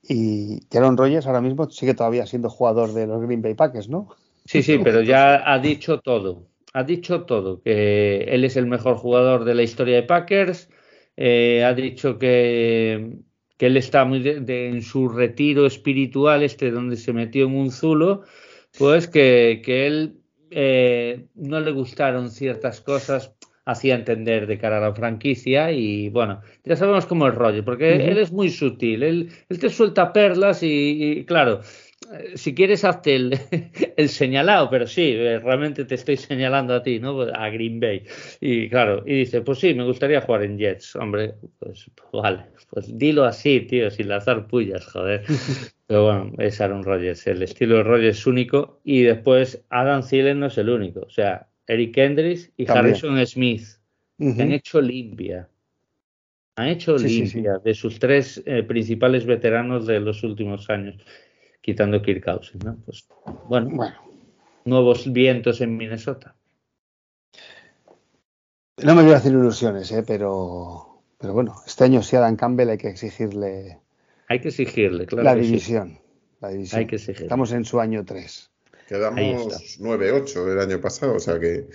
[0.04, 4.10] Y Aaron Rodgers ahora mismo sigue todavía siendo jugador de los Green Bay Packers, ¿no?
[4.46, 6.48] Sí, sí, pero ya ha dicho todo.
[6.74, 10.70] Ha dicho todo, que él es el mejor jugador de la historia de Packers.
[11.18, 13.18] Eh, ha dicho que,
[13.60, 18.24] él está muy en su retiro espiritual, este donde se metió en un zulo,
[18.78, 23.34] pues que, que él eh, no le gustaron ciertas cosas
[23.66, 27.96] hacía entender de cara a la franquicia y bueno, ya sabemos cómo es Roger, porque
[27.96, 31.62] él es muy sutil, él, te suelta perlas y, claro,
[32.12, 33.40] eh, si quieres hazte el,
[33.98, 37.22] el, señalado, pero sí, eh, realmente te estoy señalando a ti, ¿no?
[37.22, 38.04] A Green Bay.
[38.40, 42.98] Y claro, y dice, pues sí, me gustaría jugar en Jets, hombre, pues, vale, pues
[42.98, 45.24] dilo así, tío, sin lanzar pullas, joder.
[45.88, 50.40] Pero bueno, es Aaron Rodgers, el estilo de Rodgers es único y después Adam Thielen
[50.40, 53.66] no es el único, o sea, Eric Hendricks y Harrison Smith.
[54.20, 55.48] Han hecho limpia.
[56.58, 60.98] Han hecho limpia de sus tres eh, principales veteranos de los últimos años,
[61.62, 62.78] quitando Kirk Cousins, ¿no?
[62.86, 63.08] Pues,
[63.48, 63.94] bueno,
[64.66, 66.36] nuevos vientos en Minnesota.
[68.84, 70.04] No me voy a hacer ilusiones, ¿eh?
[70.06, 73.80] pero, pero bueno, este año sí a Dan Campbell hay que exigirle.
[74.28, 75.24] Hay que exigirle, claro.
[75.24, 76.00] La división.
[76.42, 76.80] La división.
[76.80, 77.28] Hay que exigirle.
[77.28, 78.51] Estamos en su año 3.
[78.92, 81.68] Quedamos 9-8 el año pasado, o sea que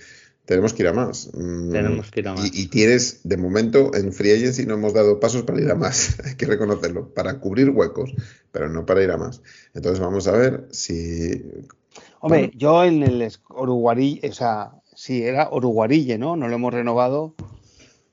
[0.45, 1.31] tenemos que ir a más.
[1.33, 2.45] Mm, tenemos que ir a más.
[2.53, 6.19] Y, tienes, de momento, en Free Agency no hemos dado pasos para ir a más,
[6.23, 8.13] hay que reconocerlo, para cubrir huecos,
[8.51, 9.41] pero no para ir a más.
[9.73, 11.43] Entonces vamos a ver si...
[12.19, 16.35] Hombre, yo en el Uruguarille, o sea, sí, era Uruguarille, ¿no?
[16.35, 17.33] No lo hemos renovado.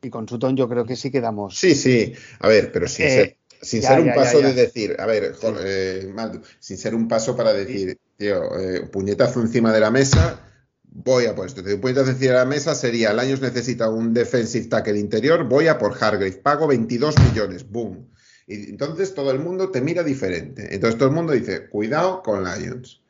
[0.01, 1.59] Y con Sutton yo creo que sí quedamos.
[1.59, 2.15] Sí, sí.
[2.39, 6.11] A ver, pero sin eh, ser, un paso de decir, a ver, eh,
[6.59, 10.41] sin ser un paso para decir, tío, eh, puñetazo encima de la mesa,
[10.83, 11.63] voy a por esto.
[11.63, 15.79] Un puñetazo encima de la mesa sería, Lions necesita un defensive tackle interior, voy a
[15.79, 18.09] por Hargrave, pago 22 millones, boom.
[18.47, 20.75] Y entonces todo el mundo te mira diferente.
[20.75, 23.01] Entonces todo el mundo dice, cuidado con Lions.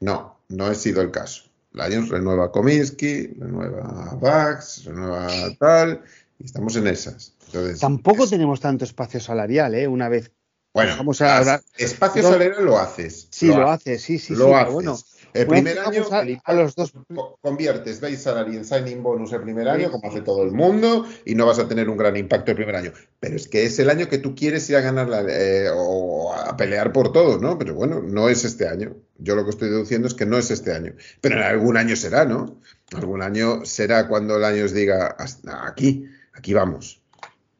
[0.00, 1.44] No, no ha sido el caso.
[1.72, 5.28] Lions renueva a Cominsky, renueva a Bax, renueva
[5.58, 6.02] tal,
[6.38, 7.34] y estamos en esas.
[7.80, 9.86] Tampoco tenemos tanto espacio salarial, ¿eh?
[9.86, 10.32] Una vez
[10.76, 11.62] bueno, vamos a hablar.
[11.78, 13.28] Espacio salarial lo haces.
[13.30, 14.74] Sí, lo, haces, sí, sí, lo haces.
[14.74, 14.98] Bueno,
[15.32, 16.04] el primer año
[16.44, 16.92] a, los dos
[17.40, 21.34] conviertes base salary en signing bonus el primer año, como hace todo el mundo, y
[21.34, 22.92] no vas a tener un gran impacto el primer año.
[23.20, 26.54] Pero es que es el año que tú quieres ir a ganar eh, o a
[26.58, 27.58] pelear por todo, ¿no?
[27.58, 28.96] Pero bueno, no es este año.
[29.16, 30.92] Yo lo que estoy deduciendo es que no es este año.
[31.22, 32.60] Pero en algún año será, ¿no?
[32.94, 35.16] Algún año será cuando el año os diga,
[35.64, 37.00] aquí, aquí vamos.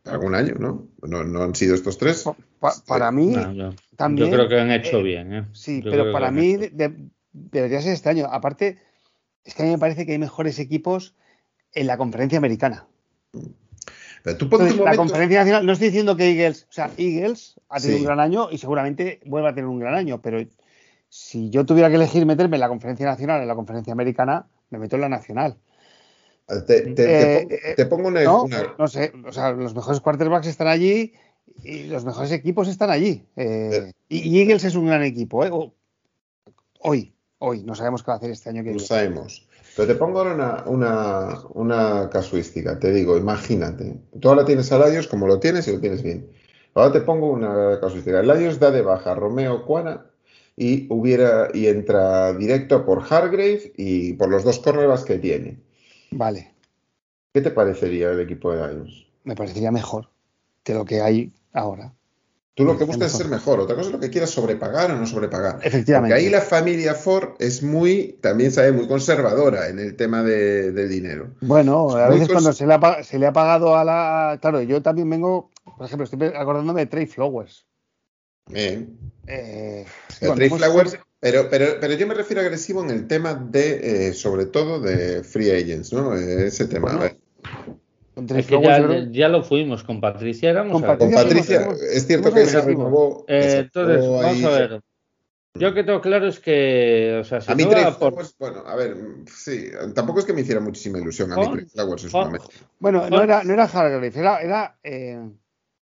[0.05, 0.86] Algún año, ¿no?
[1.01, 1.24] ¿no?
[1.24, 2.24] ¿No han sido estos tres?
[2.86, 4.30] Para mí, yo, también.
[4.30, 5.32] Yo creo que han hecho bien.
[5.32, 5.44] ¿eh?
[5.52, 6.56] Sí, pero para mí
[7.32, 8.26] debería ser este año.
[8.30, 8.78] Aparte,
[9.44, 11.14] es que a mí me parece que hay mejores equipos
[11.72, 12.86] en la conferencia americana.
[14.22, 14.48] Pero tú
[14.84, 18.18] La conferencia nacional, no estoy diciendo que Eagles, o sea, Eagles ha tenido un gran
[18.18, 20.44] año y seguramente vuelva a tener un gran año, pero
[21.08, 24.78] si yo tuviera que elegir meterme en la conferencia nacional, en la conferencia americana, me
[24.78, 25.56] meto en la nacional.
[26.66, 26.94] Te,
[27.80, 31.12] eh, pongo una, no, sé, o sea, los mejores quarterbacks están allí
[31.62, 33.24] y los mejores equipos están allí.
[33.36, 35.50] Eh, y Eagles es un gran equipo, ¿eh?
[36.80, 39.46] Hoy, hoy, no sabemos qué va a hacer este año que No sabemos.
[39.74, 45.06] Pero te pongo ahora una, una, casuística, te digo, imagínate, tú ahora tienes a Ladios
[45.06, 46.30] como lo tienes y lo tienes bien.
[46.74, 48.22] Ahora te pongo una casuística.
[48.22, 50.06] Ladios da de baja a Romeo Cuana
[50.56, 55.58] y hubiera y entra directo por Hargrave y por los dos cornerbacks que tiene.
[56.10, 56.52] Vale.
[57.32, 59.06] ¿Qué te parecería el equipo de Lions?
[59.24, 60.08] Me parecería mejor
[60.62, 61.92] que lo que hay ahora.
[62.56, 63.60] Tú lo que buscas es ser mejor.
[63.60, 65.58] Otra cosa es lo que quieras sobrepagar o no sobrepagar.
[65.62, 66.14] Efectivamente.
[66.14, 70.72] Porque ahí la familia Ford es muy, también sabe, muy conservadora en el tema de,
[70.72, 71.34] del dinero.
[71.42, 74.38] Bueno, a veces cuando se le, ha, se le, ha, pagado a la.
[74.40, 77.66] Claro, yo también vengo, por ejemplo, estoy acordándome de Trey Flowers.
[78.46, 78.96] Bien.
[79.26, 79.84] Eh,
[80.18, 84.12] Trey pues, Flowers, pero, pero, pero yo me refiero agresivo en el tema de, eh,
[84.14, 86.16] sobre todo, de free agents, ¿no?
[86.16, 86.92] Eh, ese tema.
[86.92, 87.18] a ver.
[88.16, 90.66] Es que ya, ya, lo fuimos con Patricia.
[90.70, 93.26] con, Patricia, es cierto que se renovó.
[93.28, 94.80] Eh, entonces, vamos a ver.
[95.59, 98.62] Yo que tengo claro es que, o sea, si a mí no Trey Flowers, bueno,
[98.66, 102.10] a ver, sí, tampoco es que me hiciera muchísima ilusión a mí Trey Flowers en
[102.10, 102.48] su momento.
[102.78, 105.18] Bueno, no era, no era Hargrave, era, era eh,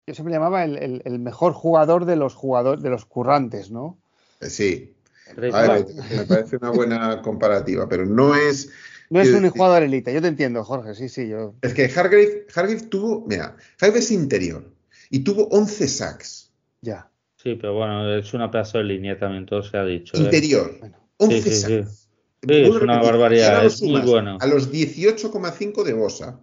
[0.07, 3.99] yo siempre llamaba el, el, el, mejor jugador de los jugadores, de los currantes, ¿no?
[4.41, 4.95] Eh, sí.
[5.37, 8.71] A ver, me parece una buena comparativa, pero no es
[9.15, 11.29] no es un jugador élite, yo te entiendo, Jorge, sí, sí.
[11.29, 11.55] Yo...
[11.63, 14.65] Es que Hargrave, Hargrave tuvo, mira, Hargrave es interior
[15.09, 16.53] y tuvo 11 sacks.
[16.81, 17.09] Ya.
[17.37, 20.17] Sí, pero bueno, es una pedazo de línea también, todo se ha dicho.
[20.17, 20.21] ¿eh?
[20.21, 20.81] Interior,
[21.19, 22.09] 11 sí, sacks.
[22.43, 24.37] Sí, es una barbaridad, es muy bueno.
[24.41, 26.41] A los 18,5 de Bosa.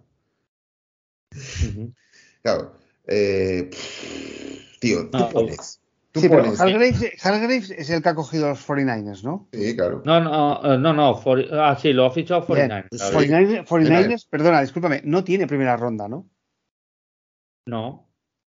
[2.42, 2.74] Claro.
[3.06, 3.70] Eh,
[4.80, 5.81] tío, tú pones
[6.14, 9.48] sí, pero Hargraves, es el que ha cogido los 49ers, ¿no?
[9.52, 10.02] Sí, claro.
[10.04, 11.20] No, no, eh, no, no
[11.52, 13.66] ah, sí, lo ha fichado 49ers.
[13.66, 16.28] 49ers, perdona, discúlpame, no tiene primera ronda, ¿no?
[17.66, 18.08] No,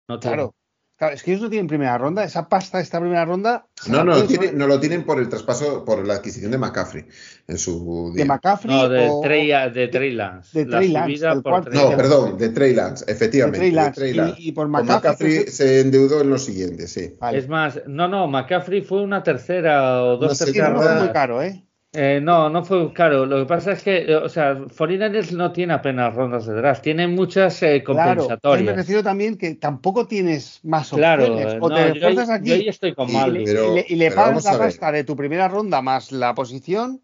[0.08, 0.36] no tiene.
[0.36, 0.54] Claro,
[0.98, 3.66] Claro, es que ellos no tienen primera ronda, esa pasta de esta primera ronda.
[3.86, 7.04] No, no, no lo tienen por el traspaso, por la adquisición de McCaffrey
[7.46, 8.24] en su día.
[8.24, 8.74] ¿De McCaffrey?
[8.74, 10.58] No, de, Trey, de Trey Lance.
[10.58, 11.24] De Trey Lance.
[11.72, 13.70] no, perdón, de Trey Lance, efectivamente.
[13.70, 14.42] De Trey Lance.
[14.42, 17.16] Y, por McCaffrey, se endeudó en lo siguiente, sí.
[17.32, 20.82] Es más, no, no, McCaffrey fue una tercera o dos terceras.
[20.82, 21.62] Fue muy caro, ¿eh?
[21.92, 23.24] Eh, no, no fue caro.
[23.24, 27.08] Lo que pasa es que, o sea, 49 no tiene apenas rondas de draft, tiene
[27.08, 28.38] muchas eh, compensatorias.
[28.40, 31.28] Claro, me refiero también que tampoco tienes más opciones.
[31.28, 34.58] Claro, o te no, yo, aquí yo estoy con y, y, y, le, pagas la
[34.58, 37.00] pasta de tu primera ronda más la posición.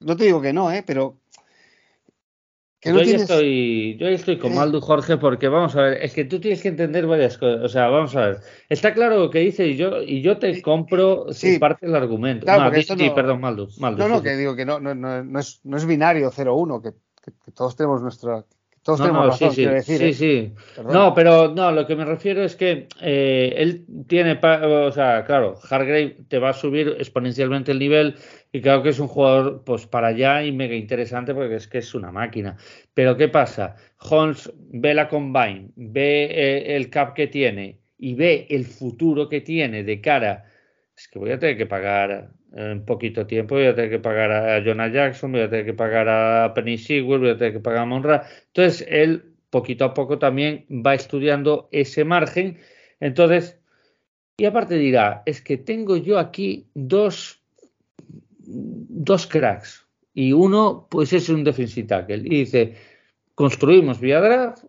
[0.00, 0.84] No te digo que no, ¿eh?
[0.86, 1.16] Pero
[2.86, 6.40] yo, ahí estoy, yo estoy con Maldu, Jorge, porque vamos a ver, es que tú
[6.40, 7.64] tienes que entender varias cosas.
[7.64, 8.40] O sea, vamos a ver.
[8.68, 12.46] Está claro lo que dice y yo, y yo te compro sí, parte del argumento.
[12.46, 15.86] Claro, sí, perdón, Maldu, No, no, que digo que no, no, no, es, no es
[15.86, 16.92] binario 0-1, que,
[17.24, 18.44] que, todos tenemos nuestra,
[18.86, 20.14] todos tenemos razón, sí, sí, decir.
[20.14, 20.82] Sí, ¿eh?
[20.84, 25.58] No, pero no, lo que me refiero es que eh, él tiene, o sea, claro,
[25.68, 28.14] Hargrave te va a subir exponencialmente el nivel
[28.52, 31.78] y claro que es un jugador pues para allá y mega interesante porque es que
[31.78, 32.58] es una máquina.
[32.94, 33.74] Pero ¿qué pasa?
[33.98, 39.40] Holmes ve la combine, ve eh, el cap que tiene y ve el futuro que
[39.40, 40.44] tiene de cara.
[40.96, 44.32] Es que voy a tener que pagar en poquito tiempo voy a tener que pagar
[44.32, 47.60] a Jonah Jackson, voy a tener que pagar a Penny Sewell, voy a tener que
[47.60, 48.26] pagar a Monra.
[48.48, 52.58] Entonces, él poquito a poco también va estudiando ese margen.
[52.98, 53.58] Entonces,
[54.38, 57.42] y aparte dirá, es que tengo yo aquí dos,
[58.38, 62.04] dos cracks y uno pues es un defensive.
[62.08, 62.74] Y dice,
[63.34, 64.64] construimos vía draft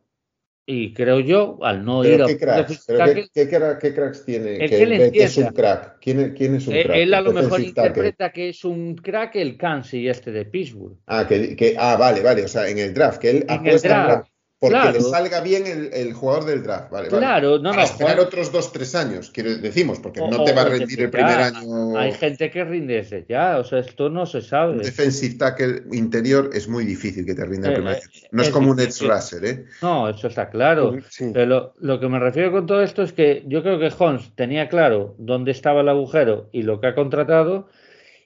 [0.70, 2.26] y creo yo, al no ir a.
[2.26, 2.86] ¿qué cracks?
[3.34, 4.58] qué, qué, cracks tiene?
[4.60, 5.98] que, es un crack.
[6.02, 6.98] ¿Quién, quién es un él, crack?
[6.98, 10.98] Él a lo mejor interpreta que es un crack el Kansi este de Pittsburgh.
[11.08, 12.44] Ah, que, que, ah, vale, vale.
[12.44, 14.28] O sea, en el draft, que él en apuesta
[14.60, 17.64] porque le salga bien el, el, jugador del draft, vale, claro, vale.
[17.64, 21.02] no, Para esperar otros dos, tres años, quiero decimos, porque no te va a rendir
[21.02, 21.96] el primer año.
[21.96, 24.74] Hay gente que rinde desde ya, o sea, esto no se sabe.
[24.74, 28.04] Un defensive tackle interior es muy difícil que te rinda el eh, primer año.
[28.04, 29.66] Eh, no es, como un edge rusher, ¿eh?
[29.84, 30.98] No, eso está claro.
[31.20, 34.32] Pero lo, lo, que me refiero con todo esto es que yo creo que Holmes
[34.36, 37.70] tenía claro dónde estaba el agujero y lo que ha contratado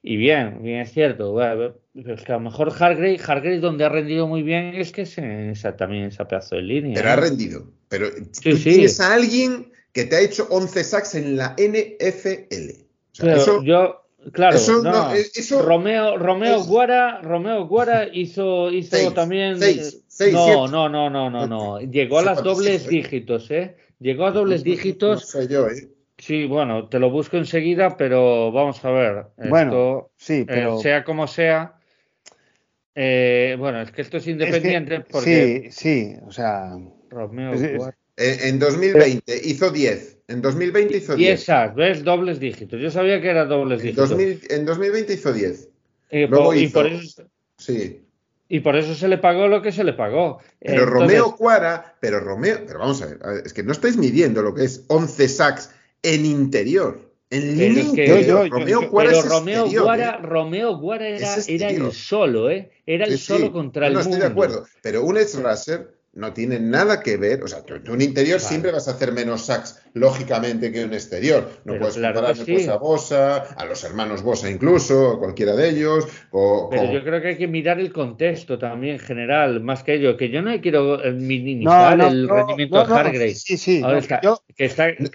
[0.03, 1.39] y bien, bien es cierto.
[1.41, 5.17] es que a lo mejor Hargrave, Hargrave donde ha rendido muy bien es que es
[5.17, 6.95] en esa, también esa pedazo de línea.
[6.95, 7.67] Pero ha rendido.
[7.87, 8.09] Pero
[8.41, 13.27] tú tienes a alguien que te ha hecho 11 sacks en la NFL.
[13.27, 19.59] eso, yo, claro, eso, no, eso, Romeo, Romeo Guara, Romeo Guara hizo, hizo también.
[20.31, 21.79] no, no, no, no, no, no.
[21.79, 23.75] Llegó a las dobles dígitos, ¿eh?
[23.99, 25.35] Llegó a dobles dígitos.
[25.35, 25.89] No sé yo, ¿eh?
[26.21, 29.25] Sí, bueno, te lo busco enseguida, pero vamos a ver.
[29.49, 30.79] Bueno, sí, pero.
[30.79, 31.73] sea como sea.
[32.93, 35.71] Eh, bueno, es que esto es independiente porque.
[35.71, 36.77] Sí, sí, o sea.
[37.09, 37.53] Romeo
[38.17, 40.17] en 2020 hizo 10.
[40.27, 41.27] En 2020 hizo 10.
[41.27, 42.03] 10 sacks, ¿ves?
[42.03, 42.79] Dobles dígitos.
[42.79, 44.11] Yo sabía que era dobles dígitos.
[44.11, 45.69] en 2020 hizo 10.
[46.11, 47.23] Y, por, eso,
[47.57, 48.05] sí.
[48.47, 50.39] Y por eso se le pagó lo que se le pagó.
[50.59, 54.53] Pero Romeo Cuara, pero Romeo, pero vamos a ver, es que no estáis midiendo lo
[54.53, 57.11] que es 11 sacks en interior.
[57.29, 58.49] En línea interior.
[58.49, 60.21] Romeo pero Romeo Guara, ¿eh?
[60.21, 62.71] Romeo Guara era, era el solo, ¿eh?
[62.85, 64.09] Era el solo contra el no, mundo.
[64.09, 67.75] No estoy de acuerdo, pero un Racer no tiene nada que ver, o sea, tú,
[67.89, 71.49] un interior siempre vas a hacer menos sacks, lógicamente, que un exterior.
[71.65, 76.07] No puedes comparar pues, a Bosa, a los hermanos Bosa incluso, a cualquiera de ellos.
[76.31, 80.17] O, Pero yo creo que hay que mirar el contexto también general, más que ello,
[80.17, 83.35] que yo no quiero eh, minimizar el rendimiento de Hargrave.
[83.35, 83.81] Sí, sí.
[84.21, 84.39] yo,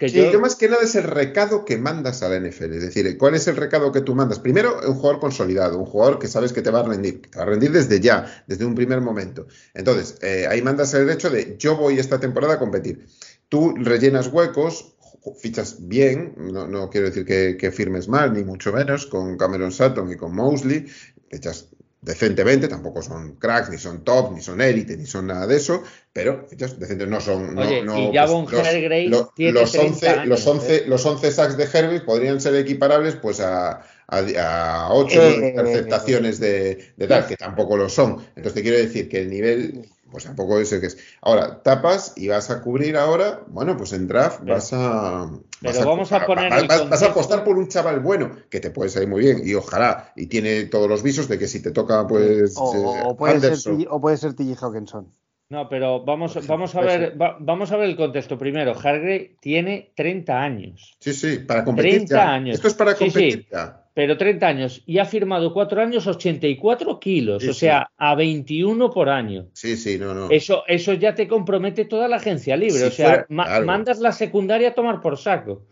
[0.07, 0.39] yo...
[0.39, 3.47] más que nada es el recado que mandas a la NFL, es decir, ¿cuál es
[3.47, 4.39] el recado que tú mandas?
[4.39, 7.37] Primero, un jugador consolidado, un jugador que sabes que te va a rendir, que te
[7.37, 9.47] va a rendir desde ya, desde un primer momento.
[9.73, 13.05] Entonces, eh, ahí mandas el hecho de yo voy esta temporada a competir.
[13.49, 14.95] Tú rellenas huecos,
[15.39, 20.15] fichas bien, no, quiero decir que, firmes mal, ni mucho menos, con Cameron Sutton y
[20.15, 20.85] con Mosley,
[21.29, 21.69] fichas
[22.01, 25.83] decentemente, tampoco son cracks, ni son top, ni son élite, ni son nada de eso,
[26.13, 27.55] pero fichas decentes no son.
[27.55, 31.67] No, Oye, no, y Javon pues, los, los, 11, los, 11, los 11 sacks de
[31.71, 37.75] Herbie podrían ser equiparables pues a, a, 8 eh, interceptaciones de, de tal, que tampoco
[37.75, 38.25] lo son.
[38.35, 40.97] Entonces te quiero decir que el nivel pues tampoco es el que es.
[41.21, 45.29] Ahora, tapas y vas a cubrir ahora, bueno, pues en draft vas a.
[45.61, 46.67] Pero vamos a, poner.
[46.67, 50.11] Vas, a apostar por un chaval bueno, que te puede salir muy bien, y ojalá,
[50.15, 52.53] y tiene todos los visos de que si te toca, pues.
[52.57, 54.65] O, puede, ser, o puede ser T.J.
[54.65, 55.11] Hawkinson.
[55.49, 58.71] No, pero vamos, pues vamos a ver, vamos a ver el contexto primero.
[58.71, 60.97] Hargrave tiene 30 años.
[60.99, 62.05] Sí, sí, para competir.
[62.05, 62.55] 30 años.
[62.55, 67.43] Esto es para competir ya pero 30 años y ha firmado 4 años 84 kilos,
[67.47, 69.47] o sea, a 21 por año.
[69.53, 70.29] Sí, sí, no, no.
[70.29, 74.73] Eso, eso ya te compromete toda la agencia libre, o sea, mandas la secundaria a
[74.75, 75.65] tomar por saco,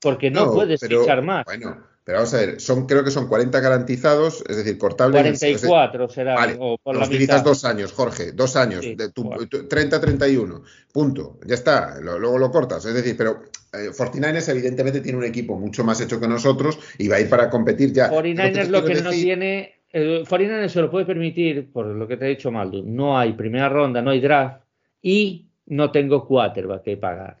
[0.00, 1.44] porque no, puedes fichar más.
[1.44, 5.38] Bueno, pero vamos a ver, son, creo que son 40 garantizados, es decir, cortables.
[5.38, 6.34] 44 será.
[6.34, 10.62] Vale, o por los utilizas dos años, Jorge, dos años, de tu, 30-31,
[10.92, 13.42] punto, ya está, luego lo cortas, es decir, pero
[13.72, 17.28] eh, 49ers evidentemente tiene un equipo mucho más hecho que nosotros y va a ir
[17.28, 18.10] para competir ya.
[18.10, 22.26] 49ers lo que no tiene, eh, 49ers se lo puede permitir, por lo que te
[22.26, 24.64] he dicho Maldo, no hay primera ronda, no hay draft
[25.00, 27.38] y no tengo quarterback que pagar.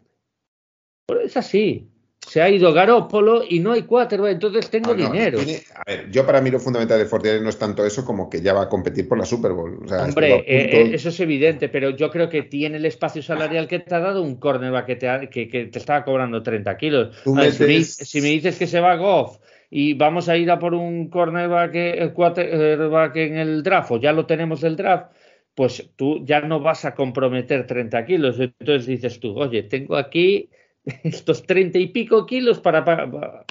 [1.06, 1.91] Pero es así.
[2.26, 5.38] Se ha ido Garópolo y no hay quarterback, entonces tengo dinero.
[5.74, 8.40] a ver, yo para mí lo fundamental de Fortier no es tanto eso como que
[8.40, 9.84] ya va a competir por la Super Bowl.
[9.90, 13.80] Hombre, eh, eh, eso es evidente, pero yo creo que tiene el espacio salarial que
[13.80, 17.16] te ha dado un cornerback que te, que, te estaba cobrando 30 kilos.
[17.24, 19.38] si, me, dices que se va Goff
[19.68, 24.12] y vamos a ir a por un cornerback, el quarterback en el draft, o ya
[24.12, 25.12] lo tenemos el draft,
[25.54, 28.38] pues tú ya no vas a comprometer 30 kilos.
[28.38, 30.48] Entonces dices tú, oye, tengo aquí
[31.04, 33.44] estos treinta y pico kilos para, pagar.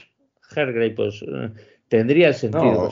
[0.95, 1.49] pues eh,
[1.87, 2.89] tendría el sentido.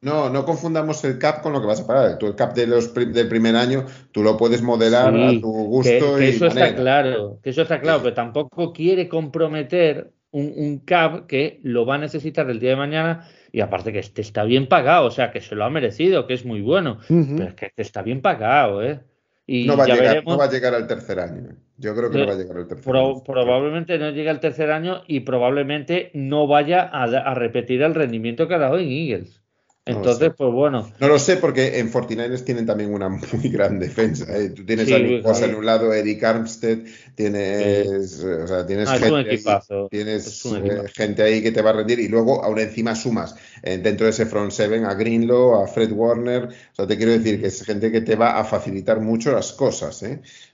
[0.00, 2.18] No, no, confundamos el cap con lo que vas a pagar.
[2.18, 6.16] Tú el cap de los del primer año, tú lo puedes modelar a tu gusto.
[6.16, 11.60] Que, eso está claro, que eso está claro, pero tampoco quiere comprometer un, cap que
[11.62, 15.06] lo va a necesitar el día de mañana y aparte que este está bien pagado,
[15.06, 17.82] o sea, que se lo ha merecido, que es muy bueno, pero es que este
[17.82, 19.00] está bien pagado, ¿eh?
[19.46, 21.56] No, va a llegar, no va a llegar al tercer año.
[21.76, 23.22] Yo creo que no, va a llegar al tercer año.
[23.24, 28.54] Probablemente no llegue al tercer año y probablemente no vaya a, repetir el rendimiento que
[28.54, 29.41] ha dado en Eagles.
[29.84, 30.92] Entonces, pues bueno.
[31.00, 34.26] No lo sé porque en 49ers tienen también una muy gran defensa.
[34.36, 34.50] ¿eh?
[34.50, 36.78] Tú tienes a Nick en un lado, Eric Armstead,
[37.16, 39.42] tienes, o sea, tienes, ah, gente, ahí,
[39.90, 43.34] tienes eh, gente ahí que te va a rendir y luego aún encima sumas
[43.64, 46.44] eh, dentro de ese front seven a Greenlow, a Fred Warner.
[46.44, 49.52] O sea, te quiero decir que es gente que te va a facilitar mucho las
[49.52, 50.04] cosas.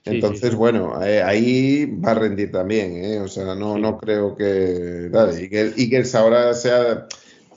[0.05, 3.21] Entonces, bueno, ahí va a rendir también.
[3.21, 5.09] O sea, no, no creo que.
[5.11, 7.07] Dale, Eagles ahora sea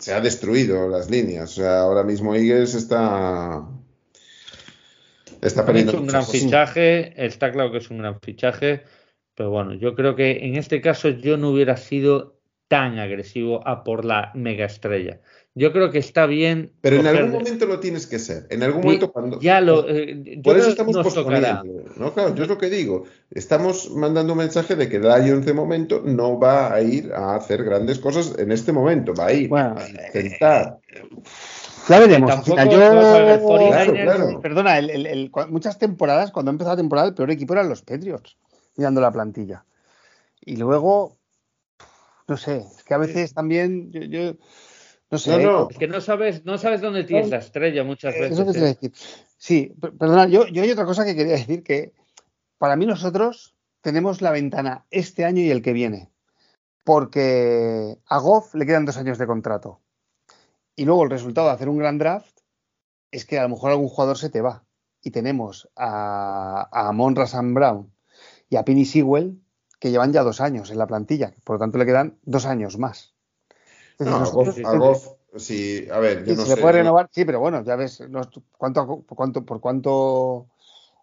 [0.02, 1.52] se ha destruido las líneas.
[1.52, 3.64] O sea, ahora mismo Eagles está.
[5.40, 5.96] Está perdiendo.
[5.96, 8.82] un gran fichaje, está claro que es un gran fichaje,
[9.36, 13.84] pero bueno, yo creo que en este caso yo no hubiera sido tan agresivo a
[13.84, 15.20] por la mega estrella.
[15.54, 16.72] Yo creo que está bien.
[16.80, 18.46] Pero en algún momento lo tienes que ser.
[18.48, 19.38] En algún momento cuando.
[19.40, 19.86] Ya lo.
[19.88, 21.62] Eh, por eso estamos posponiendo.
[21.96, 22.14] ¿no?
[22.14, 23.04] Claro, yo es lo que digo.
[23.30, 27.64] Estamos mandando un mensaje de que Lions de momento no va a ir a hacer
[27.64, 29.12] grandes cosas en este momento.
[29.14, 29.76] Va a ir a
[30.06, 30.78] intentar.
[31.88, 32.46] Ya veremos.
[32.46, 34.80] yo, Perdona,
[35.48, 38.38] muchas temporadas, cuando empezó la temporada, el peor equipo eran los Patriots,
[38.76, 39.64] mirando la plantilla.
[40.40, 41.18] Y luego,
[42.28, 44.34] no sé, es que a veces también yo,
[45.12, 45.44] no sé.
[45.70, 48.38] Es que no sabes, no sabes dónde tienes la estrella muchas veces.
[48.38, 48.52] Eso ¿eh?
[48.52, 48.92] decir.
[49.36, 51.92] Sí, perdona, yo, yo hay otra cosa que quería decir que
[52.56, 56.10] para mí nosotros tenemos la ventana este año y el que viene.
[56.82, 59.80] Porque a Goff le quedan dos años de contrato.
[60.76, 62.40] Y luego el resultado de hacer un gran draft
[63.10, 64.64] es que a lo mejor algún jugador se te va.
[65.02, 67.14] Y tenemos a, a Amon
[67.52, 67.92] Brown
[68.48, 69.38] y a Penny Sewell
[69.78, 71.34] que llevan ya dos años en la plantilla.
[71.44, 73.11] Por lo tanto, le quedan dos años más.
[73.98, 77.76] No, a Goff, sí, a ver, yo no se puede renovar, sí, pero bueno, ya
[77.76, 78.02] ves,
[78.56, 80.46] ¿cuánto, cuánto, por cuánto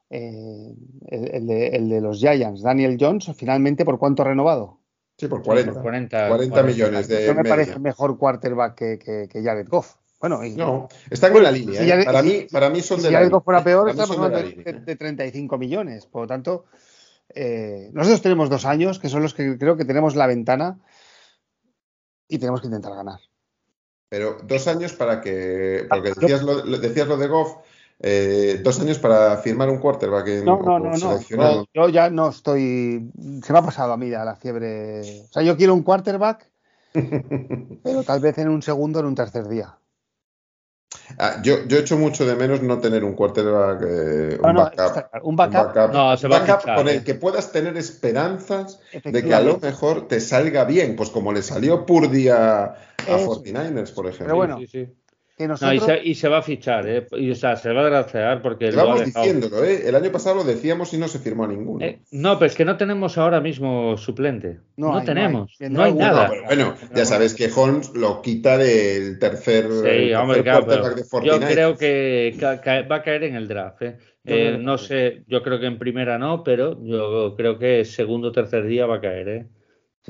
[0.09, 0.73] eh,
[1.07, 4.79] el, de, los Giants, Daniel Jones, finalmente, ¿por cuánto ha renovado?
[5.17, 5.81] Sí, por 40.
[5.81, 7.25] 40, millones de.
[7.25, 9.95] Eso me parece mejor quarterback que, que, Jared Goff.
[10.19, 11.81] Bueno, no, están en la línea.
[11.81, 12.05] ¿eh?
[12.05, 14.95] para, mí, para mí son si de Jared Goff fuera peor, estamos hablando de, de,
[14.95, 16.05] 35 millones.
[16.05, 16.65] Por lo tanto,
[17.35, 20.79] eh, nosotros tenemos dos años, que son los que creo que tenemos la ventana
[22.29, 23.19] y tenemos que intentar ganar.
[24.07, 25.85] Pero dos años para que.
[25.89, 27.57] Porque decías lo, decías lo de Goff
[28.01, 32.29] eh, dos años para firmar un quarterback en, no, no, no, no, Yo ya no
[32.29, 33.11] estoy.
[33.43, 35.01] Se me ha pasado a mí la fiebre.
[35.01, 36.49] O sea, yo quiero un quarterback,
[37.83, 39.77] pero tal vez en un segundo, en un tercer día.
[41.17, 45.35] Ah, yo, yo echo mucho de menos no tener un quarterback, eh, un, backup, un,
[45.35, 50.95] backup, con el que puedas tener esperanzas de que a lo mejor te salga bien,
[50.95, 52.75] pues como le salió Purdy a, a
[53.05, 54.25] 49ers, por ejemplo.
[54.25, 54.59] Pero bueno,
[56.03, 57.07] y, se, va a fichar, ¿eh?
[57.09, 58.71] o sea, se va a graciar porque.
[58.71, 59.87] Vamos diciéndolo, ¿eh?
[59.87, 61.85] El año pasado lo decíamos y no se firmó a ninguno.
[61.85, 64.59] Eh, no, pero es que no tenemos ahora mismo suplente.
[64.75, 65.55] No, tenemos.
[65.61, 66.29] No hay, nada.
[66.45, 69.65] bueno, ya sabes que Holmes lo quita del tercer.
[69.71, 73.81] Sí, hombre, claro, Yo creo que va a caer en el draft.
[73.81, 73.97] ¿eh?
[74.25, 78.31] Eh, no sé, yo creo que en primera no, pero yo creo que segundo o
[78.33, 79.47] tercer día va a caer, ¿eh?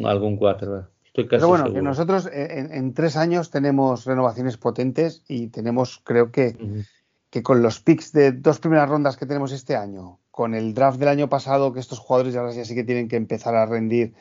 [0.03, 0.89] Algún cuatro.
[1.13, 6.85] Pero bueno, que nosotros en, tres años tenemos renovaciones potentes y tenemos, creo que,
[7.29, 10.99] que con los picks de dos primeras rondas que tenemos este año, con el draft
[10.99, 14.13] del año pasado, que estos jugadores ya, ya sí que tienen que empezar a rendir,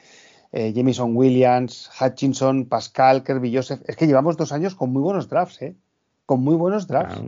[0.51, 5.29] eh, Jamison Williams, Hutchinson, Pascal, Kirby Joseph, es que llevamos dos años con muy buenos
[5.29, 5.77] drafts, ¿eh?
[6.25, 7.21] Con muy buenos drafts.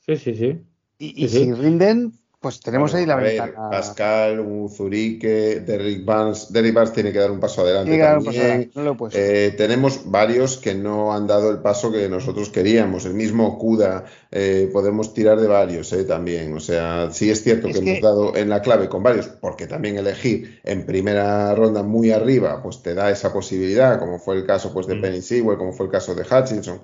[0.00, 0.60] sí, sí, sí.
[0.98, 3.68] Y, si rinden, pues tenemos ahí la ventana.
[3.68, 6.52] Pascal, Zurique, Derrick Barnes.
[6.52, 7.98] Derrick Barnes tiene que dar un paso adelante.
[7.98, 8.70] también.
[9.12, 13.06] Eh, tenemos varios que no han dado el paso que nosotros queríamos.
[13.06, 16.54] El mismo Kuda, eh, podemos tirar de varios eh, también.
[16.54, 19.98] O sea, sí es cierto que, hemos dado en la clave con varios, porque también
[19.98, 24.72] elegir en primera ronda muy arriba, pues te da esa posibilidad, como fue el caso
[24.72, 25.00] pues, de mm.
[25.00, 26.80] Penny Sewell, como fue el caso de Hutchinson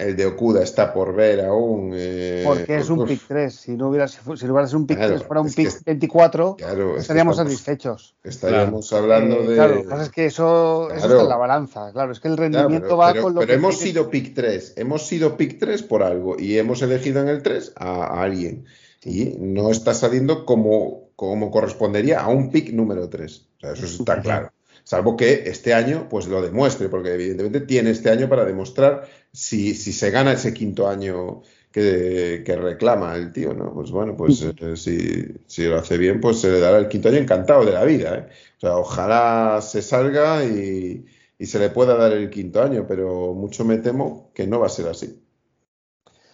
[0.00, 1.92] el de Okuda está por ver aún.
[1.94, 3.54] Eh, Porque es un pick 3.
[3.54, 6.56] Si no hubiera, si hubiera sido un pick 3 fuera un pick 24,
[6.98, 8.16] estaríamos satisfechos.
[8.24, 9.54] Estaríamos hablando eh, de.
[9.54, 11.92] Claro, lo que pasa es que eso, eso está en la balanza.
[11.92, 14.74] Claro, es que el rendimiento va con lo pero hemos sido pick 3.
[14.76, 18.64] Hemos sido pick 3 por algo y hemos elegido en el 3 a, alguien.
[19.04, 23.46] Y no está saliendo como, como correspondería a un pick número 3.
[23.56, 24.50] O sea, eso está claro.
[24.90, 29.76] Salvo que este año pues lo demuestre, porque evidentemente tiene este año para demostrar si,
[29.76, 33.72] si se gana ese quinto año que, reclama el tío, ¿no?
[33.72, 37.18] Pues bueno, pues eh, si, lo hace bien, pues se le dará el quinto año
[37.18, 38.26] encantado de la vida, ¿eh?
[38.56, 41.06] O sea, ojalá se salga y,
[41.38, 44.70] se le pueda dar el quinto año, pero mucho me temo que no va a
[44.70, 45.22] ser así.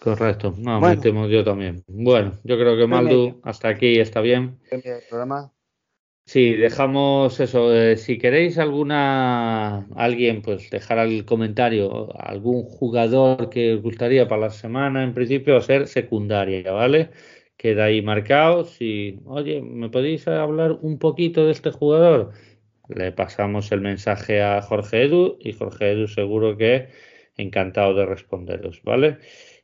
[0.00, 1.84] Correcto, no, me temo yo también.
[1.88, 4.58] Bueno, yo creo que Maldu hasta aquí está bien.
[4.70, 5.52] El programa.
[6.28, 7.72] Sí, dejamos eso.
[7.74, 14.40] Eh, si queréis alguna, alguien, pues dejar el comentario, algún jugador que os gustaría para
[14.42, 17.10] la semana, en principio, ser secundaria, ¿vale?
[17.56, 18.64] Queda ahí marcado.
[18.64, 22.32] Si, oye, ¿me podéis hablar un poquito de este jugador?
[22.88, 26.88] Le pasamos el mensaje a Jorge Edu y Jorge Edu seguro que
[27.36, 29.18] encantado de responderos, ¿vale?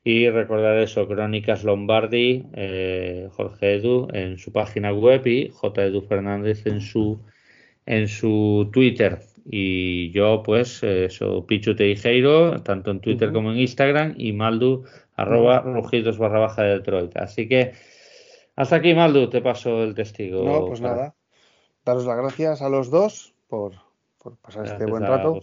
[0.05, 5.85] Y recordar eso, Crónicas Lombardi, eh, Jorge Edu en su página web y J.
[5.85, 7.20] Edu Fernández en su,
[7.87, 9.20] en su Twitter.
[9.45, 14.85] Y yo, pues, eso, Pichu Teijeiro, tanto en Twitter como en Instagram, y Maldu,
[15.15, 17.16] arroba rugidos barra baja de Detroit.
[17.16, 17.73] Así que,
[18.57, 20.45] hasta aquí, Maldu, te paso el testigo.
[20.45, 21.15] No, pues nada.
[21.85, 23.74] Daros las gracias a los dos por,
[24.41, 25.41] pasar este buen rato.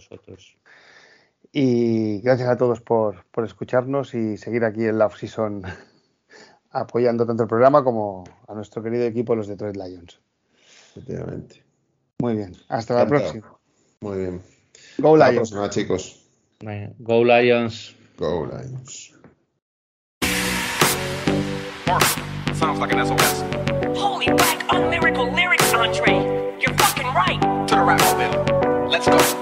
[1.52, 5.62] Y gracias a todos por, por escucharnos y seguir aquí en la off-season
[6.70, 10.20] apoyando tanto el programa como a nuestro querido equipo, los Detroit Lions.
[10.90, 11.64] Efectivamente.
[12.20, 12.52] Muy bien.
[12.68, 13.58] Hasta la próxima.
[14.00, 14.42] Muy bien.
[14.98, 15.52] Go Lions.
[15.52, 16.26] Hasta chicos.
[16.98, 17.96] Go Lions.
[18.18, 19.14] Go Lions.
[22.54, 23.42] Sounds like an SOS.
[23.96, 24.70] Holy whack,
[25.34, 26.12] lyrics, Andre.
[26.60, 27.40] You're fucking right.
[27.68, 28.88] To the rap mobile.
[28.90, 29.39] Let's go.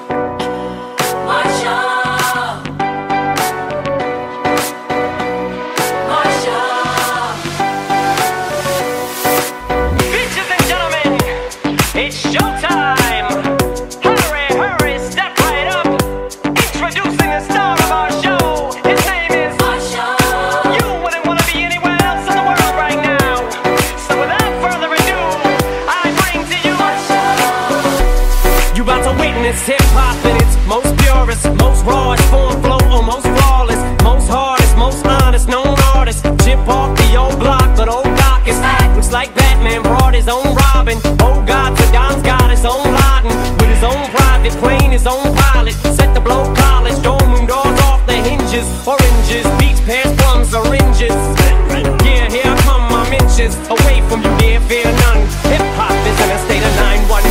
[39.69, 40.99] and brought his own Robin.
[41.21, 43.35] Oh God, but Don's got his own plotting.
[43.61, 45.75] With his own private plane, his own pilot.
[45.97, 48.67] Set the blow college, dome room doors off the hinges.
[48.87, 51.17] Oranges, beach pants, plums, oranges.
[52.05, 53.55] Yeah, here come, my inches.
[53.69, 55.21] Away from you, dear, fear none.
[55.53, 57.28] Hip hop is in a state of 9 1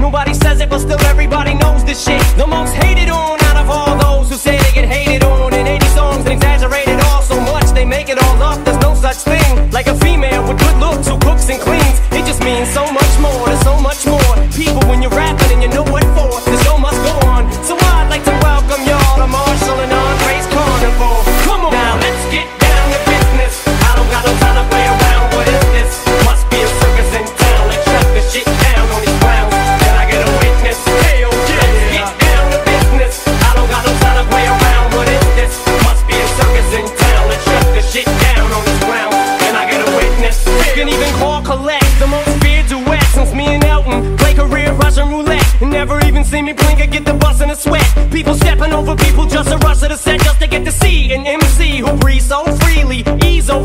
[0.00, 2.22] Nobody says it, but still everybody knows this shit.
[2.38, 2.74] The most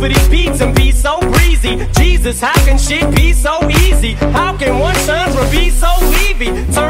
[0.06, 1.86] over these beats and be so breezy.
[1.94, 4.14] Jesus, how can shit be so easy?
[4.14, 6.48] How can one genre be so weavy?
[6.74, 6.85] Turn